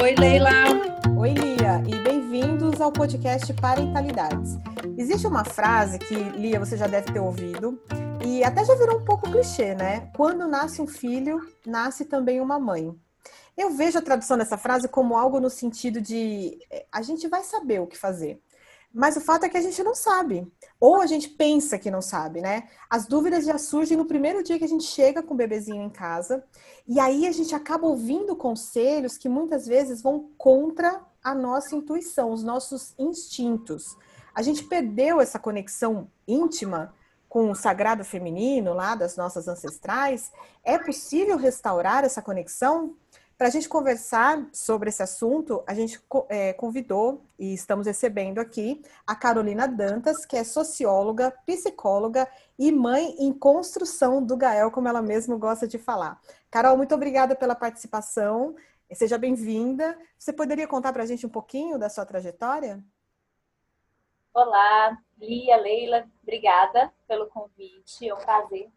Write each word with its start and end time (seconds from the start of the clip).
Oi, 0.00 0.14
Leila. 0.18 0.50
Oi, 1.16 1.32
Lia, 1.32 1.82
e 1.86 1.96
bem-vindos 2.04 2.80
ao 2.80 2.92
podcast 2.92 3.52
Parentalidades. 3.54 4.56
Existe 4.96 5.26
uma 5.26 5.44
frase 5.44 5.98
que, 5.98 6.14
Lia, 6.14 6.60
você 6.60 6.76
já 6.76 6.86
deve 6.86 7.12
ter 7.12 7.20
ouvido, 7.20 7.80
e 8.24 8.44
até 8.44 8.64
já 8.64 8.74
virou 8.76 9.00
um 9.00 9.04
pouco 9.04 9.30
clichê, 9.30 9.74
né? 9.74 10.08
Quando 10.16 10.46
nasce 10.46 10.80
um 10.80 10.86
filho, 10.86 11.40
nasce 11.66 12.04
também 12.04 12.40
uma 12.40 12.58
mãe. 12.58 12.96
Eu 13.56 13.70
vejo 13.70 13.98
a 13.98 14.02
tradução 14.02 14.36
dessa 14.36 14.58
frase 14.58 14.88
como 14.88 15.16
algo 15.16 15.40
no 15.40 15.48
sentido 15.48 16.00
de 16.00 16.58
eh, 16.70 16.86
a 16.92 17.00
gente 17.00 17.26
vai 17.26 17.42
saber 17.42 17.80
o 17.80 17.86
que 17.86 17.96
fazer. 17.96 18.40
Mas 18.92 19.16
o 19.16 19.20
fato 19.20 19.44
é 19.44 19.48
que 19.48 19.56
a 19.56 19.62
gente 19.62 19.82
não 19.82 19.94
sabe. 19.94 20.50
Ou 20.80 21.00
a 21.00 21.06
gente 21.06 21.28
pensa 21.28 21.78
que 21.78 21.90
não 21.90 22.00
sabe, 22.00 22.40
né? 22.40 22.68
As 22.88 23.06
dúvidas 23.06 23.44
já 23.44 23.58
surgem 23.58 23.96
no 23.96 24.06
primeiro 24.06 24.42
dia 24.42 24.58
que 24.58 24.64
a 24.64 24.68
gente 24.68 24.84
chega 24.84 25.22
com 25.22 25.34
o 25.34 25.36
bebezinho 25.36 25.82
em 25.82 25.90
casa. 25.90 26.44
E 26.86 26.98
aí 26.98 27.26
a 27.26 27.32
gente 27.32 27.54
acaba 27.54 27.86
ouvindo 27.86 28.34
conselhos 28.36 29.18
que 29.18 29.28
muitas 29.28 29.66
vezes 29.66 30.00
vão 30.00 30.30
contra 30.38 31.02
a 31.22 31.34
nossa 31.34 31.74
intuição, 31.74 32.30
os 32.30 32.42
nossos 32.42 32.94
instintos. 32.98 33.96
A 34.34 34.42
gente 34.42 34.64
perdeu 34.64 35.20
essa 35.20 35.38
conexão 35.38 36.10
íntima 36.26 36.94
com 37.28 37.50
o 37.50 37.54
sagrado 37.54 38.04
feminino 38.04 38.72
lá 38.72 38.94
das 38.94 39.16
nossas 39.16 39.46
ancestrais. 39.46 40.32
É 40.64 40.78
possível 40.78 41.36
restaurar 41.36 42.04
essa 42.04 42.22
conexão? 42.22 42.94
Para 43.38 43.48
a 43.48 43.50
gente 43.50 43.68
conversar 43.68 44.48
sobre 44.50 44.88
esse 44.88 45.02
assunto, 45.02 45.62
a 45.66 45.74
gente 45.74 46.00
é, 46.30 46.54
convidou 46.54 47.22
e 47.38 47.52
estamos 47.52 47.86
recebendo 47.86 48.38
aqui 48.38 48.82
a 49.06 49.14
Carolina 49.14 49.68
Dantas, 49.68 50.24
que 50.24 50.38
é 50.38 50.42
socióloga, 50.42 51.30
psicóloga 51.44 52.26
e 52.58 52.72
mãe 52.72 53.14
em 53.18 53.34
construção 53.34 54.24
do 54.24 54.38
Gael, 54.38 54.70
como 54.70 54.88
ela 54.88 55.02
mesma 55.02 55.36
gosta 55.36 55.68
de 55.68 55.76
falar. 55.76 56.18
Carol, 56.50 56.78
muito 56.78 56.94
obrigada 56.94 57.36
pela 57.36 57.54
participação. 57.54 58.56
Seja 58.94 59.18
bem-vinda. 59.18 59.98
Você 60.18 60.32
poderia 60.32 60.66
contar 60.66 60.94
para 60.94 61.02
a 61.02 61.06
gente 61.06 61.26
um 61.26 61.30
pouquinho 61.30 61.78
da 61.78 61.90
sua 61.90 62.06
trajetória? 62.06 62.82
Olá, 64.32 64.96
Lia, 65.18 65.56
Leila, 65.58 66.08
obrigada 66.22 66.90
pelo 67.06 67.26
convite. 67.26 68.08
É 68.08 68.14
um 68.14 68.18
prazer 68.18 68.70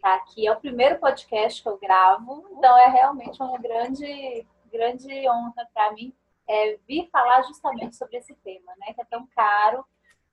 estar 0.00 0.14
aqui. 0.14 0.46
É 0.46 0.52
o 0.52 0.60
primeiro 0.60 0.98
podcast 0.98 1.62
que 1.62 1.68
eu 1.68 1.78
gravo, 1.78 2.46
então 2.50 2.76
é 2.78 2.88
realmente 2.88 3.40
uma 3.40 3.58
grande, 3.58 4.46
grande 4.72 5.28
honra 5.28 5.68
para 5.72 5.92
mim 5.92 6.14
é, 6.48 6.78
vir 6.88 7.08
falar 7.10 7.42
justamente 7.42 7.96
sobre 7.96 8.16
esse 8.16 8.34
tema, 8.36 8.74
né? 8.78 8.92
Que 8.92 9.02
é 9.02 9.04
tão 9.04 9.26
caro 9.28 9.84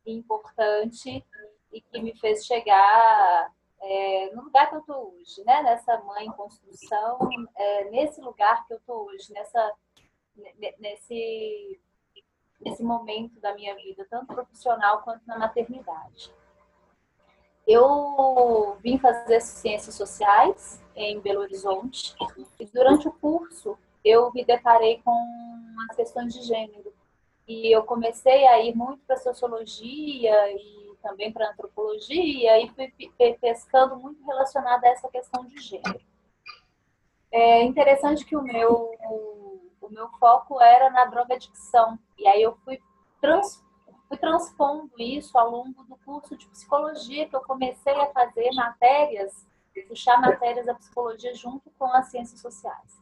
e 0.05 0.13
importante 0.13 1.23
e 1.71 1.81
que 1.81 2.01
me 2.01 2.17
fez 2.17 2.45
chegar 2.45 3.53
é, 3.79 4.31
no 4.33 4.45
lugar 4.45 4.69
que 4.69 4.75
eu 4.75 4.79
estou 4.79 5.13
hoje, 5.13 5.43
né? 5.43 5.61
Nessa 5.61 5.99
mãe 5.99 6.25
em 6.25 6.31
construção, 6.31 7.19
é, 7.55 7.89
nesse 7.91 8.19
lugar 8.21 8.65
que 8.65 8.73
eu 8.73 8.77
estou 8.77 9.05
hoje, 9.05 9.31
nessa, 9.31 9.73
nesse, 10.79 11.79
nesse 12.61 12.83
momento 12.83 13.39
da 13.39 13.53
minha 13.53 13.75
vida, 13.75 14.07
tanto 14.09 14.33
profissional 14.33 15.03
quanto 15.03 15.27
na 15.27 15.37
maternidade. 15.37 16.33
Eu 17.67 18.77
vim 18.81 18.97
fazer 18.97 19.41
ciências 19.41 19.93
sociais 19.93 20.81
em 20.95 21.19
Belo 21.19 21.41
Horizonte 21.41 22.15
e 22.57 22.65
durante 22.65 23.07
o 23.07 23.11
curso 23.11 23.77
eu 24.05 24.31
me 24.31 24.45
deparei 24.45 25.01
com 25.03 25.11
as 25.89 25.95
questões 25.97 26.33
de 26.33 26.43
gênero 26.43 26.93
e 27.45 27.75
eu 27.75 27.83
comecei 27.83 28.47
a 28.47 28.61
ir 28.61 28.73
muito 28.73 29.01
para 29.05 29.17
sociologia 29.17 30.51
e 30.53 30.95
também 31.01 31.31
para 31.31 31.49
antropologia 31.49 32.59
e 32.59 32.69
fui 32.69 32.91
pescando 33.39 33.97
muito 33.97 34.25
relacionado 34.25 34.85
a 34.85 34.89
essa 34.89 35.09
questão 35.09 35.45
de 35.45 35.57
gênero. 35.61 35.99
É 37.29 37.63
interessante 37.63 38.25
que 38.25 38.35
o 38.35 38.41
meu 38.41 38.95
o 39.81 39.89
meu 39.89 40.09
foco 40.19 40.61
era 40.61 40.89
na 40.89 41.05
drogadicção 41.05 41.97
e 42.17 42.27
aí 42.27 42.41
eu 42.41 42.57
fui 42.63 42.79
trans, 43.21 43.63
fui 44.07 44.17
transpondo 44.17 44.91
isso 44.97 45.37
ao 45.37 45.49
longo 45.49 45.83
do 45.83 45.95
curso 45.97 46.35
de 46.35 46.47
psicologia 46.47 47.27
que 47.27 47.35
eu 47.35 47.41
comecei 47.41 47.93
a 47.93 48.07
fazer 48.07 48.51
matérias, 48.53 49.45
puxar 49.87 50.19
matérias 50.19 50.65
da 50.65 50.73
psicologia 50.73 51.35
junto 51.35 51.69
com 51.77 51.85
as 51.85 52.07
ciências 52.07 52.39
sociais. 52.39 53.01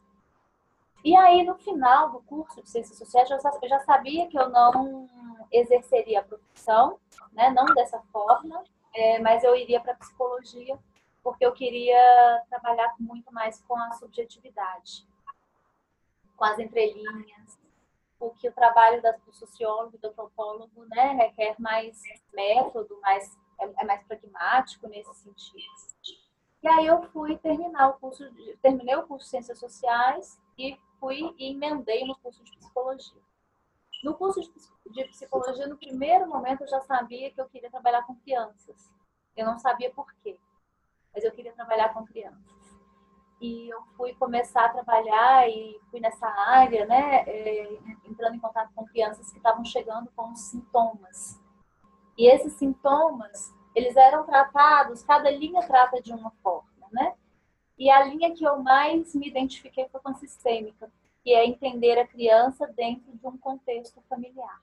E 1.02 1.16
aí, 1.16 1.44
no 1.44 1.54
final 1.54 2.10
do 2.10 2.20
curso 2.20 2.60
de 2.62 2.68
ciências 2.68 2.98
sociais, 2.98 3.30
eu 3.30 3.68
já 3.68 3.80
sabia 3.80 4.26
que 4.26 4.38
eu 4.38 4.48
não 4.48 5.08
exerceria 5.52 6.20
a 6.20 6.24
profissão, 6.24 6.98
né? 7.32 7.50
não 7.50 7.64
dessa 7.66 8.00
forma, 8.12 8.62
é, 8.92 9.18
mas 9.20 9.44
eu 9.44 9.54
iria 9.54 9.80
para 9.80 9.94
psicologia, 9.94 10.78
porque 11.22 11.46
eu 11.46 11.52
queria 11.52 12.42
trabalhar 12.50 12.94
muito 12.98 13.32
mais 13.32 13.62
com 13.62 13.78
a 13.78 13.92
subjetividade, 13.92 15.06
com 16.36 16.44
as 16.44 16.58
entrelinhas, 16.58 17.58
porque 18.18 18.48
o 18.48 18.52
trabalho 18.52 19.02
do 19.02 19.32
sociólogo, 19.32 19.98
do 19.98 20.08
antropólogo, 20.08 20.84
né, 20.86 21.12
requer 21.12 21.54
mais 21.58 22.00
método, 22.32 22.98
mais, 23.00 23.38
é, 23.58 23.64
é, 23.64 23.84
mais 23.84 24.02
pragmático 24.04 24.88
nesse 24.88 25.14
sentido. 25.14 25.64
E 26.62 26.68
aí 26.68 26.86
eu 26.86 27.02
fui 27.10 27.36
terminar 27.38 27.88
o 27.88 27.94
curso, 27.94 28.28
de, 28.32 28.56
terminei 28.58 28.96
o 28.96 29.06
curso 29.06 29.24
de 29.24 29.30
Ciências 29.30 29.58
Sociais 29.58 30.40
e 30.58 30.78
fui 30.98 31.34
e 31.38 31.52
emendei 31.52 32.06
no 32.06 32.16
curso 32.16 32.42
de 32.42 32.56
Psicologia. 32.56 33.22
No 34.02 34.14
curso 34.14 34.40
de 34.40 35.04
Psicologia, 35.08 35.66
no 35.66 35.76
primeiro 35.76 36.26
momento, 36.26 36.62
eu 36.62 36.68
já 36.68 36.80
sabia 36.80 37.30
que 37.30 37.40
eu 37.40 37.48
queria 37.48 37.70
trabalhar 37.70 38.02
com 38.06 38.16
crianças. 38.16 38.90
Eu 39.36 39.46
não 39.46 39.58
sabia 39.58 39.92
por 39.92 40.12
quê, 40.22 40.38
mas 41.14 41.22
eu 41.22 41.32
queria 41.32 41.52
trabalhar 41.52 41.92
com 41.92 42.04
crianças 42.06 42.65
e 43.40 43.68
eu 43.68 43.82
fui 43.96 44.14
começar 44.14 44.64
a 44.64 44.68
trabalhar 44.70 45.48
e 45.48 45.78
fui 45.90 46.00
nessa 46.00 46.26
área, 46.26 46.86
né, 46.86 47.24
é, 47.26 47.78
entrando 48.04 48.36
em 48.36 48.40
contato 48.40 48.72
com 48.74 48.86
crianças 48.86 49.30
que 49.30 49.36
estavam 49.36 49.64
chegando 49.64 50.10
com 50.16 50.34
sintomas. 50.34 51.40
E 52.16 52.26
esses 52.30 52.54
sintomas, 52.54 53.54
eles 53.74 53.94
eram 53.96 54.24
tratados, 54.24 55.02
cada 55.02 55.30
linha 55.30 55.66
trata 55.66 56.00
de 56.00 56.12
uma 56.12 56.30
forma, 56.42 56.88
né? 56.90 57.14
E 57.78 57.90
a 57.90 58.04
linha 58.04 58.34
que 58.34 58.42
eu 58.42 58.62
mais 58.62 59.14
me 59.14 59.28
identifiquei 59.28 59.86
foi 59.88 60.00
com 60.00 60.08
a 60.08 60.14
sistêmica, 60.14 60.90
que 61.22 61.34
é 61.34 61.44
entender 61.44 61.98
a 61.98 62.06
criança 62.06 62.66
dentro 62.68 63.12
de 63.12 63.26
um 63.26 63.36
contexto 63.36 64.00
familiar. 64.08 64.62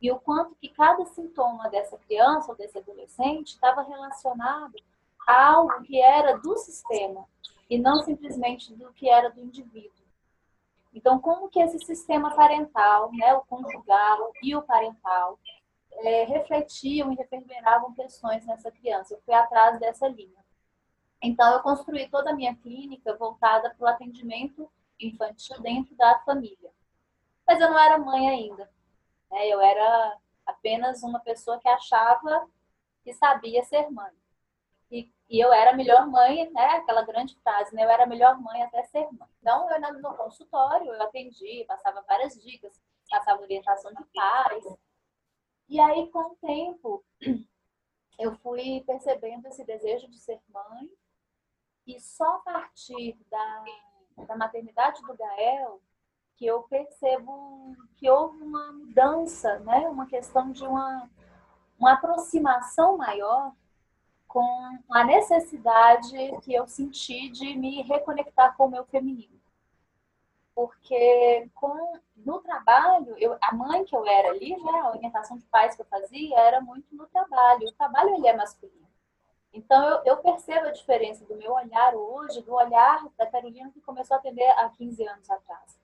E 0.00 0.10
o 0.10 0.18
quanto 0.18 0.54
que 0.54 0.68
cada 0.68 1.04
sintoma 1.06 1.68
dessa 1.68 1.98
criança 1.98 2.50
ou 2.50 2.56
desse 2.56 2.78
adolescente 2.78 3.48
estava 3.48 3.82
relacionado 3.82 4.76
a 5.26 5.52
algo 5.52 5.82
que 5.82 6.00
era 6.00 6.38
do 6.38 6.56
sistema, 6.56 7.26
e 7.68 7.78
não 7.78 8.02
simplesmente 8.02 8.74
do 8.74 8.92
que 8.92 9.08
era 9.08 9.30
do 9.30 9.40
indivíduo. 9.40 10.06
Então, 10.92 11.20
como 11.20 11.48
que 11.48 11.60
esse 11.60 11.78
sistema 11.80 12.34
parental, 12.34 13.12
né, 13.12 13.34
o 13.34 13.42
conjugal 13.42 14.32
e 14.42 14.56
o 14.56 14.62
parental, 14.62 15.38
é, 15.92 16.24
refletiam 16.24 17.12
e 17.12 17.16
reverberavam 17.16 17.94
questões 17.94 18.44
nessa 18.46 18.70
criança? 18.70 19.14
Eu 19.14 19.20
fui 19.20 19.34
atrás 19.34 19.78
dessa 19.78 20.08
linha. 20.08 20.44
Então, 21.22 21.52
eu 21.52 21.60
construí 21.60 22.08
toda 22.08 22.30
a 22.30 22.34
minha 22.34 22.56
clínica 22.56 23.16
voltada 23.16 23.74
para 23.74 23.84
o 23.84 23.88
atendimento 23.88 24.70
infantil 24.98 25.60
dentro 25.60 25.94
da 25.96 26.18
família. 26.20 26.70
Mas 27.46 27.60
eu 27.60 27.70
não 27.70 27.78
era 27.78 27.98
mãe 27.98 28.28
ainda. 28.28 28.70
Né? 29.30 29.48
Eu 29.48 29.60
era 29.60 30.16
apenas 30.46 31.02
uma 31.02 31.20
pessoa 31.20 31.58
que 31.58 31.68
achava 31.68 32.48
que 33.02 33.12
sabia 33.12 33.62
ser 33.64 33.90
mãe. 33.90 34.12
E 34.90 35.10
e 35.28 35.38
eu 35.38 35.52
era 35.52 35.72
a 35.72 35.76
melhor 35.76 36.06
mãe, 36.06 36.50
né? 36.52 36.64
Aquela 36.76 37.02
grande 37.02 37.36
frase, 37.42 37.74
né? 37.74 37.84
Eu 37.84 37.90
era 37.90 38.04
a 38.04 38.06
melhor 38.06 38.40
mãe 38.40 38.62
até 38.62 38.82
ser 38.84 39.06
mãe. 39.12 39.28
Então, 39.40 39.70
eu 39.70 39.92
no 40.00 40.16
consultório, 40.16 40.92
eu 40.92 41.02
atendi, 41.02 41.64
passava 41.68 42.02
várias 42.08 42.34
dicas, 42.42 42.80
passava 43.10 43.42
orientação 43.42 43.92
de 43.92 44.04
pais. 44.14 44.64
E 45.68 45.78
aí, 45.78 46.10
com 46.10 46.20
o 46.20 46.36
tempo, 46.36 47.04
eu 48.18 48.34
fui 48.36 48.82
percebendo 48.86 49.46
esse 49.48 49.64
desejo 49.64 50.08
de 50.08 50.18
ser 50.18 50.40
mãe. 50.48 50.90
E 51.86 52.00
só 52.00 52.36
a 52.36 52.38
partir 52.40 53.18
da, 53.30 53.64
da 54.26 54.36
maternidade 54.36 55.00
do 55.02 55.16
Gael 55.16 55.80
que 56.38 56.46
eu 56.46 56.62
percebo 56.62 57.76
que 57.96 58.08
houve 58.08 58.40
uma 58.44 58.72
mudança, 58.72 59.58
né? 59.58 59.88
Uma 59.88 60.06
questão 60.06 60.52
de 60.52 60.64
uma, 60.64 61.10
uma 61.78 61.94
aproximação 61.94 62.96
maior 62.96 63.52
com 64.28 64.78
a 64.90 65.04
necessidade 65.04 66.38
que 66.42 66.52
eu 66.52 66.68
senti 66.68 67.30
de 67.30 67.56
me 67.56 67.82
reconectar 67.82 68.54
com 68.56 68.66
o 68.66 68.70
meu 68.70 68.84
feminino. 68.84 69.40
Porque 70.54 71.50
com, 71.54 71.98
no 72.16 72.40
trabalho, 72.40 73.16
eu, 73.18 73.38
a 73.40 73.54
mãe 73.54 73.84
que 73.84 73.96
eu 73.96 74.06
era 74.06 74.28
ali, 74.28 74.50
né, 74.62 74.80
a 74.80 74.90
orientação 74.90 75.38
de 75.38 75.46
pais 75.46 75.74
que 75.74 75.82
eu 75.82 75.86
fazia 75.86 76.38
era 76.38 76.60
muito 76.60 76.94
no 76.94 77.06
trabalho. 77.06 77.68
O 77.68 77.72
trabalho 77.72 78.14
ele 78.14 78.28
é 78.28 78.36
masculino. 78.36 78.86
Então 79.52 79.82
eu, 79.88 80.02
eu 80.04 80.16
percebo 80.18 80.66
a 80.66 80.72
diferença 80.72 81.24
do 81.24 81.36
meu 81.36 81.52
olhar 81.52 81.94
hoje, 81.94 82.42
do 82.42 82.54
olhar 82.54 83.08
da 83.16 83.26
Carolina 83.26 83.70
que 83.70 83.80
começou 83.80 84.16
a 84.16 84.18
atender 84.18 84.48
há 84.50 84.68
15 84.68 85.08
anos 85.08 85.30
atrás. 85.30 85.77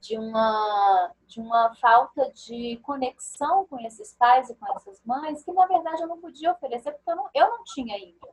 De 0.00 0.16
uma, 0.16 1.12
de 1.26 1.40
uma 1.40 1.74
falta 1.76 2.30
de 2.32 2.78
conexão 2.82 3.66
com 3.66 3.78
esses 3.80 4.14
pais 4.14 4.48
e 4.48 4.54
com 4.54 4.66
essas 4.74 5.00
mães, 5.04 5.44
que 5.44 5.52
na 5.52 5.66
verdade 5.66 6.02
eu 6.02 6.08
não 6.08 6.18
podia 6.20 6.52
oferecer, 6.52 6.92
porque 6.92 7.10
eu 7.10 7.16
não, 7.16 7.30
eu 7.34 7.48
não 7.50 7.64
tinha 7.64 7.94
ainda 7.94 8.28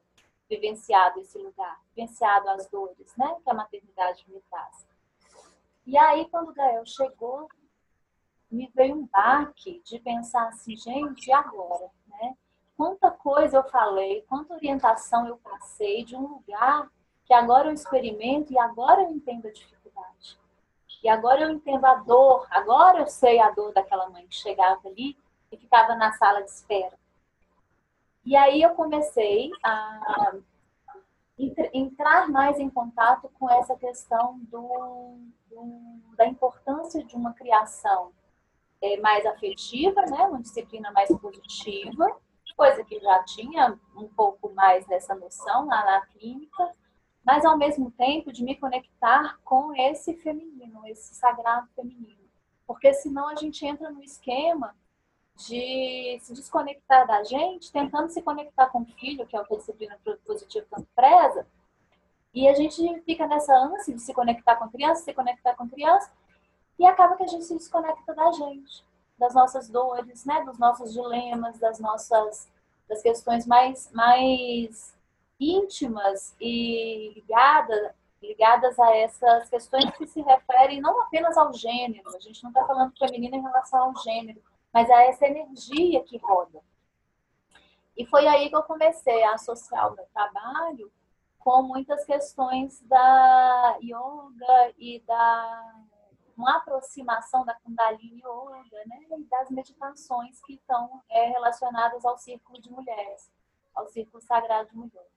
vivenciado 0.49 1.19
esse 1.19 1.37
lugar, 1.37 1.79
vivenciado 1.93 2.49
as 2.49 2.69
dores 2.69 3.13
né, 3.17 3.35
que 3.43 3.49
a 3.49 3.53
maternidade 3.53 4.25
me 4.29 4.39
traz. 4.49 4.87
E 5.85 5.97
aí, 5.97 6.27
quando 6.29 6.49
o 6.49 6.53
Gael 6.53 6.85
chegou, 6.85 7.47
me 8.49 8.71
veio 8.73 8.95
um 8.95 9.07
baque 9.07 9.81
de 9.83 9.99
pensar 9.99 10.47
assim, 10.47 10.75
gente, 10.77 11.27
e 11.27 11.33
agora? 11.33 11.89
Né? 12.07 12.35
Quanta 12.77 13.11
coisa 13.11 13.57
eu 13.57 13.63
falei, 13.63 14.21
quanta 14.23 14.53
orientação 14.53 15.27
eu 15.27 15.37
passei 15.37 16.05
de 16.05 16.15
um 16.15 16.27
lugar 16.27 16.89
que 17.25 17.33
agora 17.33 17.67
eu 17.67 17.73
experimento 17.73 18.53
e 18.53 18.57
agora 18.57 19.01
eu 19.01 19.11
entendo 19.11 19.47
a 19.47 19.51
dificuldade. 19.51 20.37
E 21.03 21.09
agora 21.09 21.41
eu 21.41 21.51
entendo 21.51 21.85
a 21.85 21.95
dor, 21.95 22.47
agora 22.49 22.99
eu 22.99 23.07
sei 23.07 23.39
a 23.39 23.51
dor 23.51 23.73
daquela 23.73 24.09
mãe 24.09 24.25
que 24.27 24.35
chegava 24.35 24.87
ali 24.87 25.17
e 25.51 25.57
ficava 25.57 25.95
na 25.95 26.11
sala 26.13 26.41
de 26.41 26.49
espera. 26.49 26.97
E 28.25 28.35
aí 28.35 28.61
eu 28.61 28.71
comecei 28.71 29.51
a 29.63 30.33
entrar 31.73 32.27
mais 32.29 32.59
em 32.59 32.69
contato 32.69 33.29
com 33.39 33.49
essa 33.49 33.75
questão 33.75 34.39
do, 34.49 35.17
do 35.49 35.97
da 36.17 36.25
importância 36.25 37.03
de 37.03 37.15
uma 37.15 37.33
criação 37.33 38.11
é, 38.81 38.97
mais 38.97 39.23
afetiva, 39.25 40.01
né, 40.01 40.23
uma 40.23 40.41
disciplina 40.41 40.91
mais 40.91 41.15
positiva, 41.19 42.17
coisa 42.57 42.83
que 42.83 42.99
já 42.99 43.23
tinha 43.23 43.79
um 43.95 44.07
pouco 44.07 44.51
mais 44.53 44.85
dessa 44.87 45.13
noção 45.13 45.67
lá 45.67 45.85
na 45.85 46.05
clínica, 46.07 46.71
mas 47.27 47.43
ao 47.43 47.57
mesmo 47.57 47.91
tempo 47.91 48.31
de 48.31 48.41
me 48.41 48.55
conectar 48.55 49.37
com 49.43 49.75
esse 49.75 50.13
feminino, 50.13 50.87
esse 50.87 51.13
sagrado 51.13 51.67
feminino. 51.75 52.25
Porque 52.65 52.93
senão 52.93 53.27
a 53.27 53.35
gente 53.35 53.65
entra 53.65 53.91
no 53.91 54.01
esquema 54.01 54.73
de 55.35 56.17
se 56.21 56.33
desconectar 56.33 57.05
da 57.05 57.25
gente, 57.25 57.69
tentando 57.69 58.09
se 58.09 58.21
conectar 58.21 58.67
com 58.67 58.79
o 58.79 58.85
filho, 58.85 59.27
que 59.27 59.35
é 59.35 59.41
o 59.41 59.45
que 59.45 59.55
a 59.55 59.57
disciplina 59.57 59.99
positiva 60.25 60.65
tanto 60.71 60.87
preza, 60.95 61.45
e 62.33 62.47
a 62.47 62.53
gente 62.53 63.01
fica 63.01 63.27
nessa 63.27 63.53
ânsia 63.57 63.93
de 63.93 64.01
se 64.01 64.13
conectar 64.13 64.55
com 64.55 64.69
criança, 64.69 65.03
se 65.03 65.13
conectar 65.13 65.53
com 65.55 65.67
criança, 65.67 66.09
e 66.79 66.85
acaba 66.85 67.17
que 67.17 67.23
a 67.23 67.27
gente 67.27 67.43
se 67.43 67.55
desconecta 67.55 68.15
da 68.15 68.31
gente, 68.31 68.85
das 69.19 69.33
nossas 69.35 69.67
dores, 69.67 70.23
né, 70.23 70.45
dos 70.45 70.57
nossos 70.57 70.93
dilemas, 70.93 71.59
das 71.59 71.77
nossas 71.77 72.47
das 72.87 73.01
questões 73.01 73.45
mais 73.45 73.91
mais 73.91 74.96
íntimas 75.39 76.35
e 76.39 77.11
ligadas, 77.15 77.93
ligadas 78.21 78.79
a 78.79 78.95
essas 78.95 79.49
questões 79.49 79.89
que 79.97 80.07
se 80.07 80.21
referem 80.21 80.81
não 80.81 81.01
apenas 81.01 81.37
ao 81.37 81.53
gênero, 81.53 82.15
a 82.15 82.19
gente 82.19 82.43
não 82.43 82.49
está 82.49 82.65
falando 82.65 82.97
feminino 82.97 83.35
em 83.35 83.41
relação 83.41 83.83
ao 83.83 84.03
gênero, 84.03 84.41
mas 84.73 84.89
a 84.89 85.03
essa 85.03 85.25
energia 85.25 86.03
que 86.03 86.17
roda. 86.17 86.61
E 87.95 88.05
foi 88.05 88.27
aí 88.27 88.49
que 88.49 88.55
eu 88.55 88.63
comecei 88.63 89.23
a 89.23 89.33
associar 89.33 89.91
o 89.91 89.95
meu 89.95 90.05
trabalho 90.13 90.91
com 91.39 91.63
muitas 91.63 92.03
questões 92.05 92.81
da 92.81 93.77
yoga 93.81 94.73
e 94.77 94.99
da 95.07 95.83
uma 96.37 96.57
aproximação 96.57 97.43
da 97.43 97.55
Kundalini 97.55 98.21
Yoga, 98.21 98.85
né, 98.85 99.05
e 99.17 99.23
das 99.23 99.49
meditações 99.49 100.39
que 100.45 100.53
estão 100.53 101.01
é, 101.09 101.29
relacionadas 101.29 102.05
ao 102.05 102.15
círculo 102.19 102.61
de 102.61 102.69
mulheres, 102.69 103.31
ao 103.73 103.87
círculo 103.87 104.21
sagrado 104.21 104.69
de 104.69 104.75
mulheres. 104.75 105.16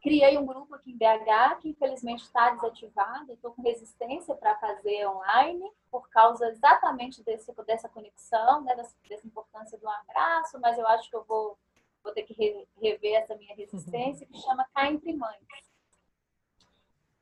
Criei 0.00 0.38
um 0.38 0.46
grupo 0.46 0.74
aqui 0.76 0.92
em 0.92 0.96
BH, 0.96 1.60
que 1.60 1.70
infelizmente 1.70 2.22
está 2.22 2.50
desativado. 2.50 3.32
Estou 3.32 3.52
com 3.52 3.62
resistência 3.62 4.34
para 4.34 4.54
fazer 4.56 5.06
online, 5.08 5.72
por 5.90 6.08
causa 6.08 6.48
exatamente 6.48 7.22
desse, 7.24 7.52
dessa 7.66 7.88
conexão, 7.88 8.62
né, 8.62 8.76
dessa, 8.76 8.94
dessa, 9.08 9.26
importância 9.26 9.76
do 9.76 9.88
abraço, 9.88 10.58
mas 10.60 10.78
eu 10.78 10.86
acho 10.86 11.10
que 11.10 11.16
eu 11.16 11.24
vou, 11.24 11.58
vou 12.02 12.12
ter 12.12 12.22
que 12.22 12.32
re, 12.32 12.68
rever 12.80 13.14
essa 13.14 13.34
minha 13.34 13.54
resistência, 13.56 14.26
que 14.26 14.38
chama 14.38 14.68
Cá 14.72 14.88
Entre 14.88 15.12
Mães. 15.12 15.68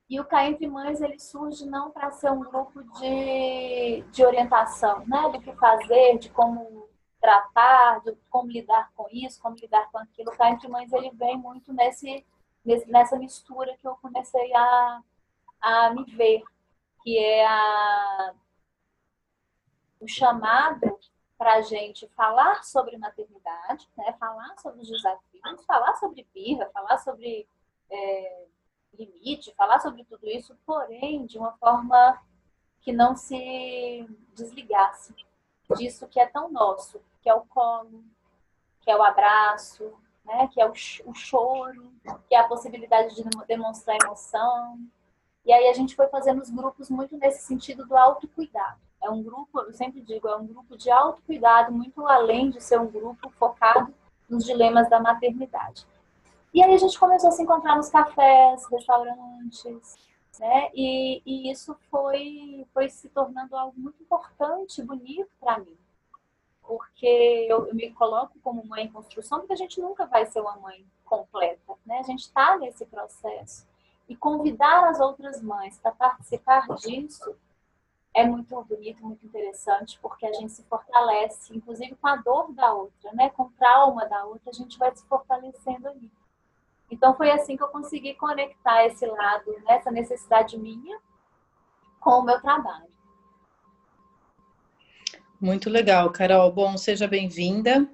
E 0.09 0.21
o 0.21 0.25
Cá 0.25 0.47
Entre 0.47 0.69
Mães, 0.69 1.01
ele 1.01 1.19
surge 1.19 1.65
não 1.65 1.91
para 1.91 2.11
ser 2.13 2.31
um 2.31 2.41
grupo 2.41 2.83
de, 3.01 4.03
de 4.13 4.25
orientação, 4.25 5.05
né, 5.07 5.31
do 5.31 5.41
que 5.41 5.53
fazer, 5.55 6.19
de 6.19 6.29
como 6.29 6.91
tratar, 7.21 8.03
de 8.03 8.15
como 8.29 8.51
lidar 8.51 8.93
com 8.95 9.07
isso, 9.11 9.41
como 9.41 9.57
lidar 9.57 9.91
com 9.91 9.99
aquilo. 9.99 10.31
O 10.31 10.37
Cá 10.37 10.51
Entre 10.51 10.69
Mães, 10.69 10.93
ele 10.93 11.11
vem 11.13 11.39
muito 11.39 11.73
nesse 11.73 12.25
nessa 12.87 13.17
mistura 13.17 13.77
que 13.77 13.87
eu 13.87 13.97
comecei 13.97 14.55
a, 14.55 15.03
a 15.61 15.91
me 15.91 16.05
ver, 16.05 16.43
que 17.03 17.19
é 17.19 17.47
a, 17.47 18.35
o 20.01 20.09
chamado 20.09 20.99
para 21.39 21.55
a 21.55 21.61
gente 21.61 22.09
falar 22.09 22.65
sobre 22.65 22.97
maternidade, 22.97 23.89
né? 23.97 24.13
falar 24.19 24.57
sobre 24.59 24.81
os 24.81 24.89
desafios, 24.89 25.65
falar 25.67 25.95
sobre 25.95 26.27
birra, 26.35 26.69
falar 26.73 26.99
sobre 26.99 27.47
é, 27.91 28.47
limite, 28.99 29.55
falar 29.55 29.81
sobre 29.81 30.05
tudo 30.05 30.27
isso, 30.27 30.57
porém 30.65 31.27
de 31.27 31.39
uma 31.39 31.53
forma 31.59 32.21
que 32.81 32.93
não 32.93 33.15
se 33.15 34.07
desligasse 34.35 35.15
disso 35.77 36.07
que 36.09 36.21
é 36.21 36.27
tão 36.27 36.51
nosso, 36.51 37.01
que 37.21 37.29
é 37.29 37.35
o 37.35 37.45
colo, 37.47 38.05
que 38.81 38.91
é 38.91 38.97
o 38.97 39.03
abraço, 39.03 39.93
né? 40.27 40.49
que 40.53 40.61
é 40.61 40.67
o, 40.67 40.73
o 41.07 41.15
choro, 41.15 41.93
que 42.29 42.35
é 42.35 42.39
a 42.39 42.49
possibilidade 42.49 43.15
de 43.15 43.25
demonstrar 43.47 43.97
emoção. 44.03 44.79
E 45.45 45.53
aí 45.53 45.69
a 45.69 45.73
gente 45.73 45.95
foi 45.95 46.09
fazendo 46.09 46.43
os 46.43 46.51
grupos 46.51 46.91
muito 46.91 47.17
nesse 47.17 47.47
sentido 47.47 47.87
do 47.87 47.97
autocuidado. 47.97 48.81
É 49.03 49.09
um 49.09 49.23
grupo, 49.23 49.61
eu 49.61 49.73
sempre 49.73 50.01
digo, 50.01 50.27
é 50.27 50.37
um 50.37 50.47
grupo 50.47 50.77
de 50.77 50.91
autocuidado, 50.91 51.73
muito 51.73 52.07
além 52.07 52.51
de 52.51 52.61
ser 52.61 52.81
um 52.81 52.91
grupo 52.91 53.31
focado 53.31 53.95
nos 54.29 54.45
dilemas 54.45 54.91
da 54.91 54.99
maternidade. 54.99 55.87
E 56.53 56.63
aí 56.63 56.75
a 56.75 56.79
gente 56.79 56.99
começou 56.99 57.29
a 57.29 57.33
se 57.33 57.43
encontrar 57.43 57.77
nos 57.77 57.89
cafés, 57.89 58.67
restaurantes, 58.69 59.97
né? 60.41 60.71
E, 60.75 61.23
e 61.25 61.51
isso 61.51 61.77
foi, 61.91 62.67
foi 62.73 62.89
se 62.89 63.09
tornando 63.11 63.57
algo 63.57 63.79
muito 63.79 64.03
importante, 64.03 64.83
bonito 64.83 65.31
para 65.39 65.59
mim 65.59 65.77
porque 66.67 67.47
eu, 67.49 67.73
me 67.75 67.91
coloco 67.93 68.39
como 68.41 68.67
mãe 68.67 68.85
em 68.85 68.93
construção, 68.93 69.41
porque 69.41 69.53
a 69.53 69.57
gente 69.57 69.81
nunca 69.81 70.07
vai 70.07 70.27
ser 70.27 70.41
uma 70.41 70.57
mãe 70.57 70.85
completa, 71.05 71.75
né? 71.85 71.99
A 71.99 72.03
gente 72.03 72.23
está 72.23 72.57
nesse 72.59 72.85
processo. 72.87 73.67
E 74.09 74.17
convidar 74.17 74.89
as 74.89 75.01
outras 75.01 75.43
mães 75.43 75.79
para 75.79 75.93
participar 75.93 76.67
disso 76.77 77.37
é 78.15 78.25
muito 78.25 78.61
bonito, 78.65 79.05
muito 79.05 79.27
interessante, 79.27 79.99
porque 80.01 80.27
a 80.27 80.33
gente 80.33 80.53
se 80.53 80.63
fortalece, 80.65 81.55
inclusive 81.55 81.95
com 81.97 82.09
a 82.09 82.17
dor 82.17 82.53
da 82.53 82.73
outra, 82.73 83.13
né? 83.13 83.31
Com 83.31 83.45
o 83.45 83.53
trauma 83.59 84.07
da 84.07 84.25
outra, 84.25 84.51
a 84.51 84.55
gente 84.55 84.79
vai 84.79 84.95
se 84.95 85.05
fortalecendo 85.07 85.89
ali. 85.89 86.11
Então 86.91 87.17
foi 87.17 87.31
assim 87.31 87.57
que 87.57 87.63
eu 87.63 87.69
consegui 87.69 88.15
conectar 88.15 88.85
esse 88.87 89.05
lado, 89.07 89.53
né? 89.53 89.75
essa 89.75 89.91
necessidade 89.91 90.57
minha, 90.57 90.99
com 92.01 92.21
o 92.21 92.23
meu 92.23 92.41
trabalho. 92.41 92.96
Muito 95.41 95.69
legal, 95.69 96.11
Carol. 96.11 96.51
Bom, 96.51 96.77
seja 96.79 97.07
bem-vinda. 97.07 97.87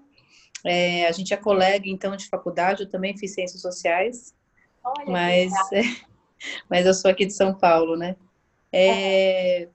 É, 0.64 1.06
a 1.08 1.12
gente 1.12 1.34
é 1.34 1.36
colega, 1.36 1.88
então, 1.88 2.14
de 2.14 2.28
faculdade, 2.28 2.84
eu 2.84 2.88
também 2.88 3.16
fiz 3.16 3.34
Ciências 3.34 3.60
Sociais, 3.60 4.32
Olha, 4.84 5.10
mas, 5.10 5.52
é, 5.72 5.82
mas 6.70 6.86
eu 6.86 6.94
sou 6.94 7.10
aqui 7.10 7.26
de 7.26 7.32
São 7.32 7.52
Paulo, 7.52 7.96
né? 7.96 8.14
É, 8.72 9.68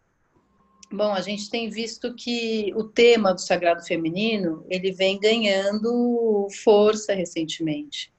bom, 0.90 1.12
a 1.12 1.20
gente 1.20 1.50
tem 1.50 1.70
visto 1.70 2.16
que 2.16 2.72
o 2.74 2.86
tema 2.86 3.34
do 3.34 3.42
Sagrado 3.42 3.86
Feminino, 3.86 4.66
ele 4.70 4.94
vem 4.94 5.20
ganhando 5.20 6.48
força 6.64 7.14
recentemente, 7.14 8.14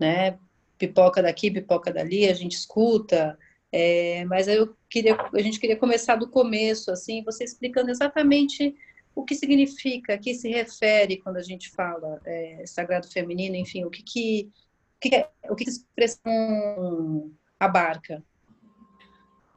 né? 0.00 0.38
Pipoca 0.78 1.22
daqui, 1.22 1.50
pipoca 1.50 1.92
dali, 1.92 2.26
a 2.26 2.34
gente 2.34 2.52
escuta, 2.52 3.38
é, 3.70 4.24
mas 4.24 4.48
eu 4.48 4.74
queria, 4.88 5.14
a 5.14 5.40
gente 5.40 5.60
queria 5.60 5.76
começar 5.76 6.16
do 6.16 6.30
começo, 6.30 6.90
assim, 6.90 7.22
você 7.22 7.44
explicando 7.44 7.90
exatamente 7.90 8.74
o 9.14 9.24
que 9.24 9.34
significa, 9.34 10.14
a 10.14 10.18
que 10.18 10.34
se 10.34 10.48
refere 10.48 11.18
quando 11.18 11.36
a 11.36 11.42
gente 11.42 11.70
fala 11.70 12.20
é, 12.24 12.64
sagrado 12.66 13.08
feminino, 13.08 13.54
enfim, 13.54 13.84
o 13.84 13.90
que 13.90 14.02
que, 14.02 14.52
que, 15.00 15.14
é, 15.14 15.30
o 15.48 15.54
que, 15.54 15.64
que 15.64 15.70
expressão 15.70 17.32
abarca? 17.58 18.22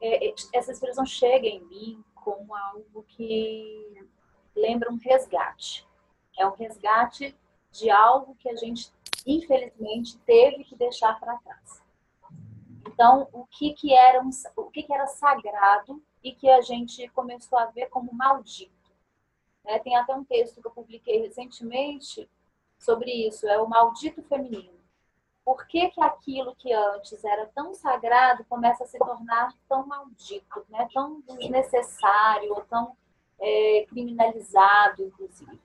É, 0.00 0.28
é, 0.28 0.34
essa 0.54 0.70
expressão 0.70 1.04
chega 1.04 1.46
em 1.46 1.64
mim 1.64 2.04
como 2.14 2.54
algo 2.54 3.04
que 3.08 4.06
lembra 4.54 4.92
um 4.92 4.96
resgate. 4.96 5.86
É 6.38 6.46
um 6.46 6.54
resgate 6.54 7.36
de 7.72 7.90
algo 7.90 8.36
que 8.36 8.48
a 8.48 8.54
gente, 8.54 8.92
infelizmente, 9.26 10.16
teve 10.18 10.64
que 10.64 10.76
deixar 10.76 11.18
para 11.18 11.36
trás. 11.38 11.82
Então, 12.86 13.28
o 13.32 13.44
que 13.46 13.72
que 13.74 13.92
era 13.92 14.22
um, 14.22 14.30
o 14.56 14.64
que 14.70 14.82
que 14.82 14.92
era 14.92 15.06
sagrado 15.06 16.02
e 16.22 16.32
que 16.32 16.48
a 16.48 16.60
gente 16.60 17.08
começou 17.08 17.58
a 17.58 17.66
ver 17.66 17.86
como 17.86 18.12
maldito. 18.12 18.77
Né? 19.68 19.78
Tem 19.80 19.94
até 19.96 20.16
um 20.16 20.24
texto 20.24 20.62
que 20.62 20.66
eu 20.66 20.72
publiquei 20.72 21.20
recentemente 21.20 22.28
sobre 22.78 23.10
isso, 23.28 23.46
é 23.46 23.60
o 23.60 23.68
maldito 23.68 24.22
feminino. 24.22 24.78
por 25.44 25.66
que, 25.66 25.90
que 25.90 26.00
aquilo 26.00 26.54
que 26.56 26.72
antes 26.72 27.24
era 27.24 27.46
tão 27.54 27.74
sagrado 27.74 28.44
começa 28.44 28.84
a 28.84 28.86
se 28.86 28.98
tornar 28.98 29.52
tão 29.68 29.86
maldito, 29.86 30.64
né? 30.68 30.88
tão 30.92 31.20
desnecessário, 31.22 32.54
ou 32.54 32.62
tão 32.62 32.96
é, 33.38 33.86
criminalizado, 33.88 35.04
inclusive. 35.04 35.58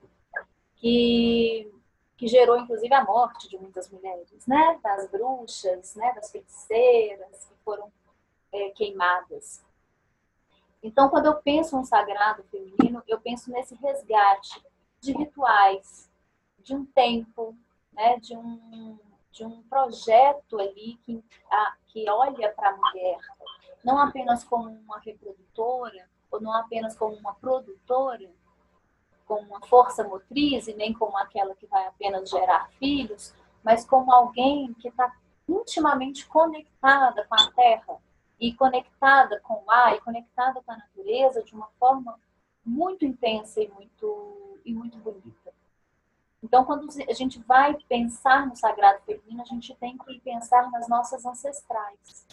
Que, 0.76 1.72
que 2.16 2.26
gerou, 2.26 2.58
inclusive, 2.58 2.92
a 2.94 3.04
morte 3.04 3.48
de 3.48 3.58
muitas 3.58 3.90
mulheres, 3.90 4.46
né? 4.46 4.78
das 4.82 5.10
bruxas, 5.10 5.94
né? 5.96 6.12
das 6.14 6.30
feiticeiras 6.30 7.44
que 7.44 7.54
foram 7.64 7.92
é, 8.52 8.70
queimadas. 8.70 9.62
Então, 10.84 11.08
quando 11.08 11.26
eu 11.26 11.36
penso 11.36 11.76
no 11.76 11.84
sagrado 11.84 12.44
feminino, 12.44 13.02
eu 13.08 13.18
penso 13.18 13.50
nesse 13.50 13.74
resgate 13.76 14.62
de 15.00 15.12
rituais, 15.12 16.10
de 16.58 16.76
um 16.76 16.84
tempo, 16.84 17.56
né? 17.92 18.18
de 18.18 18.36
um 18.36 18.98
de 19.32 19.44
um 19.44 19.62
projeto 19.64 20.60
ali 20.60 20.96
que, 21.02 21.20
a, 21.50 21.74
que 21.88 22.08
olha 22.08 22.52
para 22.52 22.68
a 22.68 22.76
mulher 22.76 23.18
não 23.84 23.98
apenas 23.98 24.44
como 24.44 24.70
uma 24.70 25.00
reprodutora, 25.00 26.08
ou 26.30 26.40
não 26.40 26.52
apenas 26.52 26.96
como 26.96 27.16
uma 27.16 27.34
produtora, 27.34 28.30
como 29.26 29.42
uma 29.42 29.60
força 29.66 30.04
motriz 30.04 30.68
e 30.68 30.74
nem 30.74 30.92
como 30.92 31.18
aquela 31.18 31.54
que 31.56 31.66
vai 31.66 31.84
apenas 31.86 32.30
gerar 32.30 32.70
filhos, 32.78 33.34
mas 33.64 33.84
como 33.84 34.12
alguém 34.12 34.72
que 34.74 34.86
está 34.86 35.12
intimamente 35.48 36.26
conectada 36.26 37.26
com 37.26 37.34
a 37.34 37.50
terra 37.52 37.98
e 38.40 38.54
conectada 38.54 39.40
com 39.40 39.62
o 39.64 39.70
ar 39.70 39.94
e 39.94 40.00
conectada 40.00 40.60
com 40.62 40.72
a 40.72 40.76
natureza 40.76 41.42
de 41.42 41.54
uma 41.54 41.68
forma 41.78 42.18
muito 42.64 43.04
intensa 43.04 43.60
e 43.60 43.68
muito, 43.68 44.58
e 44.64 44.74
muito 44.74 44.98
bonita. 44.98 45.52
Então, 46.42 46.64
quando 46.64 46.86
a 47.08 47.12
gente 47.14 47.38
vai 47.40 47.74
pensar 47.88 48.46
no 48.46 48.54
sagrado 48.54 49.00
feminino, 49.04 49.42
a 49.42 49.46
gente 49.46 49.74
tem 49.76 49.96
que 49.96 50.20
pensar 50.20 50.70
nas 50.70 50.86
nossas 50.88 51.24
ancestrais, 51.24 52.26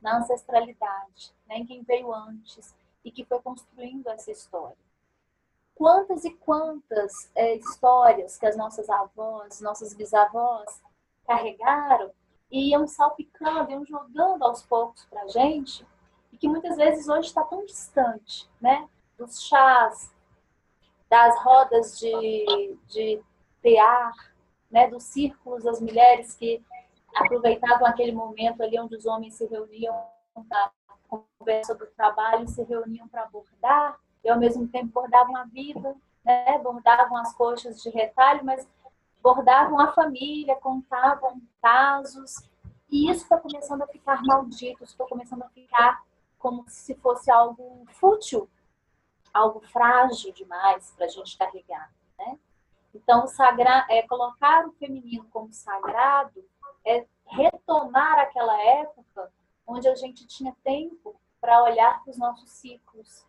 na 0.00 0.18
ancestralidade, 0.18 1.32
né? 1.46 1.58
em 1.58 1.66
quem 1.66 1.82
veio 1.82 2.12
antes 2.12 2.74
e 3.04 3.12
que 3.12 3.24
foi 3.24 3.40
construindo 3.40 4.08
essa 4.08 4.30
história. 4.30 4.76
Quantas 5.74 6.24
e 6.24 6.30
quantas 6.30 7.30
é, 7.34 7.54
histórias 7.54 8.36
que 8.36 8.46
as 8.46 8.56
nossas 8.56 8.88
avós, 8.88 9.60
nossas 9.60 9.94
bisavós 9.94 10.80
carregaram 11.26 12.12
e 12.50 12.70
iam 12.70 12.86
salpicando, 12.86 13.70
iam 13.70 13.84
jogando 13.84 14.44
aos 14.44 14.62
poucos 14.62 15.04
para 15.06 15.22
a 15.22 15.28
gente, 15.28 15.86
e 16.32 16.36
que 16.36 16.48
muitas 16.48 16.76
vezes 16.76 17.08
hoje 17.08 17.28
está 17.28 17.42
tão 17.42 17.64
distante, 17.64 18.48
né? 18.60 18.88
Dos 19.16 19.42
chás, 19.42 20.12
das 21.08 21.38
rodas 21.42 21.98
de, 21.98 22.76
de 22.88 23.22
tear, 23.62 24.12
né, 24.70 24.88
dos 24.88 25.04
círculos 25.04 25.62
das 25.62 25.80
mulheres 25.80 26.34
que 26.34 26.60
aproveitavam 27.14 27.86
aquele 27.86 28.12
momento 28.12 28.62
ali 28.62 28.78
onde 28.80 28.96
os 28.96 29.06
homens 29.06 29.34
se 29.34 29.46
reuniam 29.46 29.94
para 30.48 30.72
conversar 31.08 31.72
sobre 31.72 31.84
o 31.84 31.90
trabalho, 31.92 32.48
se 32.48 32.62
reuniam 32.64 33.06
para 33.06 33.26
bordar, 33.26 33.98
e 34.24 34.28
ao 34.28 34.38
mesmo 34.38 34.66
tempo 34.66 34.92
bordavam 34.92 35.36
a 35.36 35.44
vida, 35.44 35.94
né, 36.24 36.58
bordavam 36.58 37.16
as 37.18 37.32
coxas 37.34 37.80
de 37.80 37.90
retalho, 37.90 38.44
mas 38.44 38.68
bordavam 39.24 39.80
a 39.80 39.90
família, 39.94 40.54
contavam 40.56 41.40
casos, 41.62 42.46
e 42.90 43.10
isso 43.10 43.22
está 43.22 43.38
começando 43.38 43.80
a 43.80 43.86
ficar 43.86 44.22
maldito, 44.22 44.84
está 44.84 45.06
começando 45.06 45.42
a 45.42 45.48
ficar 45.48 46.04
como 46.38 46.62
se 46.68 46.94
fosse 46.96 47.30
algo 47.30 47.86
fútil, 47.94 48.46
algo 49.32 49.60
frágil 49.60 50.30
demais 50.34 50.92
para 50.94 51.06
a 51.06 51.08
gente 51.08 51.38
carregar, 51.38 51.90
né? 52.18 52.38
Então, 52.94 53.26
sagra, 53.26 53.86
é, 53.88 54.02
colocar 54.02 54.66
o 54.66 54.72
feminino 54.72 55.26
como 55.32 55.50
sagrado 55.54 56.44
é 56.84 57.06
retomar 57.26 58.18
aquela 58.18 58.62
época 58.62 59.32
onde 59.66 59.88
a 59.88 59.94
gente 59.94 60.26
tinha 60.26 60.54
tempo 60.62 61.18
para 61.40 61.62
olhar 61.62 62.04
para 62.04 62.10
os 62.10 62.18
nossos 62.18 62.50
ciclos, 62.50 63.26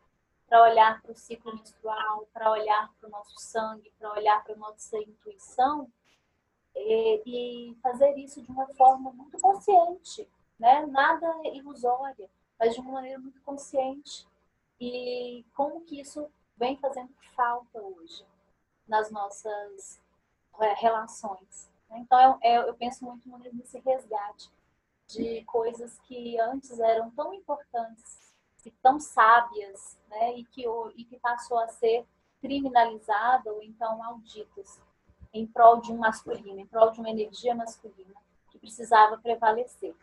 para 0.47 0.63
olhar 0.63 1.01
para 1.01 1.11
o 1.11 1.15
ciclo 1.15 1.55
menstrual, 1.55 2.27
para 2.33 2.51
olhar 2.51 2.93
para 2.99 3.07
o 3.07 3.11
nosso 3.11 3.39
sangue, 3.39 3.91
para 3.97 4.11
olhar 4.11 4.43
para 4.43 4.53
a 4.53 4.57
nossa 4.57 4.97
intuição 4.97 5.91
e, 6.75 7.21
e, 7.25 7.75
fazer 7.81 8.15
isso 8.17 8.41
de 8.41 8.51
uma 8.51 8.67
forma 8.75 9.11
muito 9.11 9.39
consciente, 9.39 10.27
né? 10.59 10.85
Nada 10.85 11.33
ilusória, 11.45 12.29
mas 12.59 12.73
de 12.73 12.81
uma 12.81 12.93
maneira 12.93 13.17
muito 13.17 13.41
consciente. 13.41 14.27
E 14.79 15.45
como 15.55 15.81
que 15.81 16.01
isso 16.01 16.29
vem 16.57 16.77
fazendo 16.77 17.13
falta 17.35 17.81
hoje? 17.81 18.25
nas 18.87 19.11
nossas 19.11 19.99
é, 20.59 20.73
relações. 20.75 21.69
Então, 21.91 22.39
eu, 22.43 22.63
eu 22.63 22.73
penso 22.75 23.05
muito 23.05 23.27
nesse 23.55 23.79
resgate 23.79 24.49
de 25.07 25.43
coisas 25.45 25.99
que 25.99 26.39
antes 26.39 26.79
eram 26.79 27.11
tão 27.11 27.33
importantes 27.33 28.24
e 28.65 28.71
tão 28.81 28.99
sábias, 28.99 29.97
né, 30.09 30.37
e 30.37 30.45
que, 30.45 30.65
e 30.95 31.05
que 31.05 31.19
passou 31.19 31.59
a 31.59 31.67
ser 31.67 32.05
criminalizada 32.41 33.51
ou 33.51 33.61
então 33.61 33.97
malditas 33.97 34.79
em 35.33 35.45
prol 35.45 35.81
de 35.81 35.91
um 35.91 35.97
masculino, 35.97 36.59
em 36.59 36.65
prol 36.65 36.91
de 36.91 36.99
uma 36.99 37.09
energia 37.09 37.53
masculina 37.53 38.15
que 38.49 38.57
precisava 38.57 39.17
prevalecer. 39.17 39.93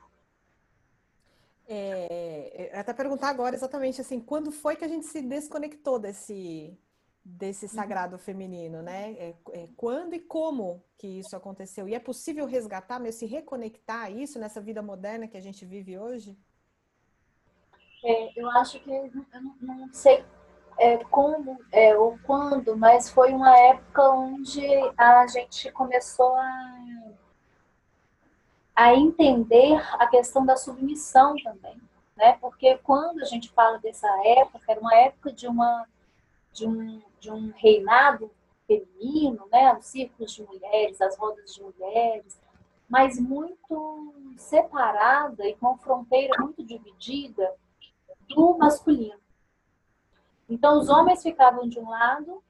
É, 1.66 2.70
até 2.74 2.92
perguntar 2.92 3.28
agora 3.28 3.54
exatamente 3.54 4.00
assim, 4.00 4.20
quando 4.20 4.50
foi 4.50 4.76
que 4.76 4.84
a 4.84 4.88
gente 4.88 5.06
se 5.06 5.22
desconectou 5.22 5.98
desse 5.98 6.76
desse 7.24 7.66
uhum. 7.66 7.72
sagrado 7.72 8.18
feminino, 8.18 8.82
né? 8.82 9.12
É, 9.12 9.34
é, 9.52 9.68
quando 9.76 10.14
e 10.14 10.18
como 10.18 10.82
que 10.98 11.06
isso 11.06 11.36
aconteceu? 11.36 11.88
E 11.88 11.94
é 11.94 12.00
possível 12.00 12.46
resgatar, 12.46 12.98
mesmo 12.98 13.20
se 13.20 13.26
reconectar 13.26 14.06
a 14.06 14.10
isso 14.10 14.40
nessa 14.40 14.60
vida 14.60 14.82
moderna 14.82 15.28
que 15.28 15.36
a 15.36 15.40
gente 15.40 15.64
vive 15.64 15.96
hoje? 15.96 16.36
É, 18.04 18.40
eu 18.40 18.50
acho 18.50 18.80
que 18.80 18.90
eu 18.90 19.10
não, 19.40 19.54
não 19.60 19.94
sei 19.94 20.24
é, 20.78 20.98
como 21.04 21.58
é, 21.70 21.96
ou 21.96 22.18
quando, 22.24 22.76
mas 22.76 23.10
foi 23.10 23.32
uma 23.32 23.56
época 23.56 24.10
onde 24.10 24.66
a 24.96 25.26
gente 25.26 25.70
começou 25.70 26.34
a, 26.34 26.82
a 28.74 28.94
entender 28.94 29.80
a 29.94 30.06
questão 30.08 30.44
da 30.44 30.56
submissão 30.56 31.36
também, 31.42 31.80
né? 32.16 32.32
Porque 32.40 32.78
quando 32.78 33.20
a 33.20 33.24
gente 33.24 33.50
fala 33.50 33.78
dessa 33.78 34.08
época, 34.26 34.64
era 34.66 34.80
uma 34.80 34.94
época 34.96 35.32
de 35.32 35.46
uma 35.46 35.86
de 36.52 36.66
um, 36.66 37.02
de 37.18 37.30
um 37.30 37.50
reinado 37.56 38.30
feminino, 38.66 39.46
né, 39.50 39.74
os 39.74 39.86
círculos 39.86 40.32
de 40.32 40.42
mulheres, 40.44 41.00
as 41.00 41.16
rodas 41.16 41.54
de 41.54 41.62
mulheres, 41.62 42.38
mas 42.88 43.18
muito 43.18 44.14
separada 44.36 45.46
e 45.46 45.54
com 45.56 45.78
fronteira 45.78 46.34
muito 46.42 46.62
dividida 46.62 47.54
do 48.28 48.56
masculino. 48.58 49.20
Então, 50.48 50.78
os 50.78 50.88
homens 50.88 51.22
ficavam 51.22 51.68
de 51.68 51.78
um 51.78 51.88
lado 51.88 52.42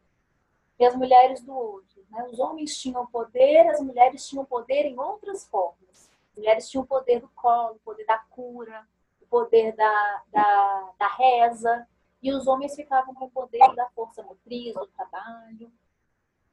e 0.79 0.85
as 0.85 0.95
mulheres 0.97 1.41
do 1.43 1.55
outro. 1.55 2.05
Né? 2.11 2.25
Os 2.31 2.39
homens 2.39 2.73
tinham 2.73 3.07
poder, 3.07 3.69
as 3.69 3.81
mulheres 3.81 4.27
tinham 4.27 4.45
poder 4.45 4.85
em 4.87 4.99
outras 4.99 5.47
formas. 5.47 6.11
As 6.31 6.37
mulheres 6.37 6.69
tinham 6.69 6.83
o 6.83 6.87
poder 6.87 7.21
do 7.21 7.29
colo, 7.29 7.77
o 7.77 7.81
poder 7.81 8.05
da 8.05 8.19
cura, 8.19 8.87
o 9.21 9.27
poder 9.27 9.75
da, 9.77 10.23
da, 10.33 10.91
da 10.99 11.07
reza, 11.09 11.87
e 12.23 12.33
os 12.33 12.47
homens 12.47 12.75
ficavam 12.75 13.15
com 13.15 13.27
o 13.27 13.31
poder 13.31 13.75
da 13.75 13.89
força 13.91 14.23
motriz, 14.23 14.75
do 14.75 14.87
trabalho. 14.89 15.73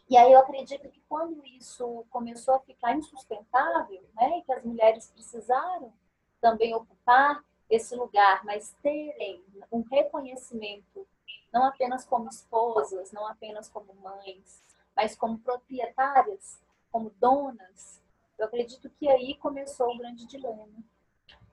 E 0.09 0.17
aí 0.17 0.31
eu 0.31 0.39
acredito 0.39 0.89
que 0.89 1.01
quando 1.07 1.45
isso 1.45 2.03
começou 2.09 2.55
a 2.55 2.59
ficar 2.59 2.95
insustentável, 2.95 4.03
né, 4.15 4.41
que 4.41 4.51
as 4.51 4.63
mulheres 4.63 5.11
precisaram 5.11 5.93
também 6.41 6.73
ocupar 6.73 7.43
esse 7.69 7.95
lugar, 7.95 8.43
mas 8.43 8.75
terem 8.81 9.43
um 9.71 9.81
reconhecimento 9.81 11.07
não 11.51 11.65
apenas 11.65 12.05
como 12.05 12.29
esposas, 12.29 13.11
não 13.11 13.25
apenas 13.27 13.69
como 13.69 13.93
mães, 13.95 14.63
mas 14.95 15.15
como 15.15 15.39
proprietárias, 15.39 16.61
como 16.91 17.09
donas, 17.11 18.01
eu 18.37 18.45
acredito 18.45 18.89
que 18.91 19.09
aí 19.09 19.35
começou 19.35 19.93
o 19.93 19.97
grande 19.97 20.25
dilema. 20.25 20.67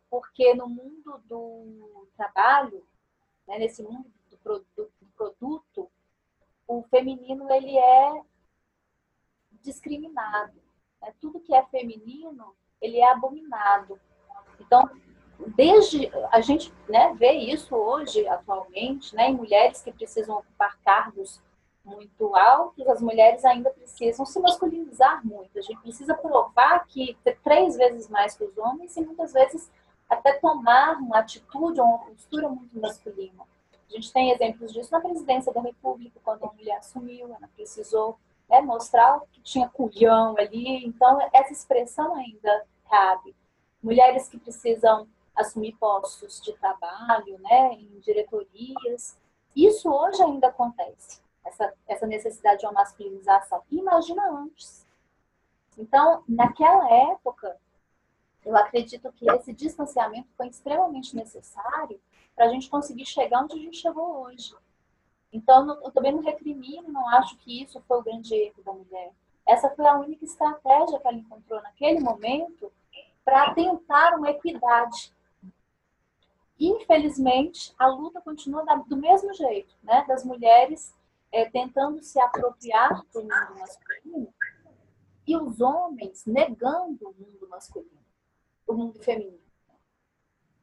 Porque 0.08 0.54
no 0.54 0.68
mundo 0.68 1.18
do 1.25 2.08
trabalho, 2.16 2.87
né, 3.46 3.58
nesse 3.58 3.82
mundo 3.82 4.11
do 4.30 4.37
produto, 4.38 4.92
do 5.00 5.06
produto, 5.16 5.90
o 6.66 6.82
feminino 6.85 7.50
ele 7.50 7.76
é 7.76 8.23
discriminado. 9.62 10.61
Né? 11.00 11.12
Tudo 11.20 11.40
que 11.40 11.54
é 11.54 11.64
feminino, 11.66 12.54
ele 12.80 12.99
é 12.99 13.11
abominado. 13.11 14.00
Então, 14.61 14.88
desde 15.38 16.11
a 16.31 16.40
gente 16.40 16.73
né, 16.88 17.14
vê 17.19 17.33
isso 17.33 17.75
hoje, 17.75 18.26
atualmente, 18.26 19.14
né, 19.14 19.31
em 19.31 19.35
mulheres 19.35 19.83
que 19.83 19.93
precisam 19.93 20.38
ocupar 20.38 20.78
cargos 20.85 21.40
muito 21.85 22.35
altos, 22.35 22.87
as 22.88 23.00
mulheres 23.00 23.45
ainda 23.45 23.71
precisam 23.71 24.26
se 24.26 24.40
masculinizar 24.40 25.25
muito. 25.25 25.57
A 25.57 25.62
gente 25.62 25.81
precisa 25.81 26.14
provar 26.14 26.85
que 26.87 27.16
três 27.45 27.76
vezes 27.76 28.09
mais 28.09 28.37
que 28.37 28.45
os 28.45 28.59
homens 28.59 28.97
e 28.97 29.00
muitas 29.02 29.33
vezes 29.33 29.71
até 30.09 30.33
tomar 30.35 30.99
uma 30.99 31.19
atitude 31.19 31.81
ou 31.81 31.87
uma 31.87 31.99
postura 31.99 32.49
muito 32.49 32.78
masculina. 32.78 33.45
A 33.88 33.93
gente 33.93 34.12
tem 34.12 34.33
exemplos 34.33 34.73
disso 34.73 34.90
na 34.90 35.00
presidência 35.00 35.52
da 35.52 35.61
República, 35.61 36.19
quando 36.25 36.45
a 36.45 36.52
mulher 36.52 36.78
assumiu, 36.78 37.26
ela 37.28 37.49
precisou 37.55 38.19
né, 38.49 38.61
mostrar 38.61 39.21
que 39.33 39.40
tinha 39.40 39.69
culhão 39.69 40.35
ali. 40.37 40.85
Então, 40.85 41.19
essa 41.33 41.52
expressão 41.52 42.14
ainda 42.16 42.64
cabe. 42.90 43.35
Mulheres 43.83 44.28
que 44.28 44.38
precisam 44.38 45.07
assumir 45.37 45.76
postos 45.76 46.40
de 46.40 46.52
trabalho, 46.55 47.38
né, 47.40 47.75
em 47.75 48.00
diretorias. 48.00 49.19
Isso 49.55 49.90
hoje 49.90 50.23
ainda 50.23 50.49
acontece, 50.49 51.21
essa, 51.45 51.73
essa 51.87 52.07
necessidade 52.07 52.61
de 52.61 52.66
uma 52.66 52.73
masculinização. 52.73 53.62
Imagina 53.71 54.28
antes. 54.31 54.87
Então, 55.78 56.25
naquela 56.26 56.90
época, 56.90 57.57
eu 58.45 58.57
acredito 58.57 59.12
que 59.12 59.31
esse 59.31 59.52
distanciamento 59.52 60.28
foi 60.37 60.49
extremamente 60.49 61.14
necessário 61.14 62.00
para 62.35 62.47
a 62.47 62.49
gente 62.49 62.71
conseguir 62.71 63.05
chegar 63.05 63.43
onde 63.43 63.55
a 63.55 63.62
gente 63.62 63.76
chegou 63.76 64.23
hoje. 64.23 64.55
Então, 65.33 65.69
eu 65.83 65.90
também 65.90 66.12
não 66.12 66.23
recrimino, 66.23 66.90
não 66.90 67.09
acho 67.11 67.37
que 67.38 67.62
isso 67.62 67.83
foi 67.87 67.99
o 67.99 68.02
grande 68.02 68.35
erro 68.35 68.62
da 68.64 68.73
mulher. 68.73 69.12
Essa 69.47 69.69
foi 69.71 69.87
a 69.87 69.99
única 69.99 70.25
estratégia 70.25 70.99
que 70.99 71.07
ela 71.07 71.16
encontrou 71.16 71.61
naquele 71.62 72.00
momento 72.00 72.73
para 73.25 73.52
tentar 73.55 74.16
uma 74.16 74.31
equidade. 74.31 75.12
Infelizmente, 76.58 77.75
a 77.78 77.86
luta 77.86 78.20
continua 78.20 78.64
do 78.86 78.96
mesmo 78.96 79.32
jeito, 79.34 79.75
né? 79.82 80.04
Das 80.08 80.25
mulheres 80.25 80.94
é, 81.30 81.44
tentando 81.50 82.02
se 82.02 82.18
apropriar 82.18 83.04
do 83.12 83.20
mundo 83.20 83.58
masculino 83.58 84.34
e 85.26 85.36
os 85.36 85.60
homens 85.60 86.25
negando 86.25 87.08
o 87.08 87.14
mundo 87.14 87.48
masculino, 87.48 88.04
o 88.66 88.72
mundo 88.72 88.98
feminino. 89.00 89.40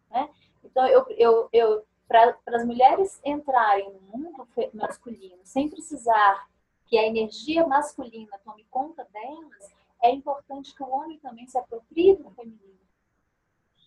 Né? 0.09 0.29
Então, 0.63 0.87
eu, 0.87 1.05
eu, 1.09 1.49
eu 1.51 1.85
para 2.07 2.37
as 2.47 2.65
mulheres 2.65 3.19
entrarem 3.23 3.91
no 3.91 4.01
mundo 4.01 4.47
masculino 4.73 5.39
sem 5.43 5.69
precisar 5.69 6.47
que 6.85 6.97
a 6.97 7.07
energia 7.07 7.65
masculina 7.65 8.39
tome 8.43 8.65
conta 8.69 9.03
delas, 9.11 9.73
é 10.01 10.11
importante 10.11 10.75
que 10.75 10.83
o 10.83 10.89
homem 10.89 11.17
também 11.19 11.47
se 11.47 11.57
aproprie 11.57 12.15
do 12.15 12.29
feminino. 12.31 12.82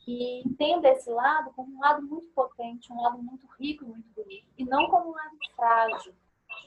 E 0.06 0.40
entenda 0.46 0.88
esse 0.88 1.10
lado 1.10 1.52
como 1.54 1.76
um 1.76 1.80
lado 1.80 2.02
muito 2.02 2.28
potente, 2.28 2.92
um 2.92 3.02
lado 3.02 3.18
muito 3.18 3.46
rico 3.58 3.84
e 3.84 3.88
muito 3.88 4.08
bonito. 4.14 4.46
E 4.56 4.64
não 4.64 4.88
como 4.88 5.10
um 5.10 5.14
lado 5.14 5.36
frágil, 5.56 6.14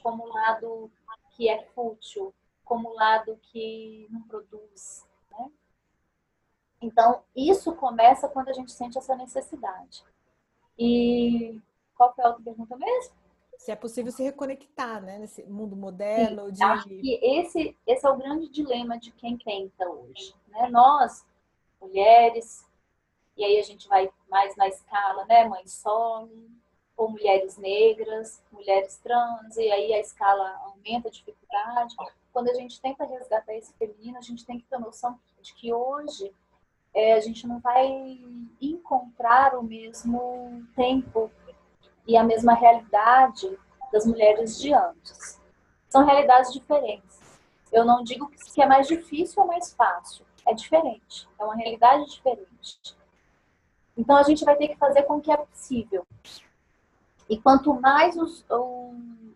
como 0.02 0.24
um 0.24 0.28
lado 0.28 0.90
que 1.30 1.48
é 1.48 1.64
fútil, 1.74 2.34
como 2.64 2.90
um 2.90 2.94
lado 2.94 3.38
que 3.42 4.06
não 4.10 4.20
produz. 4.22 5.08
Né? 5.30 5.50
Então, 6.82 7.22
isso 7.34 7.74
começa 7.74 8.28
quando 8.28 8.50
a 8.50 8.52
gente 8.52 8.72
sente 8.72 8.98
essa 8.98 9.16
necessidade. 9.16 10.04
E 10.78 11.58
qual 11.96 12.14
foi 12.14 12.24
a 12.24 12.28
outra 12.28 12.44
pergunta 12.44 12.76
mesmo? 12.76 13.14
Se 13.56 13.70
é 13.70 13.76
possível 13.76 14.12
se 14.12 14.22
reconectar, 14.22 15.02
né? 15.02 15.18
Nesse 15.18 15.42
mundo 15.44 15.76
moderno. 15.76 16.46
Sim, 16.46 16.52
de... 16.52 16.62
Acho 16.62 16.88
que 16.88 17.20
esse, 17.22 17.76
esse 17.86 18.06
é 18.06 18.10
o 18.10 18.16
grande 18.16 18.48
dilema 18.48 18.98
de 18.98 19.10
quem 19.12 19.36
tenta 19.36 19.88
hoje. 19.88 20.34
Né? 20.48 20.68
Nós, 20.70 21.26
mulheres, 21.78 22.66
e 23.40 23.44
aí 23.44 23.58
a 23.58 23.62
gente 23.62 23.88
vai 23.88 24.10
mais 24.28 24.54
na 24.54 24.68
escala, 24.68 25.24
né? 25.24 25.48
Mãe 25.48 25.66
solo, 25.66 26.30
ou 26.94 27.08
mulheres 27.08 27.56
negras, 27.56 28.44
mulheres 28.52 28.98
trans, 28.98 29.56
e 29.56 29.72
aí 29.72 29.94
a 29.94 29.98
escala 29.98 30.60
aumenta 30.66 31.08
a 31.08 31.10
dificuldade. 31.10 31.96
Quando 32.34 32.50
a 32.50 32.54
gente 32.54 32.78
tenta 32.82 33.06
resgatar 33.06 33.54
esse 33.54 33.72
feminino, 33.78 34.18
a 34.18 34.20
gente 34.20 34.44
tem 34.44 34.58
que 34.58 34.66
ter 34.66 34.78
noção 34.78 35.18
de 35.40 35.54
que 35.54 35.72
hoje 35.72 36.30
é, 36.92 37.14
a 37.14 37.20
gente 37.20 37.46
não 37.46 37.60
vai 37.60 37.88
encontrar 38.60 39.56
o 39.56 39.62
mesmo 39.62 40.62
tempo 40.76 41.30
e 42.06 42.18
a 42.18 42.22
mesma 42.22 42.52
realidade 42.52 43.58
das 43.90 44.04
mulheres 44.04 44.60
de 44.60 44.74
antes. 44.74 45.40
São 45.88 46.04
realidades 46.04 46.52
diferentes. 46.52 47.18
Eu 47.72 47.86
não 47.86 48.04
digo 48.04 48.28
que 48.28 48.60
é 48.60 48.66
mais 48.66 48.86
difícil 48.86 49.40
ou 49.40 49.48
mais 49.48 49.72
fácil. 49.72 50.26
É 50.46 50.52
diferente. 50.52 51.26
É 51.38 51.44
uma 51.44 51.56
realidade 51.56 52.04
diferente. 52.10 52.99
Então 53.96 54.16
a 54.16 54.22
gente 54.22 54.44
vai 54.44 54.56
ter 54.56 54.68
que 54.68 54.76
fazer 54.76 55.02
com 55.02 55.20
que 55.20 55.30
é 55.30 55.36
possível. 55.36 56.06
E 57.28 57.38
quanto 57.38 57.74
mais 57.74 58.16
os, 58.16 58.44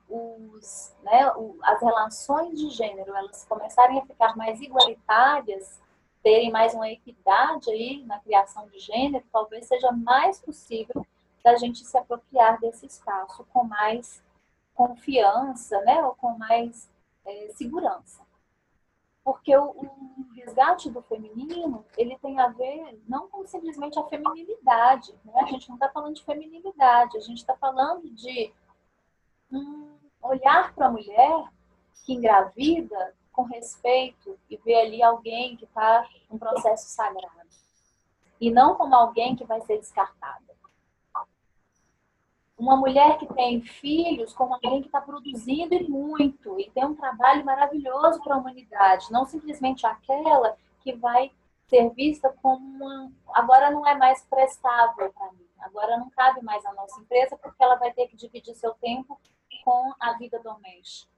os, 0.08 0.94
né, 1.02 1.30
as 1.62 1.80
relações 1.80 2.58
de 2.58 2.70
gênero 2.70 3.14
elas 3.14 3.44
começarem 3.48 3.98
a 3.98 4.06
ficar 4.06 4.36
mais 4.36 4.60
igualitárias, 4.60 5.80
terem 6.22 6.50
mais 6.50 6.74
uma 6.74 6.88
equidade 6.88 7.70
aí 7.70 8.02
na 8.04 8.18
criação 8.18 8.66
de 8.68 8.78
gênero, 8.78 9.24
talvez 9.32 9.66
seja 9.66 9.92
mais 9.92 10.40
possível 10.40 11.06
da 11.44 11.54
gente 11.56 11.84
se 11.84 11.96
apropriar 11.98 12.58
desse 12.58 12.86
espaço 12.86 13.44
com 13.52 13.64
mais 13.64 14.22
confiança, 14.74 15.78
né, 15.82 16.02
ou 16.04 16.14
com 16.14 16.36
mais 16.38 16.90
é, 17.24 17.48
segurança. 17.54 18.22
Porque 19.24 19.56
o, 19.56 19.70
o, 19.70 19.90
resgate 20.34 20.90
do 20.90 21.00
feminino, 21.02 21.84
ele 21.96 22.18
tem 22.18 22.38
a 22.38 22.48
ver 22.48 23.02
não 23.08 23.26
com 23.28 23.46
simplesmente 23.46 23.98
a 23.98 24.04
feminilidade, 24.04 25.14
né? 25.24 25.32
A 25.36 25.46
gente 25.46 25.68
não 25.68 25.76
está 25.76 25.88
falando 25.88 26.14
de 26.14 26.22
feminilidade, 26.22 27.16
a 27.16 27.20
gente 27.20 27.38
está 27.38 27.56
falando 27.56 28.08
de 28.10 28.52
um 29.50 29.96
olhar 30.22 30.74
para 30.74 30.86
a 30.86 30.90
mulher 30.90 31.50
que 32.04 32.12
engravida 32.12 33.14
com 33.32 33.42
respeito 33.42 34.38
e 34.48 34.56
ver 34.58 34.80
ali 34.80 35.02
alguém 35.02 35.56
que 35.56 35.64
está 35.64 36.06
num 36.30 36.38
processo 36.38 36.88
sagrado. 36.88 37.48
E 38.40 38.50
não 38.50 38.74
como 38.74 38.94
alguém 38.94 39.34
que 39.34 39.44
vai 39.44 39.60
ser 39.62 39.78
descartada. 39.78 40.53
Uma 42.56 42.76
mulher 42.76 43.18
que 43.18 43.26
tem 43.34 43.60
filhos 43.62 44.32
como 44.32 44.54
alguém 44.54 44.80
que 44.80 44.86
está 44.86 45.00
produzindo 45.00 45.74
e 45.74 45.88
muito 45.88 46.58
e 46.60 46.70
tem 46.70 46.84
um 46.84 46.94
trabalho 46.94 47.44
maravilhoso 47.44 48.22
para 48.22 48.34
a 48.34 48.38
humanidade, 48.38 49.10
não 49.10 49.26
simplesmente 49.26 49.84
aquela 49.84 50.56
que 50.80 50.92
vai 50.92 51.32
ser 51.68 51.90
vista 51.90 52.32
como 52.40 52.64
uma. 52.64 53.10
Agora 53.32 53.70
não 53.70 53.86
é 53.86 53.96
mais 53.96 54.24
prestável 54.26 55.12
para 55.12 55.32
mim, 55.32 55.48
agora 55.58 55.96
não 55.98 56.08
cabe 56.10 56.42
mais 56.42 56.62
na 56.62 56.72
nossa 56.74 57.00
empresa 57.00 57.36
porque 57.36 57.62
ela 57.62 57.76
vai 57.76 57.92
ter 57.92 58.06
que 58.06 58.16
dividir 58.16 58.54
seu 58.54 58.72
tempo 58.74 59.18
com 59.64 59.92
a 59.98 60.12
vida 60.12 60.38
doméstica. 60.38 61.12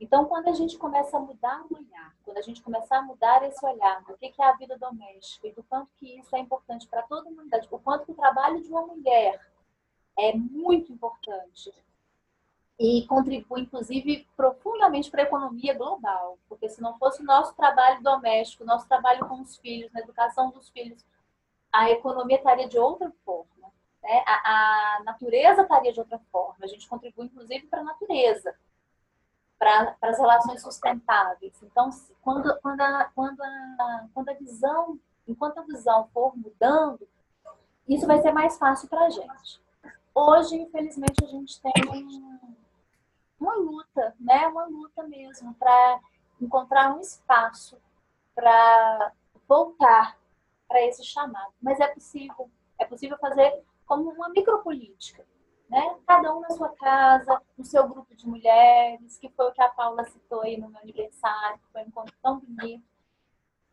Então, 0.00 0.26
quando 0.26 0.48
a 0.48 0.52
gente 0.52 0.78
começa 0.78 1.16
a 1.16 1.20
mudar 1.20 1.64
o 1.68 1.74
olhar, 1.74 2.14
quando 2.24 2.38
a 2.38 2.42
gente 2.42 2.62
começar 2.62 2.98
a 2.98 3.02
mudar 3.02 3.42
esse 3.42 3.64
olhar 3.66 4.04
do 4.04 4.16
que 4.16 4.32
é 4.38 4.44
a 4.44 4.52
vida 4.52 4.78
doméstica 4.78 5.48
e 5.48 5.52
do 5.52 5.62
quanto 5.64 5.92
que 5.94 6.18
isso 6.18 6.36
é 6.36 6.38
importante 6.38 6.86
para 6.86 7.02
toda 7.02 7.28
a 7.28 7.32
humanidade, 7.32 7.66
o 7.68 7.78
quanto 7.80 8.04
que 8.04 8.12
o 8.12 8.14
trabalho 8.14 8.60
de 8.60 8.68
uma 8.68 8.86
mulher 8.86 9.40
é 10.18 10.34
muito 10.34 10.92
importante 10.92 11.72
e 12.78 13.06
contribui, 13.06 13.62
inclusive, 13.62 14.28
profundamente 14.36 15.10
para 15.10 15.22
a 15.22 15.26
economia 15.26 15.74
global, 15.74 16.38
porque 16.48 16.68
se 16.68 16.80
não 16.80 16.96
fosse 16.98 17.22
o 17.22 17.24
nosso 17.24 17.54
trabalho 17.54 18.02
doméstico, 18.02 18.64
nosso 18.64 18.86
trabalho 18.86 19.26
com 19.26 19.40
os 19.40 19.56
filhos, 19.56 19.92
na 19.92 20.00
educação 20.00 20.50
dos 20.50 20.68
filhos, 20.68 21.04
a 21.72 21.90
economia 21.90 22.36
estaria 22.36 22.68
de 22.68 22.78
outra 22.78 23.12
forma. 23.24 23.72
Né? 24.02 24.24
A, 24.26 24.96
a 24.96 25.02
natureza 25.04 25.62
estaria 25.62 25.92
de 25.92 25.98
outra 25.98 26.20
forma. 26.30 26.56
A 26.62 26.66
gente 26.68 26.88
contribui, 26.88 27.26
inclusive, 27.26 27.66
para 27.66 27.80
a 27.80 27.84
natureza 27.84 28.54
para 29.58 29.96
as 30.02 30.18
relações 30.18 30.62
sustentáveis. 30.62 31.60
Então, 31.62 31.90
quando, 32.22 32.56
quando, 32.60 32.80
a, 32.80 33.10
quando, 33.14 33.40
a, 33.42 34.06
quando 34.14 34.28
a 34.28 34.34
visão, 34.34 34.98
enquanto 35.26 35.58
a 35.58 35.62
visão 35.62 36.08
for 36.14 36.36
mudando, 36.36 37.06
isso 37.88 38.06
vai 38.06 38.20
ser 38.22 38.32
mais 38.32 38.56
fácil 38.56 38.88
para 38.88 39.06
a 39.06 39.10
gente. 39.10 39.60
Hoje, 40.14 40.56
infelizmente, 40.56 41.22
a 41.22 41.26
gente 41.26 41.60
tem 41.60 41.72
uma 43.38 43.54
luta, 43.54 44.14
né? 44.18 44.46
Uma 44.48 44.66
luta 44.66 45.02
mesmo 45.04 45.54
para 45.54 46.00
encontrar 46.40 46.94
um 46.94 47.00
espaço 47.00 47.80
para 48.34 49.12
voltar 49.48 50.18
para 50.66 50.84
esse 50.84 51.04
chamado. 51.04 51.52
Mas 51.60 51.80
é 51.80 51.88
possível, 51.88 52.50
é 52.78 52.84
possível 52.84 53.18
fazer 53.18 53.62
como 53.86 54.10
uma 54.10 54.28
micropolítica 54.28 55.24
né? 55.68 55.96
Cada 56.06 56.34
um 56.34 56.40
na 56.40 56.50
sua 56.50 56.70
casa, 56.70 57.40
no 57.56 57.64
seu 57.64 57.86
grupo 57.86 58.14
de 58.14 58.26
mulheres, 58.26 59.18
que 59.18 59.28
foi 59.30 59.46
o 59.46 59.52
que 59.52 59.62
a 59.62 59.68
Paula 59.68 60.04
citou 60.04 60.40
aí 60.40 60.56
no 60.56 60.70
meu 60.70 60.80
aniversário, 60.80 61.58
que 61.58 61.72
foi 61.72 61.82
um 61.82 61.86
encontro 61.86 62.14
tão 62.22 62.40
bonito. 62.40 62.84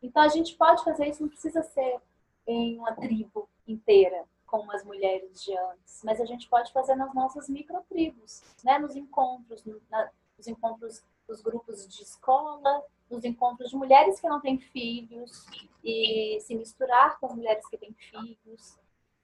Então 0.01 0.21
a 0.21 0.27
gente 0.27 0.55
pode 0.55 0.83
fazer 0.83 1.07
isso, 1.07 1.21
não 1.21 1.29
precisa 1.29 1.63
ser 1.63 1.99
em 2.45 2.77
uma 2.77 2.93
tribo 2.93 3.49
inteira, 3.67 4.25
como 4.45 4.71
as 4.71 4.83
mulheres 4.83 5.43
de 5.43 5.57
antes, 5.57 6.03
mas 6.03 6.21
a 6.21 6.25
gente 6.25 6.47
pode 6.47 6.71
fazer 6.71 6.95
nas 6.95 7.13
nossas 7.13 7.49
microtribos, 7.49 8.43
né? 8.63 8.79
Nos 8.79 8.95
encontros, 8.95 9.63
na, 9.89 10.11
nos 10.37 10.47
encontros 10.47 11.03
dos 11.27 11.41
grupos 11.41 11.87
de 11.87 12.03
escola, 12.03 12.83
nos 13.09 13.23
encontros 13.23 13.69
de 13.69 13.75
mulheres 13.75 14.19
que 14.19 14.27
não 14.27 14.41
têm 14.41 14.59
filhos 14.59 15.45
e 15.83 16.39
se 16.41 16.55
misturar 16.55 17.19
com 17.19 17.33
mulheres 17.33 17.67
que 17.67 17.77
têm 17.77 17.93
filhos, 17.93 18.77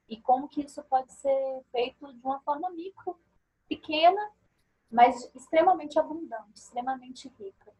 e 0.08 0.20
como 0.20 0.50
que 0.50 0.62
isso 0.62 0.84
pode 0.84 1.12
ser 1.14 1.64
feito 1.72 2.14
de 2.14 2.26
uma 2.26 2.40
forma 2.42 2.70
micro, 2.72 3.18
pequena, 3.68 4.32
mas 4.92 5.32
extremamente 5.34 5.98
abundante, 5.98 6.52
extremamente 6.56 7.30
rica. 7.40 7.74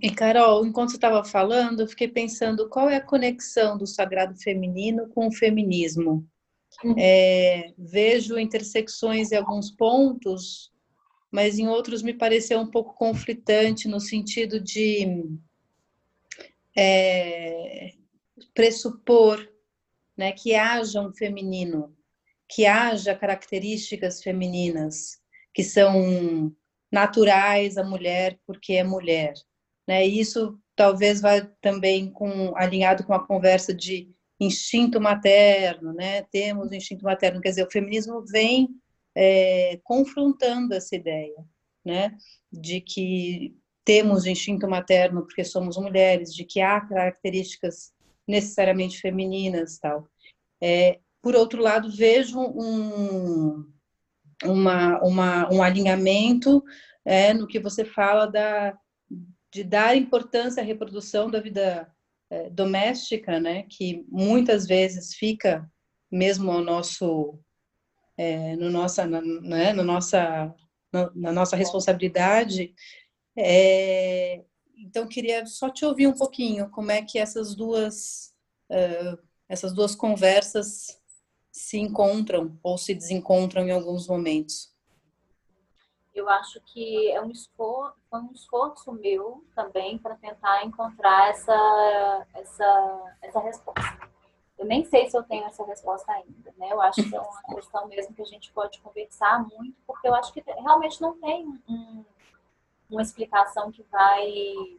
E 0.00 0.10
Carol, 0.10 0.64
enquanto 0.64 0.90
você 0.90 0.96
estava 0.96 1.24
falando, 1.24 1.80
eu 1.80 1.86
fiquei 1.88 2.08
pensando 2.08 2.68
qual 2.68 2.88
é 2.88 2.96
a 2.96 3.04
conexão 3.04 3.76
do 3.76 3.86
sagrado 3.86 4.36
feminino 4.36 5.08
com 5.08 5.26
o 5.26 5.32
feminismo. 5.32 6.26
Uhum. 6.84 6.94
É, 6.98 7.72
vejo 7.76 8.38
intersecções 8.38 9.32
em 9.32 9.36
alguns 9.36 9.70
pontos, 9.70 10.72
mas 11.30 11.58
em 11.58 11.68
outros 11.68 12.02
me 12.02 12.14
pareceu 12.14 12.58
um 12.58 12.70
pouco 12.70 12.94
conflitante 12.94 13.88
no 13.88 14.00
sentido 14.00 14.60
de 14.60 15.26
é, 16.76 17.92
pressupor 18.54 19.46
né, 20.16 20.32
que 20.32 20.54
haja 20.54 21.00
um 21.00 21.12
feminino, 21.12 21.96
que 22.48 22.66
haja 22.66 23.14
características 23.14 24.22
femininas 24.22 25.22
que 25.54 25.62
são 25.62 26.54
naturais 26.90 27.76
à 27.76 27.84
mulher 27.84 28.38
porque 28.46 28.74
é 28.74 28.84
mulher. 28.84 29.34
Né? 29.86 30.06
E 30.06 30.20
isso 30.20 30.58
talvez 30.74 31.20
vá 31.20 31.40
também 31.60 32.10
com, 32.10 32.56
alinhado 32.56 33.04
com 33.04 33.14
a 33.14 33.26
conversa 33.26 33.74
de 33.74 34.10
instinto 34.40 35.00
materno, 35.00 35.92
né? 35.92 36.22
Temos 36.22 36.70
o 36.70 36.74
instinto 36.74 37.04
materno, 37.04 37.40
quer 37.40 37.50
dizer, 37.50 37.66
o 37.66 37.70
feminismo 37.70 38.24
vem 38.26 38.68
é, 39.14 39.78
confrontando 39.84 40.74
essa 40.74 40.96
ideia, 40.96 41.44
né? 41.84 42.16
De 42.50 42.80
que 42.80 43.56
temos 43.84 44.24
o 44.24 44.28
instinto 44.28 44.68
materno 44.68 45.22
porque 45.22 45.44
somos 45.44 45.76
mulheres, 45.76 46.34
de 46.34 46.44
que 46.44 46.60
há 46.60 46.80
características 46.80 47.92
necessariamente 48.26 49.00
femininas, 49.00 49.78
tal. 49.78 50.08
É, 50.60 50.98
por 51.20 51.36
outro 51.36 51.60
lado, 51.60 51.90
vejo 51.90 52.38
um, 52.40 53.64
uma, 54.44 55.00
uma, 55.02 55.52
um 55.52 55.62
alinhamento 55.62 56.62
é, 57.04 57.32
no 57.34 57.46
que 57.46 57.60
você 57.60 57.84
fala 57.84 58.26
da, 58.26 58.76
de 59.52 59.62
dar 59.62 59.96
importância 59.96 60.62
à 60.62 60.66
reprodução 60.66 61.30
da 61.30 61.40
vida 61.40 61.92
é, 62.30 62.48
doméstica, 62.48 63.38
né, 63.38 63.64
que 63.64 64.04
muitas 64.08 64.66
vezes 64.66 65.14
fica 65.14 65.70
mesmo 66.10 66.50
ao 66.50 66.62
nosso, 66.62 67.38
é, 68.16 68.56
no 68.56 68.70
nossa, 68.70 69.06
na, 69.06 69.20
né, 69.20 69.72
no 69.72 69.84
nossa, 69.84 70.54
na, 70.92 71.10
na 71.14 71.32
nossa 71.32 71.56
responsabilidade. 71.56 72.74
É, 73.36 74.42
então, 74.76 75.06
queria 75.06 75.44
só 75.46 75.70
te 75.70 75.84
ouvir 75.84 76.06
um 76.06 76.14
pouquinho 76.14 76.70
como 76.70 76.90
é 76.90 77.02
que 77.02 77.18
essas 77.18 77.54
duas, 77.54 78.34
uh, 78.70 79.18
essas 79.48 79.72
duas 79.72 79.94
conversas 79.94 81.00
se 81.52 81.78
encontram 81.78 82.58
ou 82.62 82.76
se 82.76 82.94
desencontram 82.94 83.66
em 83.66 83.70
alguns 83.70 84.08
momentos. 84.08 84.71
Eu 86.14 86.28
acho 86.28 86.60
que 86.60 87.10
é 87.10 87.20
um 87.22 87.30
esforço, 87.30 87.96
foi 88.10 88.20
um 88.20 88.32
esforço 88.32 88.92
meu 88.92 89.44
também 89.54 89.96
para 89.96 90.14
tentar 90.16 90.64
encontrar 90.64 91.30
essa, 91.30 92.26
essa, 92.34 93.16
essa 93.22 93.40
resposta. 93.40 94.10
Eu 94.58 94.66
nem 94.66 94.84
sei 94.84 95.10
se 95.10 95.16
eu 95.16 95.22
tenho 95.22 95.44
essa 95.46 95.64
resposta 95.64 96.12
ainda, 96.12 96.54
né? 96.56 96.68
Eu 96.70 96.80
acho 96.80 97.02
que 97.02 97.16
é 97.16 97.20
uma 97.20 97.42
questão 97.54 97.88
mesmo 97.88 98.14
que 98.14 98.22
a 98.22 98.26
gente 98.26 98.52
pode 98.52 98.80
conversar 98.80 99.42
muito, 99.42 99.76
porque 99.86 100.06
eu 100.06 100.14
acho 100.14 100.32
que 100.32 100.42
realmente 100.46 101.00
não 101.00 101.18
tem 101.18 101.46
um, 101.68 102.04
uma 102.90 103.02
explicação 103.02 103.72
que 103.72 103.82
vai 103.90 104.78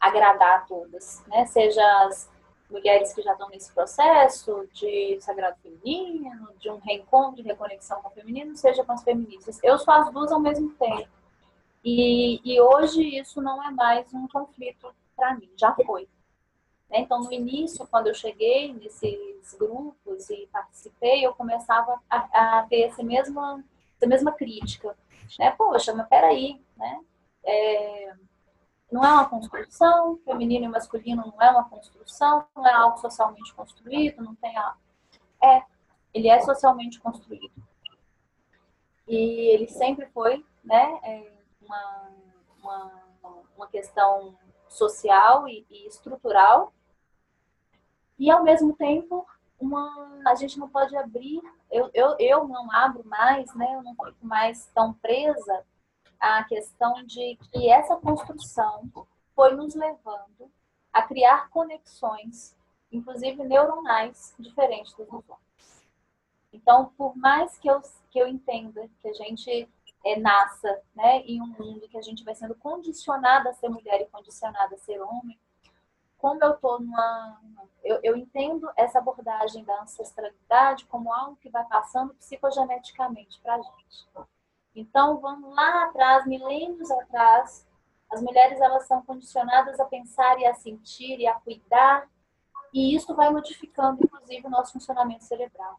agradar 0.00 0.58
a 0.58 0.60
todas, 0.62 1.22
né? 1.28 1.46
Seja 1.46 1.82
as 2.04 2.28
mulheres 2.72 3.12
que 3.12 3.22
já 3.22 3.32
estão 3.32 3.48
nesse 3.50 3.72
processo 3.72 4.66
de 4.72 5.20
sagrado 5.20 5.56
feminino, 5.62 6.48
de 6.58 6.70
um 6.70 6.78
reencontro, 6.78 7.42
de 7.42 7.48
reconexão 7.48 8.00
com 8.02 8.08
o 8.08 8.12
feminino, 8.12 8.56
seja 8.56 8.82
com 8.84 8.92
as 8.92 9.04
feministas. 9.04 9.60
Eu 9.62 9.78
sou 9.78 9.92
as 9.94 10.10
duas 10.12 10.32
ao 10.32 10.40
mesmo 10.40 10.70
tempo. 10.74 11.08
E, 11.84 12.40
e 12.44 12.60
hoje 12.60 13.02
isso 13.18 13.42
não 13.42 13.62
é 13.62 13.70
mais 13.70 14.12
um 14.14 14.26
conflito 14.28 14.92
para 15.14 15.34
mim, 15.34 15.50
já 15.56 15.74
foi. 15.74 16.08
Né? 16.88 17.00
Então, 17.00 17.20
no 17.20 17.32
início, 17.32 17.86
quando 17.86 18.06
eu 18.06 18.14
cheguei 18.14 18.72
nesses 18.72 19.54
grupos 19.54 20.30
e 20.30 20.48
participei, 20.52 21.26
eu 21.26 21.34
começava 21.34 22.00
a, 22.08 22.58
a 22.58 22.62
ter 22.64 22.82
essa 22.82 23.02
mesma, 23.02 23.62
essa 23.96 24.06
mesma 24.06 24.32
crítica. 24.32 24.96
Né? 25.38 25.50
Poxa, 25.52 25.94
mas 25.94 26.08
peraí, 26.08 26.60
né? 26.76 27.00
É, 27.44 28.14
não 28.92 29.02
é 29.02 29.10
uma 29.10 29.28
construção, 29.28 30.20
feminino 30.22 30.66
e 30.66 30.68
masculino 30.68 31.24
não 31.26 31.42
é 31.42 31.50
uma 31.50 31.64
construção, 31.64 32.46
não 32.54 32.66
é 32.66 32.72
algo 32.74 32.98
socialmente 32.98 33.54
construído, 33.54 34.22
não 34.22 34.34
tem 34.34 34.54
a... 34.56 34.76
É, 35.42 35.62
ele 36.12 36.28
é 36.28 36.38
socialmente 36.40 37.00
construído. 37.00 37.50
E 39.08 39.54
ele 39.54 39.66
sempre 39.66 40.06
foi, 40.10 40.44
né, 40.62 41.00
é, 41.02 41.32
uma, 41.62 42.10
uma, 42.62 43.02
uma 43.56 43.66
questão 43.66 44.36
social 44.68 45.48
e, 45.48 45.66
e 45.70 45.86
estrutural. 45.86 46.72
E, 48.18 48.30
ao 48.30 48.44
mesmo 48.44 48.76
tempo, 48.76 49.26
uma, 49.58 50.20
a 50.26 50.34
gente 50.34 50.58
não 50.58 50.68
pode 50.68 50.94
abrir, 50.94 51.40
eu, 51.70 51.90
eu, 51.94 52.14
eu 52.18 52.46
não 52.46 52.70
abro 52.70 53.02
mais, 53.06 53.54
né, 53.54 53.74
eu 53.74 53.82
não 53.82 53.92
fico 53.92 54.26
mais 54.26 54.66
tão 54.74 54.92
presa 54.92 55.64
a 56.22 56.44
questão 56.44 57.02
de 57.02 57.36
que 57.50 57.68
essa 57.68 57.96
construção 57.96 58.88
foi 59.34 59.56
nos 59.56 59.74
levando 59.74 60.48
a 60.92 61.02
criar 61.02 61.50
conexões, 61.50 62.56
inclusive 62.92 63.42
neuronais, 63.42 64.32
diferentes 64.38 64.94
dos 64.94 65.08
homens. 65.08 65.84
Então, 66.52 66.92
por 66.96 67.16
mais 67.16 67.58
que 67.58 67.68
eu, 67.68 67.82
que 68.08 68.20
eu 68.20 68.28
entenda 68.28 68.88
que 69.00 69.08
a 69.08 69.12
gente 69.14 69.68
é, 70.04 70.16
nasça 70.16 70.80
né, 70.94 71.22
em 71.22 71.42
um 71.42 71.46
mundo 71.46 71.88
que 71.88 71.98
a 71.98 72.02
gente 72.02 72.22
vai 72.22 72.36
sendo 72.36 72.54
condicionada 72.54 73.50
a 73.50 73.54
ser 73.54 73.68
mulher 73.68 74.00
e 74.00 74.06
condicionada 74.06 74.76
a 74.76 74.78
ser 74.78 75.00
homem, 75.00 75.36
como 76.18 76.38
eu 76.44 76.52
estou 76.52 76.78
numa. 76.78 77.40
Eu, 77.82 77.98
eu, 78.00 78.16
entendo 78.16 78.70
essa 78.76 79.00
abordagem 79.00 79.64
da 79.64 79.82
ancestralidade 79.82 80.84
como 80.84 81.12
algo 81.12 81.36
que 81.42 81.50
vai 81.50 81.64
passando 81.64 82.14
psicogeneticamente 82.14 83.40
para 83.40 83.56
a 83.56 83.60
gente. 83.60 84.06
Então, 84.74 85.20
vamos 85.20 85.54
lá 85.54 85.84
atrás, 85.84 86.26
milênios 86.26 86.90
atrás, 86.90 87.66
as 88.10 88.22
mulheres 88.22 88.58
elas 88.60 88.86
são 88.86 89.02
condicionadas 89.02 89.78
a 89.80 89.84
pensar 89.84 90.38
e 90.38 90.46
a 90.46 90.54
sentir 90.54 91.18
e 91.18 91.26
a 91.26 91.34
cuidar, 91.34 92.08
e 92.72 92.94
isso 92.94 93.14
vai 93.14 93.28
modificando, 93.30 94.02
inclusive, 94.02 94.46
o 94.46 94.50
nosso 94.50 94.72
funcionamento 94.72 95.24
cerebral. 95.24 95.78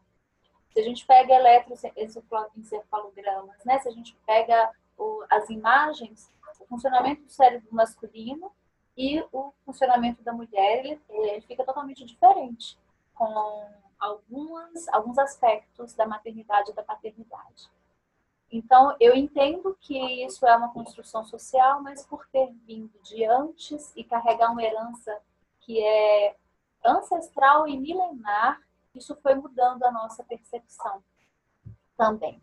Se 0.72 0.78
a 0.80 0.82
gente 0.82 1.06
pega 1.06 1.34
eletroencefalogramas, 1.34 3.64
né? 3.64 3.78
se 3.80 3.88
a 3.88 3.92
gente 3.92 4.16
pega 4.26 4.70
o, 4.96 5.24
as 5.30 5.48
imagens, 5.50 6.32
o 6.60 6.66
funcionamento 6.66 7.22
do 7.22 7.30
cérebro 7.30 7.68
masculino 7.72 8.52
e 8.96 9.24
o 9.32 9.52
funcionamento 9.64 10.22
da 10.22 10.32
mulher, 10.32 10.84
ele, 10.84 11.00
ele 11.08 11.40
fica 11.42 11.64
totalmente 11.64 12.04
diferente, 12.04 12.78
com 13.14 13.68
algumas, 13.98 14.88
alguns 14.88 15.18
aspectos 15.18 15.94
da 15.94 16.06
maternidade 16.06 16.70
e 16.70 16.74
da 16.74 16.82
paternidade. 16.82 17.68
Então, 18.56 18.94
eu 19.00 19.16
entendo 19.16 19.76
que 19.80 19.98
isso 20.24 20.46
é 20.46 20.56
uma 20.56 20.72
construção 20.72 21.24
social, 21.24 21.82
mas 21.82 22.06
por 22.06 22.24
ter 22.28 22.52
vindo 22.64 22.96
de 23.02 23.24
antes 23.24 23.92
e 23.96 24.04
carregar 24.04 24.52
uma 24.52 24.62
herança 24.62 25.20
que 25.58 25.82
é 25.82 26.36
ancestral 26.84 27.66
e 27.66 27.76
milenar, 27.76 28.62
isso 28.94 29.16
foi 29.16 29.34
mudando 29.34 29.82
a 29.82 29.90
nossa 29.90 30.22
percepção 30.22 31.02
também. 31.96 32.40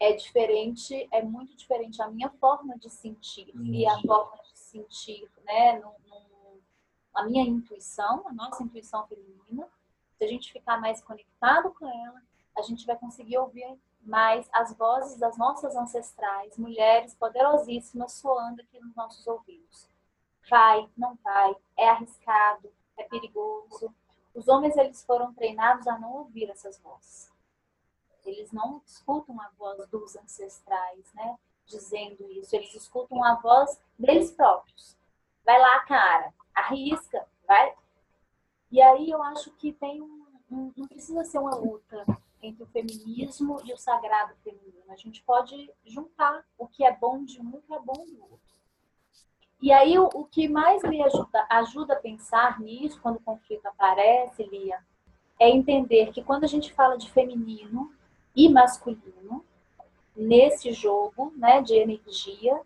É 0.00 0.12
diferente, 0.14 1.08
é 1.12 1.22
muito 1.22 1.56
diferente 1.56 2.02
a 2.02 2.10
minha 2.10 2.30
forma 2.30 2.76
de 2.76 2.90
sentir 2.90 3.52
e 3.54 3.86
a 3.86 3.96
forma 4.00 4.36
de 4.42 4.58
sentir, 4.58 5.30
né, 5.44 5.80
a 7.14 7.22
minha 7.22 7.44
intuição, 7.44 8.26
a 8.26 8.32
nossa 8.32 8.60
intuição 8.60 9.06
feminina. 9.06 9.68
Se 10.18 10.24
a 10.24 10.26
gente 10.26 10.52
ficar 10.52 10.80
mais 10.80 11.00
conectado 11.00 11.72
com 11.74 11.86
ela, 11.86 12.20
a 12.58 12.62
gente 12.62 12.84
vai 12.84 12.96
conseguir 12.96 13.38
ouvir 13.38 13.78
mais 14.04 14.48
as 14.52 14.72
vozes 14.74 15.18
das 15.18 15.36
nossas 15.36 15.74
ancestrais, 15.74 16.56
mulheres 16.58 17.14
poderosíssimas 17.14 18.12
soando 18.12 18.60
aqui 18.62 18.78
nos 18.80 18.94
nossos 18.94 19.26
ouvidos. 19.26 19.88
Vai, 20.48 20.88
não 20.96 21.16
vai, 21.22 21.56
é 21.76 21.88
arriscado, 21.88 22.70
é 22.96 23.04
perigoso. 23.04 23.92
Os 24.34 24.46
homens 24.48 24.76
eles 24.76 25.04
foram 25.04 25.32
treinados 25.32 25.86
a 25.86 25.98
não 25.98 26.12
ouvir 26.12 26.50
essas 26.50 26.78
vozes. 26.80 27.32
Eles 28.24 28.52
não 28.52 28.82
escutam 28.84 29.40
a 29.40 29.50
voz 29.58 29.88
dos 29.88 30.16
ancestrais, 30.16 31.12
né? 31.14 31.38
Dizendo 31.66 32.30
isso, 32.30 32.54
eles 32.54 32.74
escutam 32.74 33.24
a 33.24 33.36
voz 33.36 33.80
deles 33.98 34.30
próprios. 34.32 34.96
Vai 35.44 35.58
lá, 35.58 35.80
cara, 35.80 36.32
arrisca, 36.54 37.26
vai. 37.46 37.74
E 38.70 38.82
aí 38.82 39.10
eu 39.10 39.22
acho 39.22 39.50
que 39.52 39.72
tem 39.72 40.02
um, 40.02 40.26
um 40.50 40.72
não 40.76 40.88
precisa 40.88 41.24
ser 41.24 41.38
uma 41.38 41.54
luta 41.54 42.04
entre 42.46 42.62
o 42.62 42.66
feminismo 42.66 43.60
e 43.64 43.72
o 43.72 43.78
sagrado 43.78 44.34
feminino. 44.42 44.82
A 44.88 44.96
gente 44.96 45.22
pode 45.22 45.70
juntar 45.84 46.44
o 46.58 46.66
que 46.66 46.84
é 46.84 46.94
bom 46.94 47.24
de 47.24 47.40
um 47.40 47.50
e 47.50 47.56
o 47.56 47.62
que 47.62 47.74
é 47.74 47.80
bom 47.80 48.04
do 48.04 48.22
outro. 48.22 48.38
E 49.60 49.72
aí, 49.72 49.98
o, 49.98 50.08
o 50.12 50.24
que 50.24 50.46
mais 50.46 50.82
me 50.82 51.02
ajuda, 51.02 51.46
ajuda 51.48 51.94
a 51.94 52.00
pensar 52.00 52.60
nisso, 52.60 53.00
quando 53.00 53.16
o 53.16 53.22
conflito 53.22 53.66
aparece, 53.66 54.42
Lia, 54.42 54.78
é 55.38 55.48
entender 55.48 56.12
que 56.12 56.22
quando 56.22 56.44
a 56.44 56.48
gente 56.48 56.72
fala 56.72 56.98
de 56.98 57.10
feminino 57.10 57.90
e 58.36 58.48
masculino, 58.48 59.44
nesse 60.14 60.72
jogo 60.72 61.32
né, 61.36 61.62
de 61.62 61.74
energia, 61.74 62.60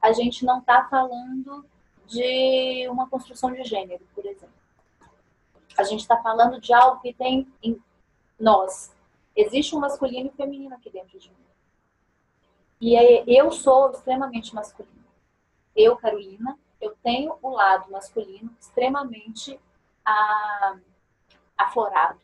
a 0.00 0.12
gente 0.12 0.44
não 0.44 0.60
está 0.60 0.84
falando 0.88 1.64
de 2.06 2.86
uma 2.88 3.08
construção 3.08 3.52
de 3.52 3.64
gênero, 3.64 4.06
por 4.14 4.24
exemplo. 4.24 4.54
A 5.76 5.82
gente 5.82 6.00
está 6.00 6.16
falando 6.22 6.60
de 6.60 6.72
algo 6.72 7.00
que 7.00 7.12
tem 7.12 7.48
em 7.62 7.80
nós, 8.38 8.94
Existe 9.36 9.74
um 9.74 9.80
masculino 9.80 10.30
e 10.32 10.36
feminino 10.36 10.74
aqui 10.74 10.90
dentro 10.90 11.18
de 11.18 11.28
mim. 11.28 11.36
E 12.80 12.94
eu 13.26 13.50
sou 13.50 13.90
extremamente 13.90 14.54
masculina. 14.54 14.92
Eu, 15.74 15.96
Carolina, 15.96 16.58
eu 16.80 16.94
tenho 17.02 17.36
o 17.42 17.50
lado 17.50 17.90
masculino 17.90 18.54
extremamente 18.60 19.58
ah, 20.04 20.76
aflorado. 21.56 22.20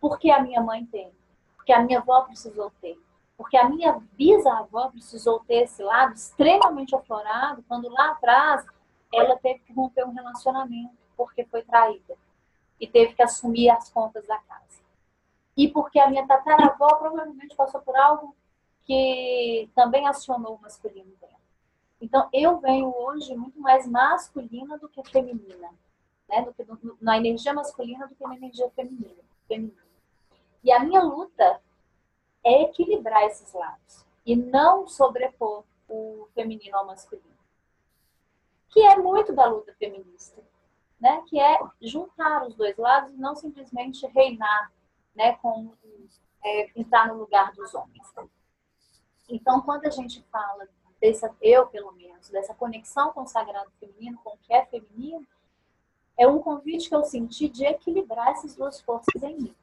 Porque 0.00 0.30
a 0.30 0.40
minha 0.40 0.60
mãe 0.60 0.86
tem, 0.86 1.12
porque 1.56 1.72
a 1.72 1.82
minha 1.82 1.98
avó 1.98 2.22
precisou 2.22 2.72
ter, 2.80 2.98
porque 3.36 3.56
a 3.56 3.68
minha 3.68 4.00
bisavó 4.12 4.90
precisou 4.90 5.40
ter 5.40 5.64
esse 5.64 5.82
lado 5.82 6.14
extremamente 6.14 6.94
aflorado 6.94 7.62
quando 7.68 7.88
lá 7.88 8.12
atrás 8.12 8.64
ela 9.12 9.36
teve 9.36 9.60
que 9.60 9.72
romper 9.72 10.04
um 10.04 10.12
relacionamento 10.12 10.96
porque 11.16 11.44
foi 11.44 11.62
traída 11.62 12.16
e 12.80 12.86
teve 12.86 13.14
que 13.14 13.22
assumir 13.22 13.70
as 13.70 13.90
contas 13.90 14.26
da 14.26 14.38
casa. 14.38 14.80
E 15.58 15.66
porque 15.66 15.98
a 15.98 16.08
minha 16.08 16.24
tataravó 16.24 16.94
provavelmente 16.94 17.56
passou 17.56 17.80
por 17.80 17.96
algo 17.96 18.32
que 18.84 19.68
também 19.74 20.06
acionou 20.06 20.54
o 20.54 20.60
masculino 20.62 21.12
dela. 21.20 21.34
Então, 22.00 22.28
eu 22.32 22.60
venho 22.60 22.94
hoje 22.96 23.34
muito 23.34 23.60
mais 23.60 23.84
masculina 23.84 24.78
do 24.78 24.88
que 24.88 25.02
feminina, 25.10 25.68
né? 26.28 26.42
Do 26.42 26.54
que 26.54 26.64
na 27.00 27.16
energia 27.16 27.52
masculina 27.52 28.06
do 28.06 28.14
que 28.14 28.24
na 28.24 28.36
energia 28.36 28.70
feminina. 28.70 29.20
feminina. 29.48 29.82
E 30.62 30.70
a 30.70 30.78
minha 30.78 31.02
luta 31.02 31.60
é 32.44 32.62
equilibrar 32.62 33.24
esses 33.24 33.52
lados 33.52 34.06
e 34.24 34.36
não 34.36 34.86
sobrepor 34.86 35.64
o 35.88 36.28
feminino 36.36 36.76
ao 36.76 36.86
masculino. 36.86 37.26
Que 38.68 38.80
é 38.82 38.96
muito 38.96 39.32
da 39.32 39.46
luta 39.46 39.74
feminista, 39.74 40.40
né? 41.00 41.20
Que 41.26 41.40
é 41.40 41.58
juntar 41.80 42.46
os 42.46 42.54
dois 42.54 42.76
lados 42.76 43.12
e 43.12 43.16
não 43.16 43.34
simplesmente 43.34 44.06
reinar, 44.06 44.70
né? 45.18 45.34
Com 45.42 45.72
é, 46.42 46.70
entrar 46.80 47.08
no 47.08 47.18
lugar 47.18 47.52
dos 47.52 47.74
homens. 47.74 48.06
Então, 49.28 49.60
quando 49.60 49.84
a 49.84 49.90
gente 49.90 50.22
fala 50.30 50.66
dessa, 51.00 51.34
eu 51.42 51.66
pelo 51.66 51.92
menos, 51.92 52.30
dessa 52.30 52.54
conexão 52.54 53.12
com 53.12 53.22
o 53.22 53.26
sagrado 53.26 53.70
feminino, 53.78 54.18
com 54.22 54.30
o 54.30 54.38
que 54.38 54.54
é 54.54 54.64
feminino, 54.64 55.26
é 56.16 56.26
um 56.26 56.38
convite 56.38 56.88
que 56.88 56.94
eu 56.94 57.04
senti 57.04 57.48
de 57.48 57.66
equilibrar 57.66 58.28
essas 58.28 58.54
duas 58.54 58.80
forças 58.80 59.22
em 59.22 59.36
mim. 59.36 59.54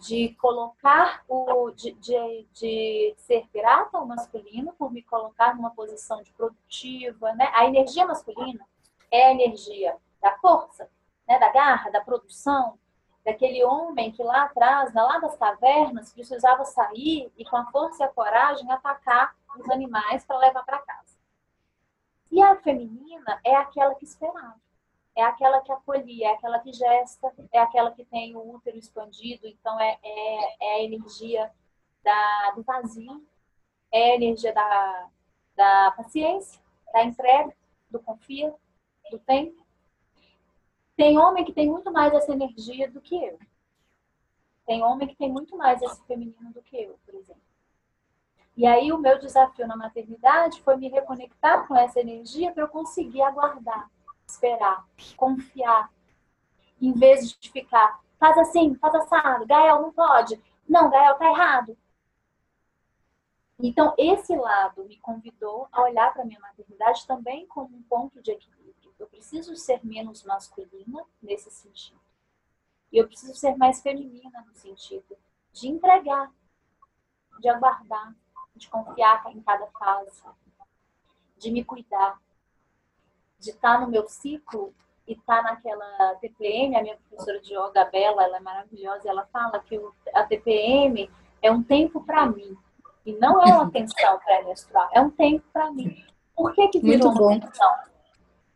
De 0.00 0.34
colocar 0.34 1.24
o. 1.26 1.70
de, 1.70 1.92
de, 1.92 2.46
de 2.52 3.14
ser 3.16 3.48
grata 3.54 3.96
ao 3.96 4.06
masculino 4.06 4.74
por 4.74 4.92
me 4.92 5.02
colocar 5.02 5.56
numa 5.56 5.70
posição 5.70 6.22
de 6.22 6.30
produtiva, 6.32 7.32
né? 7.32 7.50
A 7.54 7.64
energia 7.64 8.06
masculina 8.06 8.66
é 9.10 9.28
a 9.28 9.30
energia 9.30 9.96
da 10.20 10.36
força, 10.38 10.90
né? 11.26 11.38
da 11.38 11.50
garra, 11.50 11.90
da 11.90 12.02
produção, 12.02 12.78
daquele 13.26 13.64
homem 13.64 14.12
que 14.12 14.22
lá 14.22 14.44
atrás, 14.44 14.94
lá 14.94 15.18
das 15.18 15.36
cavernas, 15.36 16.12
precisava 16.12 16.64
sair 16.64 17.30
e 17.36 17.44
com 17.44 17.56
a 17.56 17.66
força 17.72 18.04
e 18.04 18.06
a 18.06 18.08
coragem 18.08 18.70
atacar 18.70 19.34
os 19.58 19.68
animais 19.68 20.24
para 20.24 20.38
levar 20.38 20.64
para 20.64 20.78
casa. 20.78 21.18
E 22.30 22.40
a 22.40 22.54
feminina 22.54 23.40
é 23.44 23.56
aquela 23.56 23.96
que 23.96 24.04
esperava, 24.04 24.60
é 25.16 25.24
aquela 25.24 25.60
que 25.60 25.72
acolhia, 25.72 26.28
é 26.28 26.32
aquela 26.34 26.60
que 26.60 26.72
gesta, 26.72 27.34
é 27.52 27.58
aquela 27.58 27.90
que 27.90 28.04
tem 28.04 28.36
o 28.36 28.54
útero 28.54 28.76
expandido, 28.76 29.48
então 29.48 29.78
é, 29.80 29.98
é, 30.04 30.56
é 30.60 30.74
a 30.74 30.82
energia 30.84 31.50
da, 32.04 32.52
do 32.52 32.62
vazio, 32.62 33.26
é 33.90 34.12
a 34.12 34.14
energia 34.14 34.52
da, 34.52 35.08
da 35.56 35.90
paciência, 35.96 36.62
da 36.92 37.02
entrega, 37.02 37.52
do 37.90 37.98
confia, 37.98 38.54
do 39.10 39.18
tempo. 39.18 39.65
Tem 40.96 41.18
homem 41.18 41.44
que 41.44 41.52
tem 41.52 41.68
muito 41.68 41.92
mais 41.92 42.12
essa 42.14 42.32
energia 42.32 42.90
do 42.90 43.00
que 43.00 43.14
eu. 43.14 43.38
Tem 44.66 44.82
homem 44.82 45.06
que 45.06 45.16
tem 45.16 45.30
muito 45.30 45.56
mais 45.56 45.80
esse 45.82 46.02
feminino 46.06 46.52
do 46.52 46.62
que 46.62 46.76
eu, 46.76 46.98
por 47.04 47.14
exemplo. 47.14 47.42
E 48.56 48.66
aí 48.66 48.90
o 48.90 48.98
meu 48.98 49.18
desafio 49.18 49.66
na 49.66 49.76
maternidade 49.76 50.62
foi 50.62 50.76
me 50.76 50.88
reconectar 50.88 51.68
com 51.68 51.76
essa 51.76 52.00
energia 52.00 52.52
para 52.52 52.62
eu 52.62 52.68
conseguir 52.68 53.20
aguardar, 53.20 53.90
esperar, 54.26 54.86
confiar, 55.16 55.92
em 56.80 56.92
vez 56.92 57.32
de 57.38 57.50
ficar, 57.50 58.00
faz 58.18 58.36
assim, 58.38 58.74
faz 58.76 58.94
assado, 58.94 59.46
Gael 59.46 59.82
não 59.82 59.92
pode, 59.92 60.40
não, 60.66 60.88
Gael 60.90 61.16
tá 61.16 61.26
errado. 61.26 61.76
Então 63.58 63.94
esse 63.98 64.34
lado 64.34 64.84
me 64.84 64.98
convidou 64.98 65.68
a 65.70 65.82
olhar 65.82 66.12
para 66.12 66.24
minha 66.24 66.40
maternidade 66.40 67.06
também 67.06 67.46
como 67.46 67.76
um 67.76 67.82
ponto 67.82 68.22
de 68.22 68.30
equilíbrio. 68.30 68.55
Eu 68.98 69.06
preciso 69.06 69.54
ser 69.56 69.84
menos 69.84 70.24
masculina 70.24 71.04
nesse 71.22 71.50
sentido. 71.50 72.00
E 72.92 72.98
eu 72.98 73.06
preciso 73.06 73.34
ser 73.34 73.56
mais 73.56 73.80
feminina 73.82 74.44
no 74.46 74.54
sentido 74.54 75.16
de 75.52 75.68
entregar, 75.68 76.32
de 77.40 77.48
aguardar, 77.48 78.14
de 78.54 78.68
confiar 78.68 79.24
em 79.34 79.40
cada 79.42 79.66
fase, 79.68 80.22
de 81.38 81.50
me 81.50 81.64
cuidar, 81.64 82.20
de 83.38 83.50
estar 83.50 83.80
no 83.80 83.88
meu 83.88 84.06
ciclo 84.08 84.74
e 85.06 85.12
estar 85.12 85.42
naquela 85.42 86.14
TPM. 86.16 86.76
A 86.76 86.82
minha 86.82 86.96
professora 86.96 87.40
de 87.40 87.54
yoga, 87.54 87.84
Bela, 87.86 88.24
ela 88.24 88.36
é 88.38 88.40
maravilhosa, 88.40 89.08
ela 89.08 89.26
fala 89.26 89.60
que 89.60 89.80
a 90.14 90.24
TPM 90.24 91.10
é 91.42 91.50
um 91.50 91.62
tempo 91.62 92.02
para 92.02 92.26
mim 92.26 92.56
e 93.04 93.12
não 93.12 93.42
é 93.42 93.54
uma 93.54 93.70
tensão 93.70 94.18
pré-menstrual, 94.18 94.88
é 94.92 95.00
um 95.00 95.10
tempo 95.10 95.44
para 95.52 95.70
mim. 95.70 96.04
Por 96.34 96.52
que 96.54 96.68
que 96.68 96.80
virou 96.80 97.12
Muito 97.12 97.22
uma 97.22 97.40
tensão? 97.40 97.95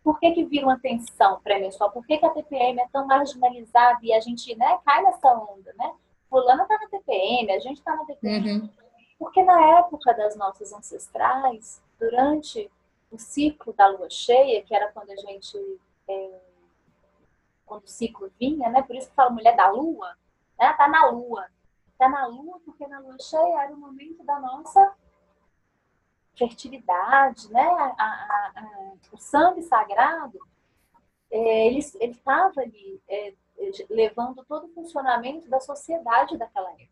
Por 0.02 0.18
que 0.18 0.30
que 0.32 0.44
vira 0.44 0.66
uma 0.66 0.78
tensão 0.78 1.40
pré-menstrual? 1.40 1.92
Por 1.92 2.06
que 2.06 2.18
que 2.18 2.26
a 2.26 2.30
TPM 2.30 2.80
é 2.80 2.88
tão 2.88 3.06
marginalizada 3.06 3.98
e 4.02 4.12
a 4.12 4.20
gente 4.20 4.54
né, 4.56 4.78
cai 4.84 5.02
nessa 5.02 5.32
onda, 5.32 5.72
né? 5.76 5.94
Fulana 6.28 6.64
tá 6.64 6.78
na 6.78 6.88
TPM, 6.88 7.50
a 7.52 7.58
gente 7.58 7.82
tá 7.82 7.94
na 7.94 8.04
TPM. 8.04 8.52
Uhum. 8.52 8.70
Porque 9.18 9.42
na 9.42 9.78
época 9.78 10.14
das 10.14 10.36
nossas 10.36 10.72
ancestrais, 10.72 11.82
durante 11.98 12.70
o 13.10 13.18
ciclo 13.18 13.72
da 13.74 13.88
lua 13.88 14.08
cheia, 14.08 14.62
que 14.62 14.74
era 14.74 14.90
quando 14.92 15.10
a 15.10 15.16
gente. 15.16 15.58
É, 16.08 16.40
quando 17.66 17.84
o 17.84 17.88
ciclo 17.88 18.32
vinha, 18.40 18.68
né? 18.70 18.82
Por 18.82 18.96
isso 18.96 19.08
que 19.08 19.14
fala 19.14 19.30
mulher 19.30 19.54
da 19.54 19.70
lua, 19.70 20.16
né? 20.58 20.72
Tá 20.72 20.88
na 20.88 21.06
lua. 21.10 21.46
Tá 21.98 22.08
na 22.08 22.26
lua 22.26 22.58
porque 22.64 22.86
na 22.86 22.98
lua 23.00 23.16
cheia 23.20 23.62
era 23.62 23.72
o 23.72 23.76
momento 23.76 24.24
da 24.24 24.40
nossa 24.40 24.94
fertilidade, 26.40 27.52
né? 27.52 27.62
A, 27.62 27.94
a, 27.98 28.52
a, 28.56 28.92
o 29.12 29.18
sangue 29.18 29.62
sagrado, 29.62 30.38
é, 31.30 31.66
ele 31.66 31.78
estava 31.78 32.62
ali 32.62 33.00
é, 33.06 33.34
levando 33.90 34.42
todo 34.46 34.64
o 34.64 34.74
funcionamento 34.74 35.48
da 35.50 35.60
sociedade 35.60 36.38
daquela 36.38 36.70
época. 36.72 36.88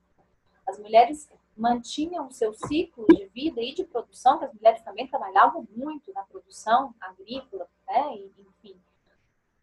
As 0.66 0.78
mulheres 0.78 1.30
mantinham 1.56 2.26
o 2.26 2.30
seu 2.30 2.52
ciclo 2.52 3.06
de 3.08 3.26
vida 3.28 3.60
e 3.60 3.74
de 3.74 3.84
produção, 3.84 4.38
que 4.38 4.44
as 4.44 4.52
mulheres 4.52 4.82
também 4.82 5.08
trabalhavam 5.08 5.66
muito 5.74 6.12
na 6.12 6.22
produção 6.24 6.94
agrícola, 7.00 7.66
né, 7.86 8.16
enfim. 8.38 8.78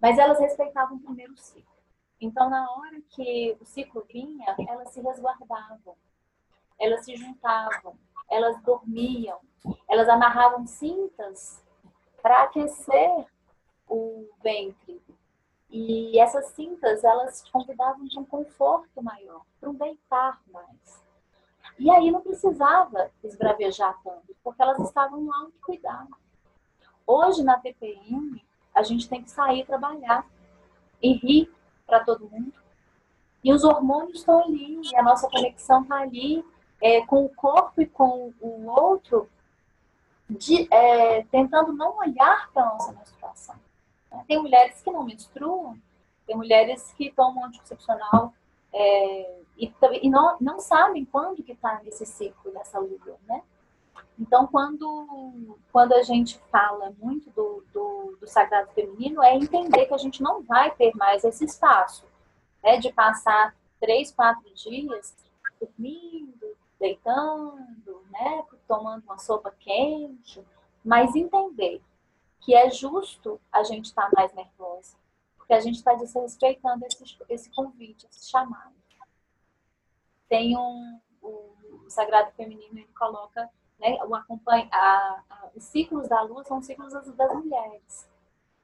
Mas 0.01 0.17
elas 0.17 0.39
respeitavam 0.39 0.97
o 0.97 0.99
primeiro 0.99 1.37
ciclo. 1.37 1.75
Então, 2.19 2.49
na 2.49 2.69
hora 2.71 2.99
que 3.09 3.55
o 3.61 3.65
ciclo 3.65 4.03
vinha, 4.11 4.55
elas 4.67 4.89
se 4.89 4.99
resguardavam, 4.99 5.95
elas 6.79 7.05
se 7.05 7.15
juntavam, 7.15 7.95
elas 8.29 8.61
dormiam, 8.63 9.39
elas 9.89 10.09
amarravam 10.09 10.65
cintas 10.65 11.63
para 12.21 12.43
aquecer 12.43 13.25
o 13.87 14.27
ventre. 14.43 15.01
E 15.69 16.19
essas 16.19 16.47
cintas, 16.47 17.03
elas 17.03 17.47
convidavam 17.49 18.05
de 18.05 18.17
um 18.17 18.25
conforto 18.25 19.01
maior, 19.01 19.41
para 19.59 19.69
um 19.69 19.73
deitar 19.73 20.41
mais. 20.51 21.03
E 21.77 21.89
aí 21.89 22.09
não 22.11 22.21
precisava 22.21 23.11
esbravejar 23.23 23.99
tanto, 24.03 24.35
porque 24.43 24.61
elas 24.61 24.79
estavam 24.79 25.21
no 25.21 25.33
autocuidado. 25.33 26.15
Hoje, 27.05 27.43
na 27.43 27.59
TPM, 27.59 28.43
a 28.73 28.83
gente 28.83 29.09
tem 29.09 29.21
que 29.21 29.29
sair 29.29 29.65
trabalhar 29.65 30.25
e 31.01 31.13
rir 31.13 31.53
para 31.85 32.03
todo 32.03 32.29
mundo. 32.29 32.53
E 33.43 33.53
os 33.53 33.63
hormônios 33.63 34.19
estão 34.19 34.43
ali, 34.43 34.81
a 34.95 35.03
nossa 35.03 35.29
conexão 35.29 35.83
está 35.83 35.97
ali, 35.97 36.43
é, 36.81 37.05
com 37.05 37.25
o 37.25 37.29
corpo 37.29 37.64
e 37.81 37.85
com 37.85 38.33
o 38.39 38.65
outro, 38.67 39.29
de, 40.29 40.67
é, 40.73 41.23
tentando 41.25 41.73
não 41.73 41.97
olhar 41.97 42.49
para 42.51 42.63
a 42.63 42.73
nossa 42.73 42.93
menstruação. 42.93 43.55
Tem 44.27 44.41
mulheres 44.41 44.81
que 44.81 44.91
não 44.91 45.03
menstruam, 45.03 45.77
tem 46.25 46.35
mulheres 46.35 46.93
que 46.93 47.11
tomam 47.11 47.45
anticoncepcional 47.45 48.33
é, 48.73 49.39
e, 49.57 49.73
e 50.01 50.09
não, 50.09 50.37
não 50.39 50.59
sabem 50.59 51.05
quando 51.05 51.43
que 51.43 51.51
está 51.51 51.81
nesse 51.83 52.05
ciclo 52.05 52.51
dessa 52.51 52.79
lua, 52.79 53.17
né? 53.27 53.41
Então, 54.17 54.47
quando, 54.47 55.57
quando 55.71 55.93
a 55.93 56.01
gente 56.01 56.39
fala 56.49 56.93
muito 56.99 57.29
do, 57.31 57.63
do, 57.73 58.17
do, 58.19 58.27
sagrado 58.27 58.71
feminino, 58.71 59.21
é 59.21 59.35
entender 59.35 59.85
que 59.85 59.93
a 59.93 59.97
gente 59.97 60.23
não 60.23 60.41
vai 60.41 60.71
ter 60.71 60.95
mais 60.95 61.23
esse 61.25 61.43
espaço 61.43 62.05
né, 62.63 62.77
de 62.77 62.93
passar 62.93 63.53
três, 63.79 64.11
quatro 64.11 64.49
dias 64.53 65.13
dormindo, 65.59 66.33
deitando, 66.79 68.03
né, 68.11 68.43
tomando 68.67 69.03
uma 69.03 69.17
sopa 69.17 69.51
quente, 69.59 70.45
mas 70.83 71.15
entender 71.15 71.81
que 72.41 72.53
é 72.53 72.69
justo 72.69 73.39
a 73.51 73.63
gente 73.63 73.85
estar 73.85 74.09
tá 74.09 74.11
mais 74.15 74.33
nervosa, 74.33 74.95
porque 75.37 75.53
a 75.53 75.59
gente 75.59 75.75
está 75.75 75.93
desrespeitando 75.93 76.85
esse, 76.85 77.17
esse 77.29 77.49
convite, 77.51 78.07
esse 78.07 78.29
chamado. 78.29 78.75
Tem 80.27 80.57
um, 80.57 80.99
o 81.21 81.89
Sagrado 81.89 82.31
Feminino, 82.31 82.79
ele 82.79 82.93
coloca 82.97 83.49
né, 83.79 83.97
o 84.05 84.15
acompanha, 84.15 84.67
a, 84.71 85.23
a, 85.29 85.49
os 85.55 85.63
ciclos 85.63 86.07
da 86.07 86.21
lua 86.21 86.43
são 86.43 86.61
ciclos 86.61 86.93
das, 86.93 87.11
das 87.11 87.33
mulheres. 87.33 88.09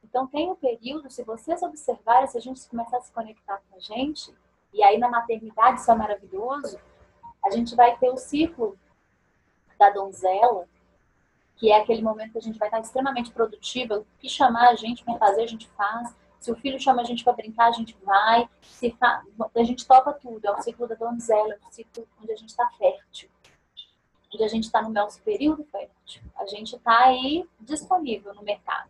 Então, 0.04 0.28
tem 0.28 0.50
um 0.50 0.56
período, 0.56 1.10
se 1.10 1.24
vocês 1.24 1.62
observarem, 1.62 2.28
se 2.28 2.38
a 2.38 2.42
gente 2.42 2.68
começar 2.68 2.98
a 2.98 3.02
se 3.02 3.12
conectar 3.12 3.62
com 3.70 3.78
a 3.78 3.80
gente, 3.80 4.36
e 4.74 4.84
aí 4.84 4.98
na 4.98 5.10
maternidade 5.10 5.80
isso 5.80 5.92
é 5.92 5.96
maravilhoso, 5.96 6.80
a 7.44 7.50
gente 7.50 7.76
vai 7.76 7.98
ter 7.98 8.10
o 8.10 8.18
ciclo 8.18 8.78
da 9.80 9.90
donzela, 9.90 10.68
que 11.56 11.72
é 11.72 11.80
aquele 11.80 12.02
momento 12.02 12.32
que 12.32 12.38
a 12.38 12.42
gente 12.42 12.58
vai 12.58 12.68
estar 12.68 12.80
extremamente 12.80 13.32
produtiva, 13.32 14.00
o 14.00 14.06
que 14.20 14.30
chamar 14.30 14.70
a 14.70 14.76
gente 14.76 15.04
para 15.04 15.18
fazer, 15.18 15.44
a 15.44 15.48
gente 15.48 15.68
faz. 15.70 16.16
Se 16.40 16.52
o 16.52 16.56
filho 16.56 16.80
chama 16.80 17.02
a 17.02 17.06
gente 17.06 17.24
para 17.24 17.34
brincar, 17.34 17.68
a 17.68 17.72
gente 17.72 17.96
vai. 18.04 18.50
Se 18.62 18.92
fa... 18.92 19.24
A 19.56 19.64
gente 19.64 19.86
topa 19.86 20.12
tudo. 20.12 20.44
É 20.44 20.52
o 20.52 20.62
ciclo 20.62 20.88
da 20.88 20.96
donzela, 20.96 21.54
é 21.54 21.68
o 21.68 21.72
ciclo 21.72 22.08
onde 22.20 22.32
a 22.32 22.36
gente 22.36 22.50
está 22.50 22.68
fértil. 22.72 23.30
Onde 24.34 24.44
a 24.44 24.48
gente 24.48 24.64
está 24.64 24.82
no 24.82 24.90
nosso 24.90 25.22
período 25.22 25.64
fértil. 25.66 26.24
A 26.36 26.48
gente 26.48 26.76
está 26.76 27.06
aí 27.06 27.48
disponível 27.60 28.34
no 28.34 28.42
mercado. 28.42 28.90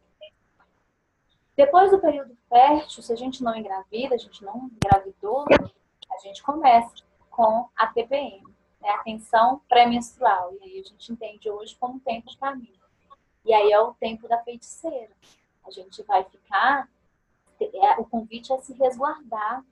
Depois 1.58 1.92
do 1.92 2.00
período 2.00 2.38
fértil, 2.48 3.04
se 3.04 3.12
a 3.12 3.18
gente 3.18 3.44
não 3.44 3.56
engravida, 3.56 4.16
a 4.16 4.18
gente 4.18 4.44
não 4.46 4.72
engravidou, 4.74 5.46
a 6.10 6.18
gente 6.24 6.42
começa 6.42 6.94
com 7.42 7.68
a 7.76 7.88
TPM, 7.88 8.44
né? 8.80 8.90
a 8.90 9.00
tensão 9.00 9.62
pré-menstrual. 9.68 10.54
E 10.54 10.64
aí 10.64 10.80
a 10.80 10.84
gente 10.84 11.12
entende 11.12 11.50
hoje 11.50 11.76
como 11.76 12.00
tempo 12.00 12.30
de 12.30 12.38
caminho. 12.38 12.80
E 13.44 13.52
aí 13.52 13.72
é 13.72 13.80
o 13.80 13.96
tempo 13.96 14.28
da 14.28 14.44
feiticeira. 14.44 15.12
A 15.66 15.72
gente 15.72 16.04
vai 16.04 16.24
ficar. 16.24 16.88
É, 17.60 18.00
o 18.00 18.06
convite 18.06 18.54
é 18.54 18.58
se 18.60 18.74
resguardar, 18.74 19.64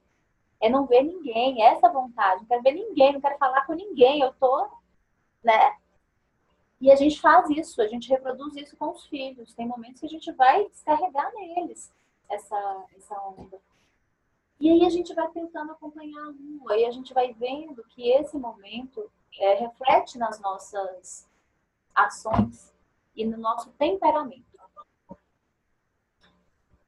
é 0.60 0.70
não 0.70 0.86
ver 0.86 1.04
ninguém, 1.04 1.64
é 1.64 1.74
essa 1.74 1.90
vontade. 1.90 2.42
Não 2.42 2.48
quero 2.48 2.64
ver 2.64 2.74
ninguém, 2.74 3.14
não 3.14 3.22
quero 3.22 3.38
falar 3.38 3.66
com 3.68 3.74
ninguém. 3.74 4.22
Eu 4.22 4.34
tô, 4.34 4.68
né? 5.44 5.78
E 6.82 6.92
a 6.92 6.96
gente 6.96 7.22
faz 7.22 7.50
isso, 7.52 7.82
a 7.82 7.88
gente 7.88 8.10
reproduz 8.10 8.56
isso 8.56 8.76
com 8.78 8.92
os 8.92 9.06
filhos. 9.06 9.54
Tem 9.54 9.68
momentos 9.68 10.00
que 10.00 10.08
a 10.08 10.10
gente 10.10 10.32
vai 10.32 10.68
descarregar 10.70 11.32
neles 11.36 11.92
essa, 12.30 12.86
essa 12.96 13.22
onda. 13.22 13.60
E 14.60 14.70
aí 14.70 14.86
a 14.86 14.90
gente 14.90 15.14
vai 15.14 15.30
tentando 15.30 15.72
acompanhar 15.72 16.22
a 16.22 16.30
lua, 16.30 16.78
e 16.78 16.86
a 16.86 16.92
gente 16.92 17.14
vai 17.14 17.34
vendo 17.34 17.84
que 17.90 18.10
esse 18.10 18.38
momento 18.38 19.10
é, 19.40 19.54
reflete 19.54 20.18
nas 20.18 20.40
nossas 20.42 21.30
ações 21.96 22.74
e 23.16 23.26
no 23.26 23.38
nosso 23.38 23.72
temperamento. 23.72 24.46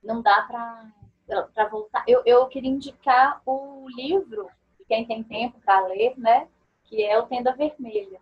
Não 0.03 0.21
dá 0.21 0.41
para 0.41 1.69
voltar. 1.69 2.03
Eu, 2.07 2.23
eu 2.25 2.47
queria 2.47 2.69
indicar 2.69 3.41
o 3.45 3.87
livro, 3.89 4.49
quem 4.87 5.05
tem 5.05 5.23
tempo 5.23 5.59
para 5.61 5.87
ler, 5.87 6.17
né? 6.17 6.49
Que 6.83 7.03
é 7.03 7.17
o 7.17 7.27
Tenda 7.27 7.55
Vermelha. 7.55 8.19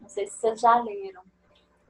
Não 0.00 0.08
sei 0.08 0.26
se 0.26 0.38
vocês 0.38 0.60
já 0.60 0.80
leram. 0.80 1.22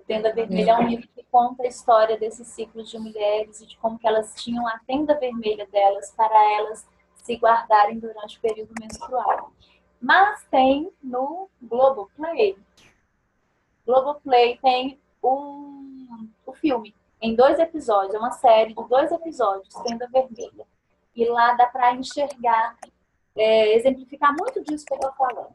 Tenda 0.07 0.33
Vermelha 0.33 0.73
é 0.73 0.79
um 0.79 0.89
livro 0.89 1.09
que 1.09 1.25
conta 1.31 1.63
a 1.63 1.67
história 1.67 2.19
desses 2.19 2.47
ciclos 2.49 2.91
de 2.91 2.99
mulheres 2.99 3.61
e 3.61 3.67
de 3.67 3.77
como 3.79 3.99
que 3.99 4.07
elas 4.07 4.35
tinham 4.35 4.67
a 4.67 4.79
tenda 4.87 5.19
vermelha 5.19 5.67
delas 5.67 6.13
para 6.17 6.53
elas 6.55 6.87
se 7.17 7.37
guardarem 7.37 7.99
durante 7.99 8.39
o 8.39 8.41
período 8.41 8.73
menstrual. 8.81 9.53
Mas 10.01 10.45
tem 10.51 10.91
no 11.03 11.49
Globoplay. 11.63 12.57
Globoplay 13.87 14.59
tem 14.59 15.01
um, 15.23 16.29
o 16.45 16.53
filme 16.53 16.95
em 17.21 17.37
dois 17.37 17.59
episódios, 17.61 18.15
é 18.15 18.19
uma 18.19 18.33
série 18.33 18.75
de 18.75 18.89
dois 18.89 19.13
episódios, 19.13 19.73
Tenda 19.85 20.09
Vermelha. 20.09 20.67
E 21.15 21.25
lá 21.27 21.55
dá 21.55 21.67
para 21.67 21.95
enxergar, 21.95 22.77
é, 23.37 23.77
exemplificar 23.77 24.35
muito 24.37 24.63
disso 24.65 24.85
que 24.85 24.93
eu 24.93 24.97
estou 24.97 25.13
falando. 25.13 25.55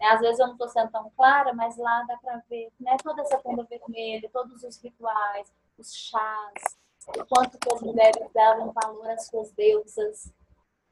É, 0.00 0.08
às 0.08 0.20
vezes 0.20 0.38
eu 0.38 0.46
não 0.46 0.54
estou 0.54 0.68
sendo 0.68 0.90
tão 0.90 1.10
clara, 1.10 1.52
mas 1.52 1.76
lá 1.76 2.02
dá 2.04 2.16
para 2.16 2.42
ver 2.48 2.72
né, 2.80 2.96
toda 3.02 3.20
essa 3.20 3.38
tenda 3.38 3.62
vermelha, 3.64 4.30
todos 4.32 4.62
os 4.62 4.82
rituais, 4.82 5.52
os 5.76 5.94
chás, 5.94 6.78
o 7.08 7.26
quanto 7.26 7.58
que 7.58 7.72
as 7.72 7.82
mulheres 7.82 8.30
davam 8.32 8.72
valor 8.72 9.10
às 9.10 9.26
suas 9.26 9.52
deusas, 9.52 10.32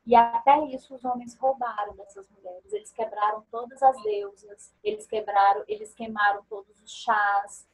e 0.08 0.14
até 0.14 0.58
isso 0.66 0.94
os 0.94 1.04
homens 1.04 1.36
roubaram 1.36 1.94
dessas 1.94 2.28
mulheres. 2.30 2.72
Eles 2.72 2.90
quebraram 2.90 3.44
todas 3.50 3.82
as 3.82 4.02
deusas, 4.02 4.74
eles 4.82 5.06
quebraram, 5.06 5.64
eles 5.68 5.92
queimaram 5.94 6.42
todos 6.44 6.80
os 6.82 6.90
chás, 6.90 7.68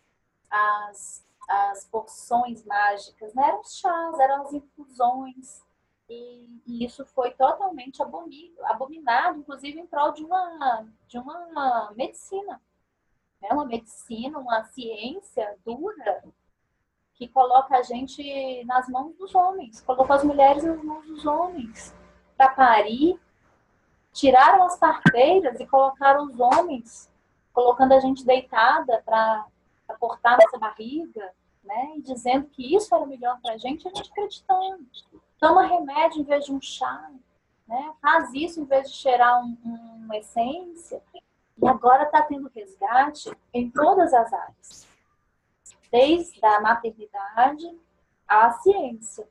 as, 0.50 1.24
as 1.48 1.84
porções 1.84 2.64
mágicas, 2.64 3.32
não 3.34 3.44
eram 3.44 3.60
os 3.60 3.78
chás, 3.78 4.18
eram 4.18 4.42
as 4.42 4.52
infusões. 4.52 5.63
E, 6.08 6.60
e 6.66 6.84
isso 6.84 7.04
foi 7.06 7.30
totalmente 7.32 8.02
abominado, 8.02 9.38
inclusive 9.38 9.80
em 9.80 9.86
prol 9.86 10.12
de 10.12 10.24
uma, 10.24 10.86
de 11.08 11.18
uma 11.18 11.92
medicina. 11.96 12.60
Né? 13.40 13.48
Uma 13.52 13.64
medicina, 13.64 14.38
uma 14.38 14.64
ciência 14.64 15.56
dura 15.64 16.24
que 17.14 17.28
coloca 17.28 17.76
a 17.76 17.82
gente 17.82 18.64
nas 18.64 18.88
mãos 18.88 19.16
dos 19.16 19.34
homens, 19.34 19.80
colocou 19.80 20.14
as 20.14 20.24
mulheres 20.24 20.64
nas 20.64 20.82
mãos 20.82 21.06
dos 21.06 21.24
homens 21.24 21.94
para 22.36 22.50
parir, 22.50 23.18
tiraram 24.12 24.64
as 24.64 24.76
parteiras 24.76 25.60
e 25.60 25.66
colocaram 25.66 26.26
os 26.26 26.38
homens, 26.40 27.10
colocando 27.52 27.92
a 27.92 28.00
gente 28.00 28.24
deitada 28.24 29.00
para 29.04 29.46
cortar 30.00 30.38
nossa 30.38 30.58
barriga, 30.58 31.32
né? 31.62 31.92
E 31.96 32.02
dizendo 32.02 32.46
que 32.48 32.74
isso 32.74 32.94
era 32.94 33.06
melhor 33.06 33.40
para 33.40 33.54
a 33.54 33.58
gente, 33.58 33.86
a 33.86 33.94
gente 33.94 34.10
acreditando. 34.10 34.86
Toma 35.38 35.66
remédio 35.66 36.20
em 36.20 36.24
vez 36.24 36.44
de 36.44 36.52
um 36.52 36.60
chá, 36.60 37.10
né? 37.66 37.92
Faz 38.00 38.32
isso 38.34 38.60
em 38.60 38.64
vez 38.64 38.90
de 38.90 38.96
cheirar 38.96 39.44
um, 39.44 39.56
um, 39.64 40.04
uma 40.04 40.16
essência. 40.16 41.02
E 41.60 41.68
agora 41.68 42.04
está 42.04 42.22
tendo 42.22 42.50
resgate 42.54 43.30
em 43.52 43.70
todas 43.70 44.12
as 44.12 44.32
áreas, 44.32 44.88
desde 45.90 46.44
a 46.44 46.60
maternidade 46.60 47.78
à 48.26 48.50
ciência 48.52 49.28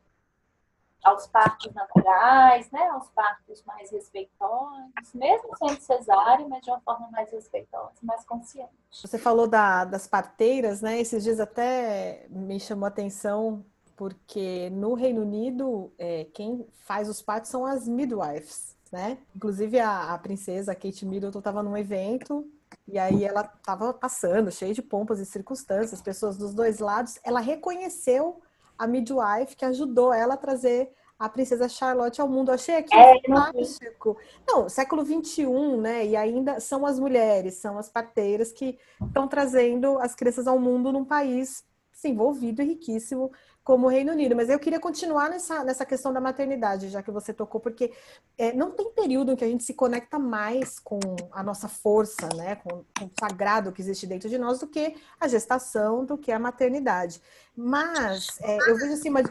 aos 1.03 1.27
partos 1.27 1.71
naturais, 1.73 2.71
né, 2.71 2.87
aos 2.89 3.09
partos 3.09 3.61
mais 3.65 3.91
respeitosos, 3.91 5.13
mesmo 5.13 5.55
sendo 5.57 5.81
cesárea, 5.81 6.47
mas 6.47 6.61
de 6.61 6.71
uma 6.71 6.79
forma 6.79 7.09
mais 7.11 7.29
respeitosa, 7.31 7.93
mais 8.01 8.25
consciente. 8.25 8.71
Você 8.89 9.17
falou 9.17 9.45
da, 9.45 9.83
das 9.83 10.07
parteiras, 10.07 10.81
né? 10.81 10.99
Esses 10.99 11.23
dias 11.23 11.39
até 11.39 12.25
me 12.29 12.59
chamou 12.59 12.85
a 12.85 12.87
atenção 12.87 13.65
porque 14.03 14.69
no 14.69 14.95
Reino 14.95 15.21
Unido 15.21 15.93
é, 15.97 16.25
quem 16.33 16.67
faz 16.73 17.07
os 17.07 17.21
partos 17.21 17.49
são 17.49 17.65
as 17.65 17.87
midwives, 17.87 18.75
né? 18.91 19.17
Inclusive 19.33 19.79
a, 19.79 20.13
a 20.13 20.17
princesa 20.17 20.75
Kate 20.75 21.05
Middleton 21.05 21.39
estava 21.39 21.63
num 21.63 21.77
evento 21.77 22.45
e 22.85 22.99
aí 22.99 23.23
ela 23.23 23.49
estava 23.57 23.93
passando, 23.93 24.51
cheia 24.51 24.73
de 24.73 24.81
pompas 24.81 25.21
e 25.21 25.25
circunstâncias, 25.25 26.01
pessoas 26.01 26.35
dos 26.35 26.53
dois 26.53 26.79
lados. 26.79 27.17
Ela 27.23 27.39
reconheceu 27.39 28.41
a 28.77 28.85
midwife 28.85 29.55
que 29.55 29.63
ajudou 29.63 30.13
ela 30.13 30.33
a 30.33 30.37
trazer 30.37 30.91
a 31.17 31.29
princesa 31.29 31.69
Charlotte 31.69 32.19
ao 32.19 32.27
mundo. 32.27 32.49
Eu 32.49 32.55
achei 32.55 32.75
aqui 32.75 32.93
é, 32.93 33.21
fantástico. 33.21 34.17
Não, 34.45 34.67
século 34.67 35.05
XXI, 35.05 35.77
né? 35.77 36.05
E 36.05 36.17
ainda 36.17 36.59
são 36.59 36.85
as 36.85 36.99
mulheres, 36.99 37.53
são 37.53 37.77
as 37.77 37.87
parteiras 37.87 38.51
que 38.51 38.77
estão 39.01 39.29
trazendo 39.29 39.97
as 39.99 40.13
crianças 40.13 40.45
ao 40.45 40.59
mundo 40.59 40.91
num 40.91 41.05
país 41.05 41.63
desenvolvido 41.93 42.61
e 42.61 42.65
riquíssimo 42.65 43.31
como 43.63 43.87
Reino 43.87 44.11
Unido. 44.11 44.35
Mas 44.35 44.49
eu 44.49 44.59
queria 44.59 44.79
continuar 44.79 45.29
nessa, 45.29 45.63
nessa 45.63 45.85
questão 45.85 46.11
da 46.11 46.19
maternidade, 46.19 46.89
já 46.89 47.01
que 47.01 47.11
você 47.11 47.33
tocou, 47.33 47.61
porque 47.61 47.91
é, 48.37 48.53
não 48.53 48.71
tem 48.71 48.91
período 48.91 49.31
em 49.31 49.35
que 49.35 49.43
a 49.43 49.47
gente 49.47 49.63
se 49.63 49.73
conecta 49.73 50.19
mais 50.19 50.79
com 50.79 50.99
a 51.31 51.41
nossa 51.41 51.67
força, 51.67 52.27
né, 52.35 52.55
com, 52.57 52.83
com, 52.97 53.05
o 53.05 53.11
sagrado 53.19 53.71
que 53.71 53.81
existe 53.81 54.05
dentro 54.05 54.29
de 54.29 54.37
nós, 54.37 54.59
do 54.59 54.67
que 54.67 54.95
a 55.19 55.27
gestação, 55.27 56.03
do 56.05 56.17
que 56.17 56.31
a 56.31 56.39
maternidade. 56.39 57.21
Mas 57.55 58.39
é, 58.41 58.57
eu 58.69 58.75
vejo 58.77 58.93
assim, 58.93 59.09
mas 59.09 59.27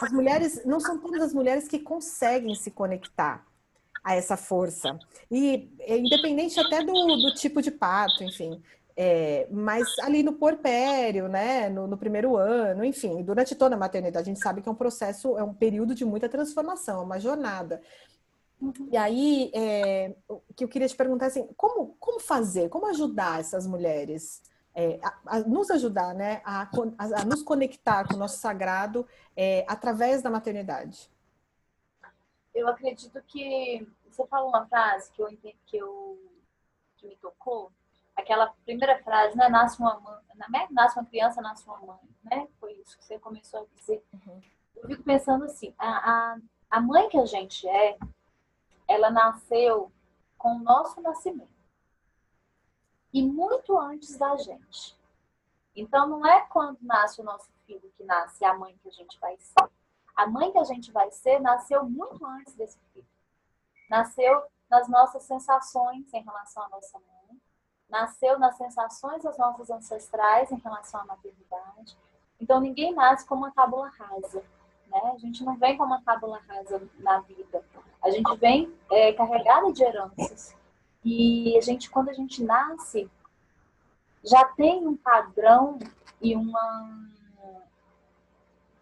as 0.00 0.12
mulheres, 0.12 0.64
não 0.64 0.78
são 0.78 0.98
todas 0.98 1.22
as 1.22 1.34
mulheres 1.34 1.66
que 1.66 1.78
conseguem 1.78 2.54
se 2.54 2.70
conectar 2.70 3.44
a 4.04 4.14
essa 4.14 4.36
força. 4.36 4.96
E 5.28 5.68
é, 5.80 5.98
independente 5.98 6.60
até 6.60 6.84
do, 6.84 6.92
do 6.92 7.34
tipo 7.34 7.60
de 7.60 7.72
parto, 7.72 8.22
enfim. 8.22 8.62
É, 8.98 9.46
mas 9.50 9.86
ali 9.98 10.22
no 10.22 10.32
porpério, 10.32 11.28
né, 11.28 11.68
no, 11.68 11.86
no, 11.86 11.98
primeiro 11.98 12.34
ano, 12.34 12.82
enfim, 12.82 13.22
durante 13.22 13.54
toda 13.54 13.74
a 13.74 13.78
maternidade, 13.78 14.30
a 14.30 14.32
gente 14.32 14.42
sabe 14.42 14.62
que 14.62 14.68
é 14.70 14.72
um 14.72 14.76
processo, 14.76 15.36
é 15.36 15.42
um 15.42 15.52
período 15.52 15.94
de 15.94 16.02
muita 16.02 16.30
transformação, 16.30 17.00
é 17.00 17.04
uma 17.04 17.20
jornada. 17.20 17.82
Uhum. 18.58 18.88
E 18.90 18.96
aí, 18.96 19.50
é, 19.54 20.16
o 20.26 20.40
que 20.54 20.64
eu 20.64 20.68
queria 20.68 20.88
te 20.88 20.96
perguntar 20.96 21.26
assim, 21.26 21.46
como, 21.58 21.94
como 22.00 22.18
fazer, 22.18 22.70
como 22.70 22.86
ajudar 22.86 23.38
essas 23.38 23.66
mulheres, 23.66 24.42
é, 24.74 24.98
a, 25.02 25.36
a, 25.36 25.40
nos 25.40 25.70
ajudar, 25.70 26.14
né, 26.14 26.40
a, 26.42 26.68
a, 26.98 27.24
nos 27.26 27.42
conectar 27.42 28.08
com 28.08 28.14
o 28.14 28.18
nosso 28.18 28.38
sagrado 28.38 29.06
é, 29.36 29.66
através 29.68 30.22
da 30.22 30.30
maternidade? 30.30 31.10
Eu 32.54 32.66
acredito 32.66 33.22
que 33.26 33.86
você 34.08 34.26
falou 34.26 34.48
uma 34.48 34.66
frase 34.66 35.10
que 35.12 35.20
eu 35.20 35.28
que 35.66 35.76
eu 35.76 36.18
que 36.96 37.06
me 37.06 37.16
tocou, 37.16 37.70
aquela 38.16 38.46
primeira 38.64 39.02
frase, 39.02 39.36
né? 39.36 39.48
Nasce 39.48 39.78
uma 39.80 40.00
mãe, 40.00 40.22
né? 40.34 40.66
nasce 40.70 40.98
uma 40.98 41.04
criança, 41.04 41.40
nasce 41.40 41.66
uma 41.66 41.78
mãe, 41.78 42.00
né? 42.24 42.48
Foi 42.58 42.72
isso 42.72 42.96
que 42.98 43.04
você 43.04 43.18
começou 43.18 43.60
a 43.60 43.78
dizer. 43.78 44.02
Uhum. 44.12 44.40
Eu 44.76 44.88
fico 44.88 45.02
pensando 45.02 45.44
assim, 45.44 45.74
a, 45.78 46.10
a, 46.10 46.38
a 46.70 46.80
mãe 46.80 47.08
que 47.08 47.18
a 47.18 47.26
gente 47.26 47.68
é, 47.68 47.98
ela 48.88 49.10
nasceu 49.10 49.92
com 50.38 50.56
o 50.56 50.58
nosso 50.58 51.00
nascimento. 51.00 51.54
e 53.12 53.22
muito 53.22 53.78
antes 53.78 54.16
da 54.18 54.36
gente. 54.36 54.96
Então, 55.74 56.06
não 56.06 56.26
é 56.26 56.40
quando 56.48 56.78
nasce 56.82 57.20
o 57.20 57.24
nosso 57.24 57.50
filho 57.66 57.92
que 57.96 58.04
nasce 58.04 58.44
a 58.44 58.54
mãe 58.54 58.76
que 58.82 58.88
a 58.88 58.92
gente 58.92 59.18
vai 59.18 59.36
ser. 59.38 59.68
A 60.14 60.26
mãe 60.26 60.50
que 60.50 60.58
a 60.58 60.64
gente 60.64 60.90
vai 60.90 61.10
ser 61.10 61.38
nasceu 61.40 61.84
muito 61.84 62.24
antes 62.24 62.54
desse 62.54 62.78
filho. 62.92 63.06
Nasceu 63.88 64.42
nas 64.68 64.88
nossas 64.88 65.22
sensações 65.24 66.12
em 66.12 66.22
relação 66.22 66.62
à 66.64 66.68
nossa 66.68 66.98
mãe, 66.98 67.15
nasceu 67.88 68.38
nas 68.38 68.56
sensações 68.56 69.22
das 69.22 69.38
nossas 69.38 69.70
ancestrais 69.70 70.50
em 70.50 70.56
relação 70.56 71.00
à 71.00 71.04
maternidade. 71.04 71.96
Então, 72.40 72.60
ninguém 72.60 72.94
nasce 72.94 73.26
com 73.26 73.34
uma 73.34 73.50
tábula 73.50 73.90
rasa. 73.98 74.42
Né? 74.88 75.00
A 75.14 75.18
gente 75.18 75.44
não 75.44 75.56
vem 75.56 75.76
com 75.76 75.84
uma 75.84 76.02
tábula 76.02 76.40
rasa 76.48 76.82
na 76.98 77.20
vida. 77.20 77.64
A 78.02 78.10
gente 78.10 78.36
vem 78.36 78.72
é, 78.90 79.12
carregada 79.12 79.72
de 79.72 79.82
heranças. 79.82 80.54
E 81.04 81.56
a 81.56 81.60
gente, 81.60 81.88
quando 81.88 82.08
a 82.08 82.12
gente 82.12 82.42
nasce, 82.42 83.08
já 84.24 84.44
tem 84.44 84.86
um 84.86 84.96
padrão 84.96 85.78
e 86.20 86.34
uma, 86.34 87.08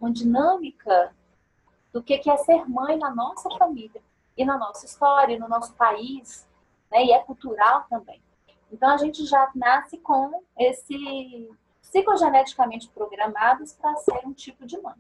uma 0.01 0.11
dinâmica 0.11 1.15
do 1.93 2.03
que 2.03 2.29
é 2.29 2.37
ser 2.39 2.69
mãe 2.69 2.97
na 2.99 3.15
nossa 3.15 3.49
família 3.51 4.03
e 4.37 4.45
na 4.45 4.59
nossa 4.59 4.85
história, 4.85 5.39
no 5.39 5.49
nosso 5.49 5.73
país, 5.75 6.49
né? 6.91 7.05
E 7.05 7.13
é 7.13 7.21
cultural 7.21 7.87
também. 7.89 8.21
Então 8.75 8.91
a 8.91 8.97
gente 8.97 9.25
já 9.25 9.49
nasce 9.55 9.99
com 9.99 10.43
esse 10.59 11.49
psicogeneticamente 11.81 12.89
programados 12.89 13.73
para 13.73 13.95
ser 13.99 14.27
um 14.27 14.33
tipo 14.33 14.67
de 14.67 14.77
mãe. 14.81 14.97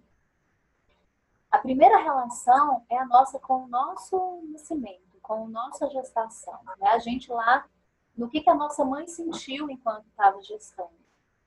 A 1.50 1.58
primeira 1.58 1.98
relação 1.98 2.86
é 2.88 2.96
a 2.96 3.04
nossa 3.04 3.36
com 3.40 3.64
o 3.64 3.66
nosso 3.66 4.42
nascimento, 4.52 5.18
com 5.20 5.46
a 5.46 5.48
nossa 5.48 5.90
gestação. 5.90 6.56
Né? 6.78 6.88
A 6.88 6.98
gente 7.00 7.32
lá, 7.32 7.66
no 8.16 8.28
que, 8.28 8.42
que 8.42 8.50
a 8.50 8.54
nossa 8.54 8.84
mãe 8.84 9.08
sentiu 9.08 9.68
enquanto 9.68 10.06
estava 10.06 10.40
gestando. 10.40 10.94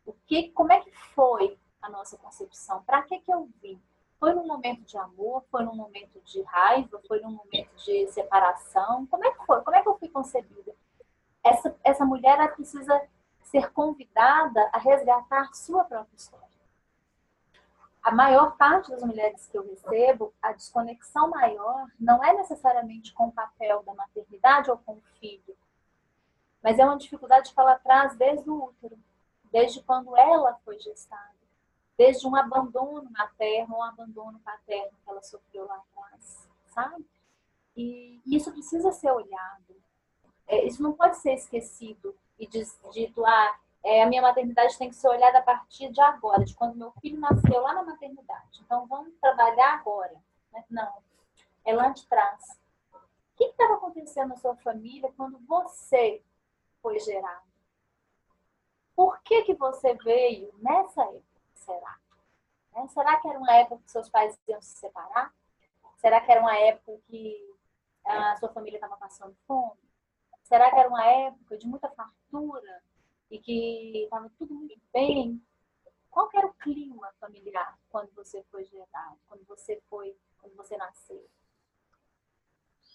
O 0.06 0.12
que, 0.26 0.50
como 0.50 0.74
é 0.74 0.82
que 0.82 0.92
foi 0.92 1.58
a 1.82 1.90
nossa 1.90 2.18
concepção? 2.18 2.84
Para 2.84 3.04
que, 3.04 3.20
que 3.20 3.32
eu 3.32 3.50
vim? 3.62 3.82
Foi 4.20 4.34
num 4.34 4.46
momento 4.46 4.82
de 4.82 4.98
amor? 4.98 5.46
Foi 5.50 5.64
num 5.64 5.76
momento 5.76 6.20
de 6.26 6.42
raiva? 6.42 7.02
Foi 7.08 7.22
num 7.22 7.32
momento 7.32 7.74
de 7.86 8.06
separação? 8.08 9.08
Como 9.08 9.26
é 9.26 9.32
que 9.32 9.46
foi? 9.46 9.62
Como 9.62 9.78
é 9.78 9.82
que 9.82 9.88
eu 9.88 9.98
fui 9.98 10.10
concebida? 10.10 10.76
Essa, 11.48 11.76
essa 11.84 12.06
mulher 12.06 12.54
precisa 12.56 13.02
ser 13.44 13.72
convidada 13.72 14.70
a 14.74 14.78
resgatar 14.78 15.54
sua 15.54 15.84
própria 15.84 16.16
história. 16.16 16.48
A 18.04 18.12
maior 18.12 18.56
parte 18.56 18.92
das 18.92 19.04
mulheres 19.04 19.48
que 19.48 19.58
eu 19.58 19.68
recebo, 19.68 20.34
a 20.42 20.54
desconexão 20.54 21.30
maior 21.30 21.88
não 22.00 22.24
é 22.24 22.34
necessariamente 22.34 23.14
com 23.14 23.28
o 23.28 23.32
papel 23.32 23.84
da 23.84 23.94
maternidade 23.94 24.72
ou 24.72 24.78
com 24.78 24.94
o 24.94 25.04
filho, 25.20 25.58
mas 26.64 26.80
é 26.80 26.86
uma 26.86 26.98
dificuldade 26.98 27.54
que 27.54 27.60
ela 27.60 27.78
traz 27.80 28.16
desde 28.16 28.50
o 28.50 28.66
útero, 28.66 28.98
desde 29.52 29.82
quando 29.84 30.16
ela 30.16 30.58
foi 30.64 30.80
gestada 30.80 31.38
desde 31.98 32.28
um 32.28 32.36
abandono 32.36 33.10
materno 33.10 33.78
um 33.78 33.84
abandono 33.84 34.40
paterno 34.40 34.92
que 35.04 35.10
ela 35.10 35.24
sofreu 35.24 35.66
lá 35.66 35.76
atrás, 35.76 36.48
sabe? 36.68 37.06
E 37.76 38.22
isso 38.26 38.52
precisa 38.52 38.92
ser 38.92 39.12
olhado. 39.12 39.76
É, 40.48 40.66
isso 40.66 40.82
não 40.82 40.94
pode 40.94 41.18
ser 41.18 41.34
esquecido 41.34 42.16
e 42.40 42.48
dito, 42.48 43.26
ah, 43.26 43.60
é, 43.84 44.04
a 44.04 44.08
minha 44.08 44.22
maternidade 44.22 44.78
tem 44.78 44.90
que 44.90 44.96
ser 44.96 45.08
olhada 45.08 45.40
a 45.40 45.42
partir 45.42 45.92
de 45.92 46.02
agora, 46.02 46.44
de 46.44 46.56
quando 46.56 46.76
meu 46.76 46.92
filho 47.02 47.20
nasceu 47.20 47.62
lá 47.62 47.74
na 47.74 47.84
maternidade. 47.84 48.62
Então 48.64 48.88
vamos 48.88 49.14
trabalhar 49.20 49.74
agora. 49.74 50.16
Né? 50.52 50.64
Não, 50.70 50.94
é 51.66 51.74
lá 51.74 51.90
de 51.90 52.06
trás. 52.08 52.60
O 52.94 53.38
que 53.38 53.46
estava 53.46 53.76
acontecendo 53.76 54.30
na 54.30 54.38
sua 54.38 54.56
família 54.58 55.14
quando 55.16 55.38
você 55.40 56.24
foi 56.82 57.00
gerado? 57.00 57.46
Por 58.96 59.22
que, 59.22 59.44
que 59.44 59.54
você 59.54 59.94
veio 59.96 60.52
nessa 60.58 61.04
época? 61.04 61.28
será? 61.68 62.00
Né? 62.74 62.88
Será 62.88 63.18
que 63.20 63.28
era 63.28 63.38
uma 63.38 63.54
época 63.54 63.82
que 63.84 63.92
seus 63.92 64.10
pais 64.10 64.40
iam 64.48 64.62
se 64.62 64.78
separar? 64.78 65.34
Será 65.98 66.22
que 66.22 66.32
era 66.32 66.42
uma 66.42 66.58
época 66.58 66.98
que 67.08 67.56
a 68.06 68.38
sua 68.38 68.50
família 68.50 68.78
estava 68.78 68.96
passando 68.96 69.36
fome? 69.46 69.87
Será 70.48 70.70
que 70.70 70.80
era 70.80 70.88
uma 70.88 71.06
época 71.06 71.58
de 71.58 71.68
muita 71.68 71.90
fartura 71.90 72.82
e 73.30 73.38
que 73.38 74.04
estava 74.06 74.32
tudo 74.38 74.54
muito 74.54 74.80
bem? 74.94 75.44
Qual 76.10 76.30
era 76.34 76.48
o 76.48 76.54
clima 76.54 77.12
familiar 77.20 77.78
quando 77.90 78.10
você 78.16 78.42
foi 78.44 78.64
gerado, 78.64 79.20
quando 79.28 79.46
você 79.46 79.84
foi, 79.90 80.16
quando 80.40 80.56
você 80.56 80.78
nasceu? 80.78 81.30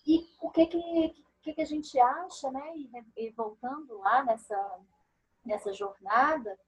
E 0.07 0.27
o 0.41 0.51
que 0.51 0.67
que, 0.67 1.25
que, 1.43 1.53
que 1.53 1.61
a 1.61 1.67
gente 1.67 2.01
acha, 2.01 2.51
né? 2.51 2.75
E, 2.75 2.91
e 3.19 3.31
voltando 3.33 3.99
lá 3.99 4.25
nessa, 4.25 4.81
nessa 5.45 5.75
jornada, 5.75 6.59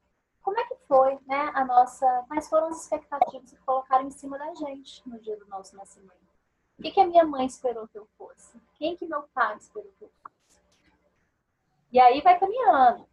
como 0.43 0.61
é 0.61 0.65
que 0.67 0.77
foi, 0.87 1.19
né, 1.27 1.51
a 1.55 1.65
nossa, 1.65 2.07
quais 2.29 2.47
foram 2.47 2.67
as 2.67 2.83
expectativas 2.83 3.51
que 3.51 3.65
colocaram 3.65 4.07
em 4.07 4.11
cima 4.11 4.37
da 4.37 4.55
gente 4.55 5.03
no 5.09 5.19
dia 5.19 5.39
do 5.39 5.47
nosso 5.47 5.75
nascimento? 5.75 6.13
O 6.79 6.83
que, 6.83 6.91
que 6.91 7.01
a 7.01 7.07
minha 7.07 7.25
mãe 7.25 7.47
esperou 7.47 7.89
que 7.89 7.99
eu 7.99 8.07
fosse? 8.19 8.61
Quem 8.75 8.95
que 8.95 9.07
meu 9.07 9.23
pai 9.29 9.57
esperou 9.57 9.91
que 9.99 10.05
eu 10.05 10.11
fosse? 10.11 10.24
E 11.95 12.01
aí 12.01 12.21
vai 12.23 12.37
caminhando. 12.37 13.07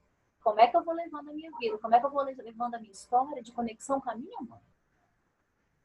Como 0.44 0.60
é 0.60 0.66
que 0.66 0.76
eu 0.76 0.84
vou 0.84 0.96
levando 0.96 1.30
a 1.30 1.34
minha 1.34 1.52
vida? 1.60 1.78
Como 1.78 1.94
é 1.94 2.00
que 2.00 2.06
eu 2.08 2.10
vou 2.10 2.24
levando 2.24 2.74
a 2.74 2.80
minha 2.80 2.92
história 2.92 3.44
de 3.44 3.52
conexão 3.52 4.02
com 4.02 4.10
a 4.10 4.16
minha 4.16 4.42
mãe? 4.42 4.60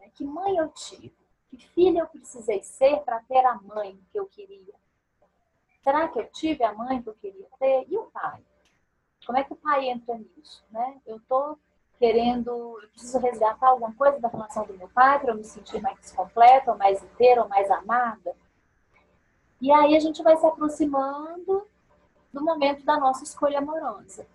Né, 0.00 0.10
que 0.14 0.24
mãe 0.24 0.56
eu 0.56 0.70
tive? 0.70 1.14
Que 1.50 1.58
filha 1.58 2.00
eu 2.00 2.06
precisei 2.06 2.62
ser 2.62 3.00
para 3.00 3.20
ter 3.24 3.44
a 3.44 3.54
mãe 3.56 4.00
que 4.10 4.18
eu 4.18 4.24
queria? 4.24 4.74
Será 5.82 6.08
que 6.08 6.18
eu 6.18 6.26
tive 6.30 6.64
a 6.64 6.72
mãe 6.72 7.02
que 7.02 7.10
eu 7.10 7.14
queria 7.16 7.46
ter? 7.58 7.84
E 7.86 7.98
o 7.98 8.04
pai? 8.04 8.42
Como 9.26 9.36
é 9.36 9.44
que 9.44 9.52
o 9.52 9.56
pai 9.56 9.90
entra 9.90 10.16
nisso? 10.16 10.64
Né? 10.70 10.98
Eu 11.04 11.18
estou 11.18 11.58
querendo, 11.98 12.80
eu 12.80 12.88
preciso 12.88 13.18
resgatar 13.18 13.68
alguma 13.68 13.92
coisa 13.92 14.18
da 14.18 14.28
relação 14.28 14.64
do 14.64 14.72
meu 14.72 14.88
pai 14.88 15.20
para 15.20 15.32
eu 15.32 15.36
me 15.36 15.44
sentir 15.44 15.82
mais 15.82 16.12
completa, 16.12 16.72
ou 16.72 16.78
mais 16.78 17.02
inteira, 17.02 17.42
ou 17.42 17.48
mais 17.48 17.70
amada. 17.70 18.34
E 19.60 19.70
aí 19.70 19.94
a 19.94 20.00
gente 20.00 20.22
vai 20.22 20.34
se 20.38 20.46
aproximando 20.46 21.68
do 22.36 22.44
momento 22.44 22.84
da 22.84 22.98
nossa 22.98 23.24
escolha 23.24 23.58
amorosa. 23.58 24.26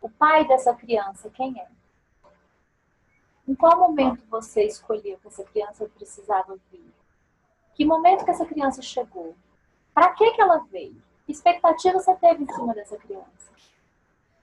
O 0.00 0.08
pai 0.08 0.48
dessa 0.48 0.74
criança, 0.74 1.28
quem 1.28 1.60
é? 1.60 1.68
Em 3.46 3.54
qual 3.54 3.78
momento 3.78 4.24
você 4.30 4.64
escolheu 4.64 5.18
que 5.18 5.28
essa 5.28 5.44
criança 5.44 5.86
precisava 5.94 6.58
vir? 6.72 6.90
Que 7.74 7.84
momento 7.84 8.24
que 8.24 8.30
essa 8.30 8.46
criança 8.46 8.80
chegou? 8.80 9.34
Para 9.92 10.14
que, 10.14 10.30
que 10.30 10.40
ela 10.40 10.64
veio? 10.70 11.02
Que 11.26 11.32
expectativa 11.32 11.98
você 11.98 12.14
teve 12.16 12.44
em 12.44 12.46
cima 12.46 12.72
dessa 12.72 12.96
criança? 12.96 13.50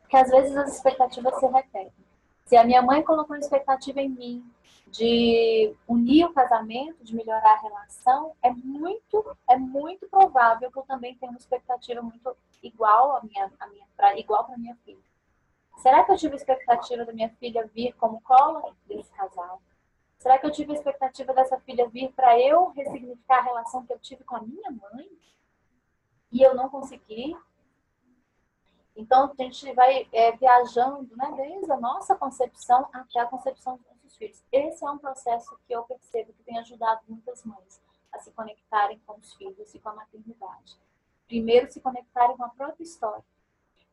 Porque 0.02 0.16
às 0.16 0.30
vezes 0.30 0.56
as 0.56 0.76
expectativas 0.76 1.40
se 1.40 1.48
repetem. 1.48 2.06
Se 2.46 2.56
a 2.56 2.64
minha 2.64 2.84
mãe 2.84 3.02
colocou 3.02 3.36
uma 3.36 3.42
expectativa 3.42 4.00
em 4.00 4.10
mim 4.10 4.52
de 4.92 5.76
unir 5.88 6.26
o 6.26 6.34
casamento, 6.34 7.04
de 7.04 7.16
melhorar 7.16 7.54
a 7.54 7.62
relação, 7.62 8.34
é 8.44 8.52
muito, 8.52 9.38
é 9.50 9.58
muito 9.58 10.08
provável 10.08 10.72
que 10.72 10.78
eu 10.78 10.84
também 10.84 11.16
tenha 11.16 11.32
uma 11.32 11.40
expectativa 11.40 12.02
muito 12.02 12.38
igual 12.62 13.16
a 13.18 13.24
minha, 13.24 13.52
a 13.60 13.68
minha 13.68 13.86
pra, 13.96 14.18
igual 14.18 14.46
para 14.46 14.58
minha 14.58 14.76
filha. 14.78 15.02
Será 15.78 16.04
que 16.04 16.12
eu 16.12 16.18
tive 16.18 16.34
a 16.34 16.38
expectativa 16.38 17.06
da 17.06 17.14
minha 17.14 17.30
filha 17.36 17.68
vir 17.68 17.94
como 17.94 18.22
cola 18.22 18.76
desse 18.86 19.12
casal? 19.14 19.62
Será 20.18 20.38
que 20.40 20.46
eu 20.46 20.52
tive 20.52 20.72
a 20.72 20.76
expectativa 20.76 21.34
dessa 21.34 21.60
filha 21.60 21.88
vir 21.88 22.12
para 22.14 22.40
eu 22.40 22.70
ressignificar 22.70 23.40
a 23.40 23.44
relação 23.44 23.86
que 23.86 23.94
eu 23.94 24.00
tive 24.00 24.24
com 24.24 24.36
a 24.36 24.42
minha 24.42 24.72
mãe? 24.72 25.10
E 26.32 26.42
eu 26.42 26.56
não 26.56 26.70
consegui? 26.70 27.38
Então, 28.96 29.32
a 29.32 29.44
gente 29.44 29.72
vai 29.74 30.10
é, 30.12 30.32
viajando 30.36 31.16
né, 31.16 31.32
desde 31.38 31.72
a 31.72 31.80
nossa 31.80 32.16
concepção 32.16 32.90
até 32.92 33.20
a 33.20 33.28
concepção 33.28 33.78
dos 33.78 33.86
nossos 33.86 34.18
filhos. 34.18 34.44
Esse 34.52 34.84
é 34.84 34.90
um 34.90 34.98
processo 34.98 35.56
que 35.68 35.74
eu 35.74 35.84
percebo 35.84 36.34
que 36.34 36.44
tem 36.44 36.58
ajudado 36.58 37.02
muitas 37.08 37.46
mães 37.46 37.80
a 38.12 38.18
se 38.18 38.32
conectarem 38.32 39.00
com 39.06 39.14
os 39.14 39.36
filhos 39.36 39.74
e 39.76 39.80
com 39.80 39.90
a 39.90 39.96
maternidade. 39.96 40.80
Primeiro, 41.28 41.72
se 41.72 41.82
conectarem 41.82 42.38
com 42.38 42.44
a 42.46 42.50
própria 42.50 42.84
história. 42.84 43.24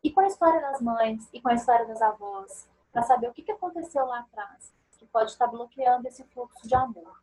E 0.02 0.10
com 0.10 0.20
a 0.20 0.26
história 0.26 0.60
das 0.60 0.80
mães 0.80 1.28
e 1.32 1.40
com 1.40 1.48
a 1.48 1.54
história 1.54 1.86
das 1.86 2.00
avós, 2.00 2.68
para 2.92 3.02
saber 3.02 3.28
o 3.28 3.32
que 3.32 3.50
aconteceu 3.50 4.04
lá 4.06 4.20
atrás, 4.20 4.72
que 4.98 5.06
pode 5.06 5.32
estar 5.32 5.46
bloqueando 5.46 6.06
esse 6.06 6.22
fluxo 6.24 6.66
de 6.66 6.74
amor. 6.74 7.22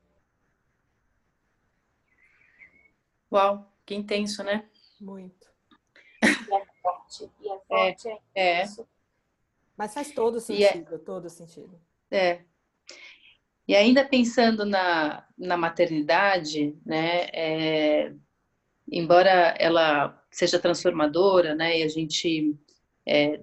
Uau, 3.31 3.71
que 3.85 3.95
intenso, 3.95 4.43
né? 4.43 4.69
Muito. 4.99 5.49
É 6.21 6.65
forte. 6.81 7.31
E 7.39 7.49
é 7.49 7.59
forte, 7.61 8.09
é, 8.09 8.19
é. 8.35 8.63
Isso. 8.63 8.87
Mas 9.77 9.93
faz 9.93 10.11
todo 10.11 10.37
é 10.37 10.41
sentido, 10.41 10.95
é, 10.95 10.97
todo 10.97 11.29
sentido. 11.29 11.81
É. 12.11 12.43
E 13.67 13.75
ainda 13.75 14.05
pensando 14.05 14.65
na, 14.65 15.25
na 15.37 15.55
maternidade, 15.55 16.77
né, 16.85 17.27
é, 17.31 18.13
embora 18.91 19.55
ela 19.57 20.21
seja 20.29 20.59
transformadora, 20.59 21.55
né, 21.55 21.79
e 21.79 21.83
a 21.83 21.87
gente 21.87 22.55
é, 23.07 23.41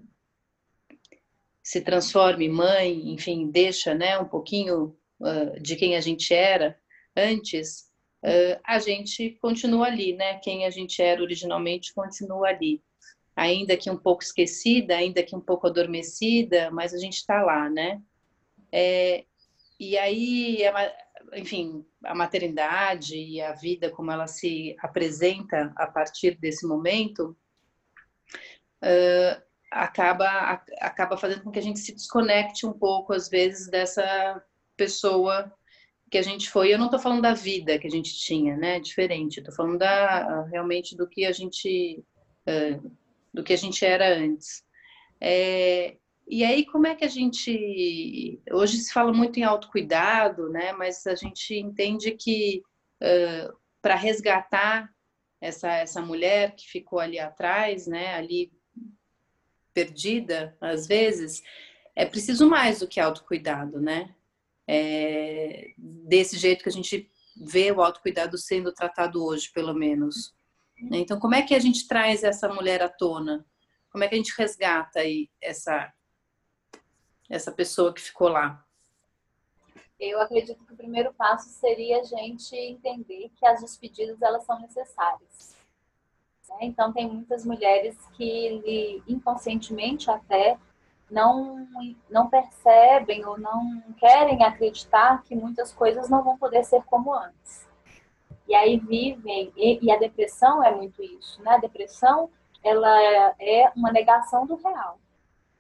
se 1.63 1.81
transforme 1.81 2.49
mãe, 2.49 3.11
enfim, 3.13 3.51
deixa, 3.51 3.95
né, 3.95 4.19
um 4.19 4.29
pouquinho 4.29 4.97
uh, 5.21 5.61
de 5.61 5.77
quem 5.77 5.97
a 5.97 6.01
gente 6.01 6.33
era 6.33 6.79
antes, 7.17 7.91
uh, 8.23 8.61
a 8.65 8.79
gente 8.79 9.31
continua 9.41 9.87
ali, 9.87 10.13
né, 10.13 10.39
quem 10.39 10.67
a 10.67 10.71
gente 10.71 11.01
era 11.03 11.23
originalmente 11.23 11.95
continua 11.95 12.49
ali 12.49 12.83
ainda 13.39 13.77
que 13.77 13.89
um 13.89 13.97
pouco 13.97 14.23
esquecida, 14.23 14.97
ainda 14.97 15.23
que 15.23 15.37
um 15.37 15.41
pouco 15.41 15.69
adormecida, 15.69 16.73
mas 16.73 16.93
a 16.93 16.99
gente 16.99 17.19
está 17.19 17.41
lá, 17.41 17.71
né? 17.71 18.03
É, 18.73 19.25
e 19.79 19.97
aí, 19.97 20.59
enfim, 21.37 21.87
a 22.05 22.15
maternidade 22.15 23.17
e 23.17 23.41
a 23.41 23.53
vida 23.53 23.91
como 23.91 24.11
ela 24.11 24.27
se 24.27 24.77
apresenta 24.81 25.73
a 25.77 25.87
partir 25.87 26.39
desse 26.39 26.67
momento 26.67 27.37
uh, 28.83 29.43
acaba 29.71 30.63
acaba 30.81 31.17
fazendo 31.17 31.43
com 31.43 31.51
que 31.51 31.59
a 31.59 31.63
gente 31.63 31.79
se 31.81 31.93
desconecte 31.93 32.67
um 32.67 32.73
pouco 32.73 33.13
às 33.13 33.29
vezes 33.29 33.69
dessa 33.69 34.43
pessoa 34.77 35.53
que 36.11 36.17
a 36.17 36.23
gente 36.23 36.49
foi. 36.49 36.73
Eu 36.73 36.79
não 36.79 36.87
estou 36.87 37.01
falando 37.01 37.21
da 37.21 37.35
vida 37.35 37.79
que 37.79 37.87
a 37.87 37.91
gente 37.91 38.17
tinha, 38.19 38.57
né? 38.57 38.81
Diferente. 38.81 39.39
Estou 39.39 39.55
falando 39.55 39.79
da 39.79 40.45
realmente 40.45 40.97
do 40.97 41.07
que 41.07 41.27
a 41.27 41.33
gente 41.33 42.03
uh, 42.49 42.91
do 43.33 43.43
que 43.43 43.53
a 43.53 43.57
gente 43.57 43.85
era 43.85 44.17
antes. 44.17 44.65
É, 45.21 45.97
e 46.31 46.45
aí, 46.45 46.67
como 46.67 46.87
é 46.87 46.95
que 46.95 47.05
a 47.05 47.09
gente. 47.09 48.39
Hoje 48.53 48.77
se 48.77 48.93
fala 48.93 49.13
muito 49.13 49.39
em 49.39 49.45
autocuidado, 49.45 50.51
né? 50.51 50.73
Mas 50.73 51.07
a 51.07 51.15
gente 51.15 51.55
entende 51.55 52.11
que 52.13 52.63
uh, 53.03 53.57
para 53.81 53.95
resgatar 53.95 54.93
essa, 55.41 55.73
essa 55.73 56.03
mulher 56.03 56.55
que 56.55 56.69
ficou 56.69 56.99
ali 56.99 57.19
atrás, 57.19 57.87
né? 57.87 58.15
Ali 58.15 58.53
perdida, 59.73 60.55
às 60.61 60.87
vezes, 60.87 61.43
é 61.97 62.05
preciso 62.05 62.47
mais 62.49 62.81
do 62.81 62.89
que 62.89 63.01
autocuidado, 63.01 63.81
né? 63.81 64.15
É, 64.67 65.73
desse 65.79 66.37
jeito 66.37 66.63
que 66.63 66.69
a 66.69 66.73
gente 66.73 67.11
vê 67.41 67.73
o 67.73 67.81
autocuidado 67.81 68.37
sendo 68.37 68.71
tratado 68.73 69.25
hoje, 69.25 69.51
pelo 69.51 69.73
menos. 69.73 70.35
Então, 70.93 71.19
como 71.19 71.35
é 71.35 71.43
que 71.43 71.55
a 71.55 71.59
gente 71.59 71.89
traz 71.89 72.23
essa 72.23 72.49
mulher 72.49 72.83
à 72.83 72.89
tona? 72.89 73.47
Como 73.91 74.05
é 74.05 74.09
que 74.09 74.15
a 74.15 74.19
gente 74.19 74.35
resgata 74.37 75.01
aí 75.01 75.31
essa 75.41 75.91
essa 77.29 77.53
pessoa 77.53 77.93
que 77.93 78.01
ficou 78.01 78.29
lá? 78.29 78.65
Eu 79.99 80.21
acredito 80.21 80.65
que 80.65 80.73
o 80.73 80.77
primeiro 80.77 81.13
passo 81.13 81.49
seria 81.49 82.01
a 82.01 82.05
gente 82.05 82.55
entender 82.55 83.31
que 83.37 83.45
as 83.45 83.61
despedidas 83.61 84.23
elas 84.23 84.45
são 84.45 84.59
necessárias. 84.61 85.57
Né? 86.49 86.57
Então 86.63 86.93
tem 86.93 87.09
muitas 87.09 87.45
mulheres 87.45 87.97
que 88.17 89.03
inconscientemente 89.07 90.11
até 90.11 90.57
não 91.11 91.67
não 92.09 92.29
percebem 92.29 93.25
ou 93.25 93.39
não 93.39 93.83
querem 93.99 94.45
acreditar 94.45 95.23
que 95.25 95.35
muitas 95.35 95.73
coisas 95.73 96.09
não 96.09 96.23
vão 96.23 96.39
poder 96.39 96.65
ser 96.65 96.83
como 96.85 97.13
antes. 97.13 97.67
E 98.47 98.55
aí 98.55 98.79
vivem 98.79 99.53
e, 99.57 99.85
e 99.85 99.91
a 99.91 99.99
depressão 99.99 100.63
é 100.63 100.75
muito 100.75 101.03
isso, 101.03 101.43
né? 101.43 101.53
A 101.53 101.59
depressão 101.59 102.31
ela 102.63 103.35
é 103.39 103.73
uma 103.75 103.91
negação 103.91 104.47
do 104.47 104.57
real 104.57 104.99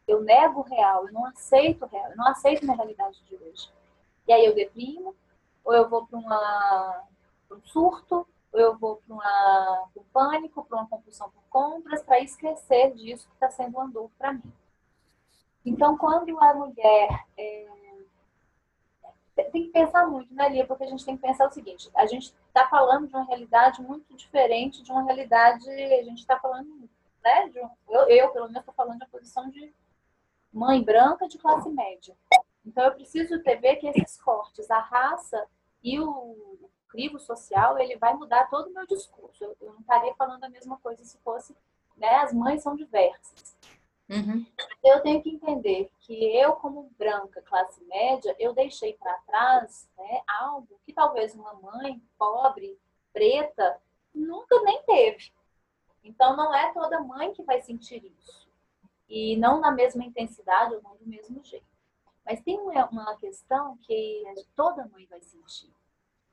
eu 0.08 0.22
nego 0.22 0.60
o 0.60 0.64
real, 0.64 1.06
eu 1.06 1.12
não 1.12 1.26
aceito 1.26 1.84
o 1.84 1.88
real, 1.88 2.10
eu 2.10 2.16
não 2.16 2.26
aceito 2.26 2.64
minha 2.64 2.76
realidade 2.76 3.22
de 3.24 3.36
hoje. 3.36 3.70
E 4.26 4.32
aí 4.32 4.44
eu 4.44 4.54
deprimo, 4.54 5.14
ou 5.64 5.74
eu 5.74 5.88
vou 5.88 6.06
para 6.06 6.18
um 7.52 7.60
surto, 7.64 8.26
ou 8.50 8.60
eu 8.60 8.76
vou 8.78 9.02
para 9.06 9.14
um 9.96 10.04
pânico, 10.12 10.64
para 10.64 10.78
uma 10.78 10.88
compulsão 10.88 11.30
por 11.30 11.42
compras, 11.50 12.02
para 12.02 12.20
esquecer 12.20 12.94
disso 12.94 13.28
que 13.28 13.34
está 13.34 13.50
sendo 13.50 13.78
um 13.78 13.90
dor 13.90 14.10
para 14.18 14.32
mim. 14.32 14.52
Então, 15.64 15.96
quando 15.98 16.38
a 16.42 16.54
mulher. 16.54 17.26
É, 17.36 17.68
tem 19.52 19.66
que 19.66 19.70
pensar 19.70 20.06
muito, 20.06 20.34
né, 20.34 20.48
Lia? 20.48 20.66
Porque 20.66 20.84
a 20.84 20.88
gente 20.88 21.04
tem 21.04 21.16
que 21.16 21.22
pensar 21.22 21.46
o 21.46 21.52
seguinte: 21.52 21.90
a 21.94 22.06
gente 22.06 22.34
está 22.48 22.66
falando 22.68 23.06
de 23.06 23.14
uma 23.14 23.24
realidade 23.24 23.80
muito 23.82 24.16
diferente 24.16 24.82
de 24.82 24.90
uma 24.90 25.04
realidade. 25.04 25.68
A 25.70 26.02
gente 26.02 26.18
está 26.18 26.38
falando, 26.38 26.88
né? 27.22 27.52
Um, 27.54 27.92
eu, 27.92 28.08
eu, 28.08 28.28
pelo 28.30 28.46
menos, 28.46 28.60
estou 28.60 28.74
falando 28.74 28.98
de 28.98 29.04
uma 29.04 29.10
posição 29.10 29.48
de 29.50 29.72
mãe 30.58 30.82
branca 30.82 31.28
de 31.28 31.38
classe 31.38 31.70
média. 31.70 32.16
Então 32.66 32.84
eu 32.84 32.92
preciso 32.92 33.40
ter 33.42 33.60
ver 33.60 33.76
que 33.76 33.86
esses 33.86 34.20
cortes, 34.20 34.70
a 34.70 34.80
raça 34.80 35.46
e 35.82 36.00
o 36.00 36.68
crivo 36.88 37.18
social, 37.18 37.78
ele 37.78 37.96
vai 37.96 38.14
mudar 38.14 38.50
todo 38.50 38.68
o 38.68 38.74
meu 38.74 38.86
discurso. 38.86 39.44
Eu, 39.44 39.56
eu 39.60 39.72
não 39.72 39.80
estaria 39.80 40.14
falando 40.16 40.42
a 40.42 40.48
mesma 40.48 40.76
coisa 40.78 41.04
se 41.04 41.16
fosse, 41.18 41.56
né, 41.96 42.16
as 42.16 42.32
mães 42.32 42.62
são 42.62 42.74
diversas. 42.74 43.56
Uhum. 44.08 44.44
Eu 44.82 45.00
tenho 45.02 45.22
que 45.22 45.30
entender 45.30 45.90
que 46.00 46.36
eu, 46.36 46.54
como 46.54 46.90
branca, 46.98 47.42
classe 47.42 47.84
média, 47.84 48.34
eu 48.38 48.54
deixei 48.54 48.94
para 48.94 49.18
trás 49.26 49.88
né, 49.96 50.22
algo 50.40 50.80
que 50.84 50.94
talvez 50.94 51.34
uma 51.34 51.54
mãe 51.54 52.02
pobre, 52.18 52.78
preta, 53.12 53.78
nunca 54.14 54.60
nem 54.62 54.82
teve. 54.84 55.30
Então, 56.02 56.34
não 56.36 56.54
é 56.54 56.72
toda 56.72 57.00
mãe 57.00 57.34
que 57.34 57.42
vai 57.42 57.60
sentir 57.60 58.02
isso 58.18 58.47
e 59.08 59.36
não 59.36 59.60
na 59.60 59.70
mesma 59.70 60.04
intensidade 60.04 60.74
ou 60.74 60.82
não 60.82 60.96
do 60.96 61.06
mesmo 61.06 61.42
jeito. 61.42 61.66
Mas 62.24 62.42
tem 62.42 62.58
uma 62.60 63.16
questão 63.16 63.76
que 63.78 64.22
toda 64.54 64.86
mãe 64.88 65.06
vai 65.06 65.22
sentir, 65.22 65.72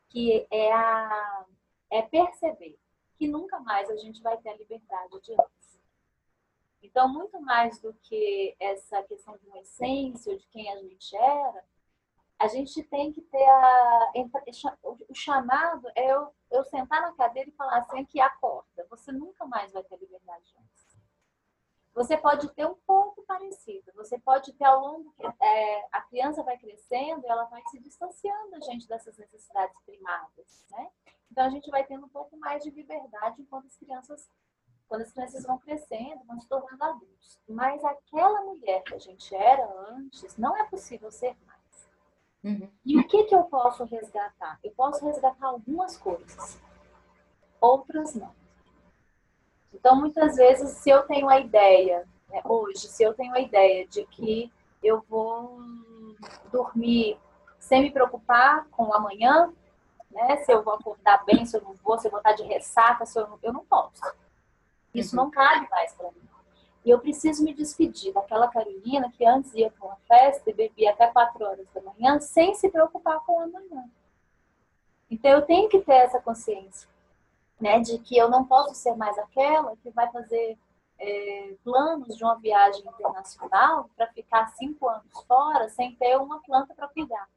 que 0.10 0.46
é, 0.52 0.74
a, 0.74 1.46
é 1.90 2.02
perceber 2.02 2.78
que 3.16 3.28
nunca 3.28 3.60
mais 3.62 3.90
a 3.90 3.96
gente 3.96 4.22
vai 4.22 4.38
ter 4.38 4.50
a 4.50 4.58
liberdade 4.58 5.22
de 5.22 5.34
antes. 5.34 5.80
Então, 6.84 7.08
muito 7.08 7.40
mais 7.42 7.80
do 7.80 7.94
que 7.94 8.56
essa 8.60 9.02
questão 9.04 9.38
de 9.38 9.48
uma 9.48 9.60
essência 9.60 10.38
de 10.38 10.46
quem 10.48 10.70
a 10.70 10.78
gente 10.78 11.16
era, 11.16 11.64
a 12.38 12.48
gente 12.48 12.84
tem 12.84 13.14
que 13.14 13.22
ter 13.22 13.44
a, 13.50 14.12
o 14.84 15.16
chamado 15.16 15.90
é 15.96 16.12
eu, 16.12 16.28
eu 16.52 16.64
sentar 16.66 17.02
na 17.02 17.14
cadeira 17.14 17.50
e 17.50 17.54
falar 17.54 17.78
assim, 17.78 18.02
aqui 18.02 18.20
acorda, 18.20 18.86
você 18.90 19.14
nunca 19.14 19.46
mais 19.46 19.72
vai 19.72 19.84
ter 19.84 19.98
liberdade 19.98 20.44
de 20.44 20.58
antes 20.58 20.85
você 21.96 22.18
pode 22.18 22.50
ter 22.50 22.68
um 22.68 22.76
pouco 22.86 23.24
parecido. 23.24 23.90
Você 23.96 24.20
pode 24.20 24.52
ter 24.52 24.66
ao 24.66 24.82
longo 24.82 25.14
que 25.14 25.26
é, 25.26 25.88
a 25.94 26.02
criança 26.02 26.44
vai 26.44 26.58
crescendo, 26.58 27.26
ela 27.26 27.46
vai 27.46 27.64
se 27.72 27.80
distanciando 27.80 28.54
a 28.58 28.60
gente 28.60 28.86
dessas 28.86 29.18
necessidades 29.18 29.80
primárias, 29.86 30.66
né? 30.72 30.90
Então 31.32 31.46
a 31.46 31.50
gente 31.50 31.72
vai 31.72 31.86
tendo 31.86 32.06
um 32.06 32.10
pouco 32.10 32.38
mais 32.38 32.62
de 32.62 32.70
liberdade 32.70 33.42
enquanto 33.42 33.68
as 33.68 33.78
crianças, 33.78 34.30
quando 34.90 35.04
as 35.04 35.12
crianças 35.12 35.46
vão 35.46 35.58
crescendo, 35.58 36.22
vão 36.26 36.40
se 36.40 36.50
tornando 36.50 36.84
adultos. 36.84 37.40
Mas 37.48 37.82
aquela 37.86 38.42
mulher 38.42 38.84
que 38.84 38.94
a 38.94 39.00
gente 39.00 39.34
era 39.34 39.66
antes, 39.90 40.38
não 40.38 40.56
é 40.58 40.66
possível 40.66 41.10
ser 41.10 41.38
mais. 41.46 41.90
Uhum. 42.44 42.70
E 42.86 43.00
o 43.00 43.08
que 43.08 43.24
que 43.24 43.34
eu 43.34 43.46
posso 43.46 43.86
resgatar? 43.86 44.60
Eu 44.62 44.72
posso 44.74 45.04
resgatar 45.06 45.48
algumas 45.48 45.98
coisas, 45.98 46.62
outras 47.62 48.14
não. 48.16 48.45
Então, 49.76 49.96
muitas 49.96 50.38
vezes, 50.38 50.70
se 50.78 50.90
eu 50.90 51.04
tenho 51.04 51.28
a 51.28 51.40
ideia, 51.40 52.08
né, 52.30 52.42
hoje, 52.46 52.88
se 52.88 53.04
eu 53.04 53.14
tenho 53.14 53.34
a 53.34 53.42
ideia 53.42 53.86
de 53.86 54.06
que 54.06 54.52
eu 54.82 55.04
vou 55.10 55.60
dormir 56.52 57.20
sem 57.60 57.82
me 57.82 57.92
preocupar 57.92 58.68
com 58.72 58.86
o 58.86 58.94
amanhã, 58.94 59.54
né, 60.10 60.38
se 60.38 60.52
eu 60.52 60.64
vou 60.64 60.74
acordar 60.74 61.24
bem, 61.26 61.46
se 61.46 61.58
eu 61.58 61.62
não 61.62 61.76
vou, 61.84 62.00
se 62.00 62.08
eu 62.08 62.12
vou 62.12 62.20
estar 62.20 62.34
de 62.34 62.44
ressaca, 62.44 63.06
se 63.06 63.20
eu 63.20 63.28
não, 63.28 63.40
eu 63.44 63.52
não 63.52 63.66
posso. 63.66 64.02
Isso 64.94 65.16
uhum. 65.16 65.26
não 65.26 65.32
cabe 65.32 65.70
mais 65.70 65.94
para 65.94 66.10
mim. 66.12 66.30
E 66.86 66.90
eu 66.90 67.00
preciso 67.00 67.44
me 67.44 67.54
despedir 67.54 68.14
daquela 68.14 68.48
Carolina 68.48 69.12
que 69.12 69.26
antes 69.26 69.54
ia 69.56 69.72
para 69.72 69.88
uma 69.88 69.98
festa 70.08 70.50
e 70.50 70.54
bebia 70.54 70.92
até 70.92 71.08
4 71.08 71.44
horas 71.44 71.68
da 71.74 71.82
manhã 71.82 72.20
sem 72.22 72.54
se 72.54 72.70
preocupar 72.70 73.20
com 73.26 73.34
o 73.34 73.42
amanhã. 73.42 73.90
Então 75.12 75.32
eu 75.32 75.42
tenho 75.42 75.68
que 75.68 75.82
ter 75.82 75.96
essa 75.96 76.22
consciência 76.22 76.95
né, 77.60 77.80
de 77.80 77.98
que 78.00 78.18
eu 78.18 78.30
não 78.30 78.46
posso 78.46 78.76
ser 78.76 78.96
mais 78.96 79.18
aquela 79.18 79.76
que 79.78 79.90
vai 79.92 80.12
fazer 80.12 80.58
é, 80.98 81.56
planos 81.64 82.16
de 82.16 82.24
uma 82.24 82.36
viagem 82.36 82.82
internacional 82.82 83.90
para 83.96 84.08
ficar 84.08 84.48
cinco 84.56 84.88
anos 84.90 85.12
fora 85.28 85.70
sem 85.70 85.96
ter 85.96 86.18
uma 86.18 86.42
planta 86.42 86.74
para 86.74 86.88
cuidar. 86.88 87.30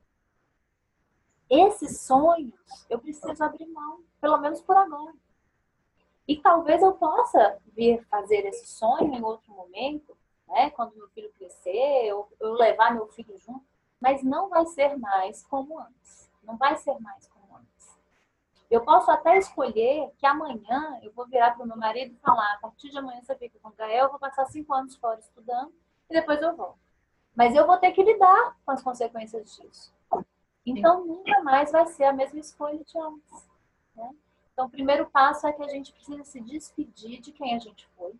Esses 1.48 2.02
sonhos 2.02 2.54
eu 2.90 2.98
preciso 2.98 3.42
abrir 3.42 3.66
mão, 3.66 4.00
pelo 4.20 4.38
menos 4.38 4.60
por 4.60 4.76
agora. 4.76 5.14
E 6.26 6.36
talvez 6.36 6.82
eu 6.82 6.92
possa 6.92 7.58
vir 7.74 8.04
fazer 8.08 8.44
esse 8.46 8.66
sonho 8.66 9.14
em 9.14 9.24
outro 9.24 9.50
momento, 9.50 10.16
né, 10.46 10.70
quando 10.70 10.94
meu 10.94 11.08
filho 11.08 11.32
crescer, 11.32 12.12
ou 12.12 12.30
eu 12.38 12.52
levar 12.52 12.92
meu 12.92 13.06
filho 13.08 13.38
junto, 13.38 13.64
mas 13.98 14.22
não 14.22 14.48
vai 14.48 14.66
ser 14.66 14.96
mais 14.98 15.42
como 15.44 15.78
antes. 15.78 16.30
Não 16.42 16.56
vai 16.56 16.76
ser 16.76 16.98
mais 17.00 17.26
como 17.28 17.37
eu 18.70 18.82
posso 18.82 19.10
até 19.10 19.38
escolher 19.38 20.12
que 20.18 20.26
amanhã 20.26 20.98
eu 21.02 21.10
vou 21.12 21.26
virar 21.26 21.52
para 21.52 21.64
o 21.64 21.66
meu 21.66 21.76
marido 21.76 22.14
e 22.14 22.18
falar: 22.18 22.54
a 22.54 22.58
partir 22.58 22.90
de 22.90 22.98
amanhã 22.98 23.20
você 23.22 23.34
fica 23.36 23.58
com 23.60 23.68
o 23.68 23.72
Gael, 23.72 24.04
eu 24.04 24.10
vou 24.10 24.18
passar 24.18 24.46
cinco 24.46 24.74
anos 24.74 24.96
fora 24.96 25.18
estudando 25.18 25.72
e 26.10 26.14
depois 26.14 26.40
eu 26.42 26.54
volto. 26.54 26.78
Mas 27.34 27.54
eu 27.54 27.66
vou 27.66 27.78
ter 27.78 27.92
que 27.92 28.02
lidar 28.02 28.56
com 28.64 28.72
as 28.72 28.82
consequências 28.82 29.56
disso. 29.56 29.94
Então, 30.66 31.06
nunca 31.06 31.42
mais 31.42 31.72
vai 31.72 31.86
ser 31.86 32.04
a 32.04 32.12
mesma 32.12 32.40
escolha 32.40 32.84
de 32.84 32.98
antes. 32.98 33.48
Né? 33.94 34.14
Então, 34.52 34.66
o 34.66 34.70
primeiro 34.70 35.08
passo 35.08 35.46
é 35.46 35.52
que 35.52 35.62
a 35.62 35.68
gente 35.68 35.92
precisa 35.92 36.24
se 36.24 36.40
despedir 36.40 37.20
de 37.20 37.32
quem 37.32 37.54
a 37.54 37.58
gente 37.58 37.88
foi, 37.96 38.14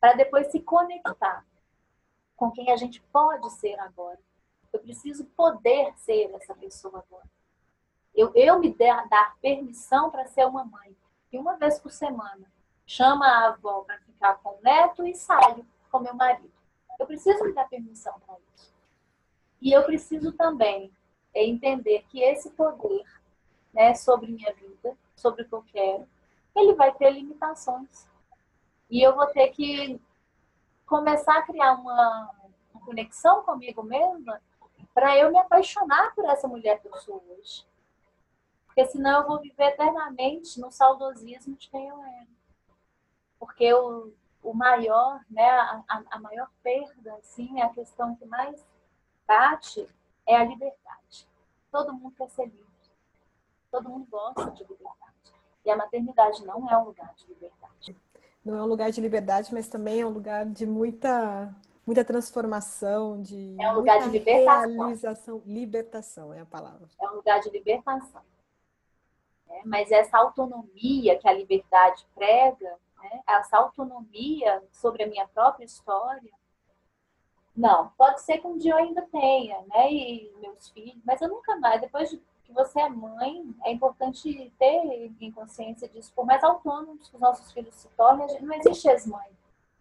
para 0.00 0.14
depois 0.14 0.50
se 0.50 0.60
conectar 0.60 1.44
com 2.36 2.50
quem 2.50 2.72
a 2.72 2.76
gente 2.76 3.00
pode 3.12 3.48
ser 3.52 3.78
agora. 3.78 4.18
Eu 4.72 4.80
preciso 4.80 5.24
poder 5.26 5.92
ser 5.96 6.34
essa 6.34 6.54
pessoa 6.54 7.04
agora. 7.06 7.35
Eu, 8.16 8.32
eu 8.34 8.58
me 8.58 8.72
der, 8.72 9.06
dar 9.08 9.36
permissão 9.42 10.10
para 10.10 10.26
ser 10.26 10.46
uma 10.46 10.64
mãe. 10.64 10.96
E 11.30 11.38
uma 11.38 11.56
vez 11.56 11.78
por 11.78 11.92
semana 11.92 12.50
chama 12.86 13.26
a 13.26 13.48
avó 13.48 13.82
para 13.82 13.98
ficar 13.98 14.36
com 14.36 14.50
o 14.50 14.60
neto 14.62 15.06
e 15.06 15.14
saio 15.14 15.66
com 15.90 15.98
meu 15.98 16.14
marido. 16.14 16.50
Eu 16.98 17.06
preciso 17.06 17.44
me 17.44 17.52
dar 17.52 17.68
permissão 17.68 18.18
para 18.20 18.36
isso. 18.54 18.74
E 19.60 19.72
eu 19.72 19.84
preciso 19.84 20.32
também 20.32 20.90
entender 21.34 22.04
que 22.08 22.22
esse 22.22 22.50
poder 22.50 23.04
né, 23.74 23.94
sobre 23.94 24.32
minha 24.32 24.54
vida, 24.54 24.96
sobre 25.14 25.42
o 25.42 25.46
que 25.46 25.54
eu 25.54 25.64
quero, 25.70 26.08
ele 26.54 26.74
vai 26.74 26.94
ter 26.94 27.10
limitações. 27.10 28.08
E 28.88 29.02
eu 29.02 29.14
vou 29.14 29.26
ter 29.26 29.48
que 29.48 30.00
começar 30.86 31.36
a 31.36 31.42
criar 31.42 31.74
uma, 31.74 32.30
uma 32.72 32.84
conexão 32.86 33.42
comigo 33.42 33.82
mesma 33.82 34.40
para 34.94 35.18
eu 35.18 35.30
me 35.30 35.38
apaixonar 35.38 36.14
por 36.14 36.24
essa 36.24 36.48
mulher 36.48 36.80
que 36.80 36.88
eu 36.88 36.96
sou 36.96 37.22
hoje. 37.28 37.66
Porque 38.76 38.90
senão 38.90 39.22
eu 39.22 39.26
vou 39.26 39.40
viver 39.40 39.68
eternamente 39.68 40.60
no 40.60 40.70
saudosismo 40.70 41.56
de 41.56 41.66
quem 41.70 41.88
eu 41.88 41.98
era. 41.98 42.26
Porque 43.38 43.72
o, 43.72 44.12
o 44.42 44.52
maior, 44.52 45.18
né, 45.30 45.48
a, 45.48 46.02
a 46.10 46.18
maior 46.18 46.50
perda, 46.62 47.14
assim, 47.14 47.62
a 47.62 47.70
questão 47.70 48.14
que 48.16 48.26
mais 48.26 48.62
bate 49.26 49.88
é 50.26 50.36
a 50.36 50.44
liberdade. 50.44 51.26
Todo 51.72 51.94
mundo 51.94 52.14
quer 52.18 52.28
ser 52.28 52.44
livre. 52.44 52.66
Todo 53.70 53.88
mundo 53.88 54.06
gosta 54.10 54.50
de 54.50 54.62
liberdade. 54.64 55.32
E 55.64 55.70
a 55.70 55.76
maternidade 55.76 56.44
não 56.44 56.70
é 56.70 56.76
um 56.76 56.84
lugar 56.84 57.14
de 57.14 57.26
liberdade. 57.28 57.96
Não 58.44 58.56
é 58.56 58.62
um 58.62 58.66
lugar 58.66 58.90
de 58.92 59.00
liberdade, 59.00 59.54
mas 59.54 59.68
também 59.68 60.02
é 60.02 60.06
um 60.06 60.10
lugar 60.10 60.44
de 60.44 60.66
muita 60.66 61.50
muita 61.86 62.04
transformação, 62.04 63.22
de 63.22 63.56
é 63.58 63.70
um 63.70 63.76
lugar 63.76 64.02
de 64.02 64.10
libertação. 64.10 64.76
realização, 64.76 65.42
libertação 65.46 66.34
é 66.34 66.40
a 66.40 66.44
palavra. 66.44 66.86
É 67.00 67.08
um 67.08 67.14
lugar 67.14 67.40
de 67.40 67.48
libertação. 67.48 68.22
É, 69.48 69.62
mas 69.64 69.90
essa 69.92 70.18
autonomia 70.18 71.18
que 71.18 71.28
a 71.28 71.32
liberdade 71.32 72.06
prega, 72.14 72.76
né, 73.02 73.22
essa 73.26 73.56
autonomia 73.58 74.62
sobre 74.72 75.04
a 75.04 75.06
minha 75.06 75.26
própria 75.28 75.64
história, 75.64 76.32
não. 77.56 77.88
Pode 77.96 78.20
ser 78.20 78.38
que 78.38 78.46
um 78.46 78.58
dia 78.58 78.72
eu 78.72 78.76
ainda 78.76 79.02
tenha, 79.02 79.60
né, 79.68 79.90
e 79.90 80.32
meus 80.40 80.68
filhos, 80.68 81.00
mas 81.04 81.20
eu 81.22 81.28
nunca 81.28 81.56
mais. 81.56 81.80
Depois 81.80 82.10
de 82.10 82.20
que 82.44 82.52
você 82.52 82.80
é 82.80 82.88
mãe, 82.88 83.54
é 83.64 83.72
importante 83.72 84.52
ter 84.58 85.12
em 85.20 85.32
consciência 85.32 85.88
disso. 85.88 86.12
Por 86.14 86.24
mais 86.24 86.44
autônomos 86.44 87.08
que 87.08 87.16
os 87.16 87.20
nossos 87.20 87.50
filhos 87.52 87.74
se 87.74 87.88
tornem, 87.96 88.40
não 88.40 88.54
existe 88.54 88.88
ex-mãe. 88.88 89.30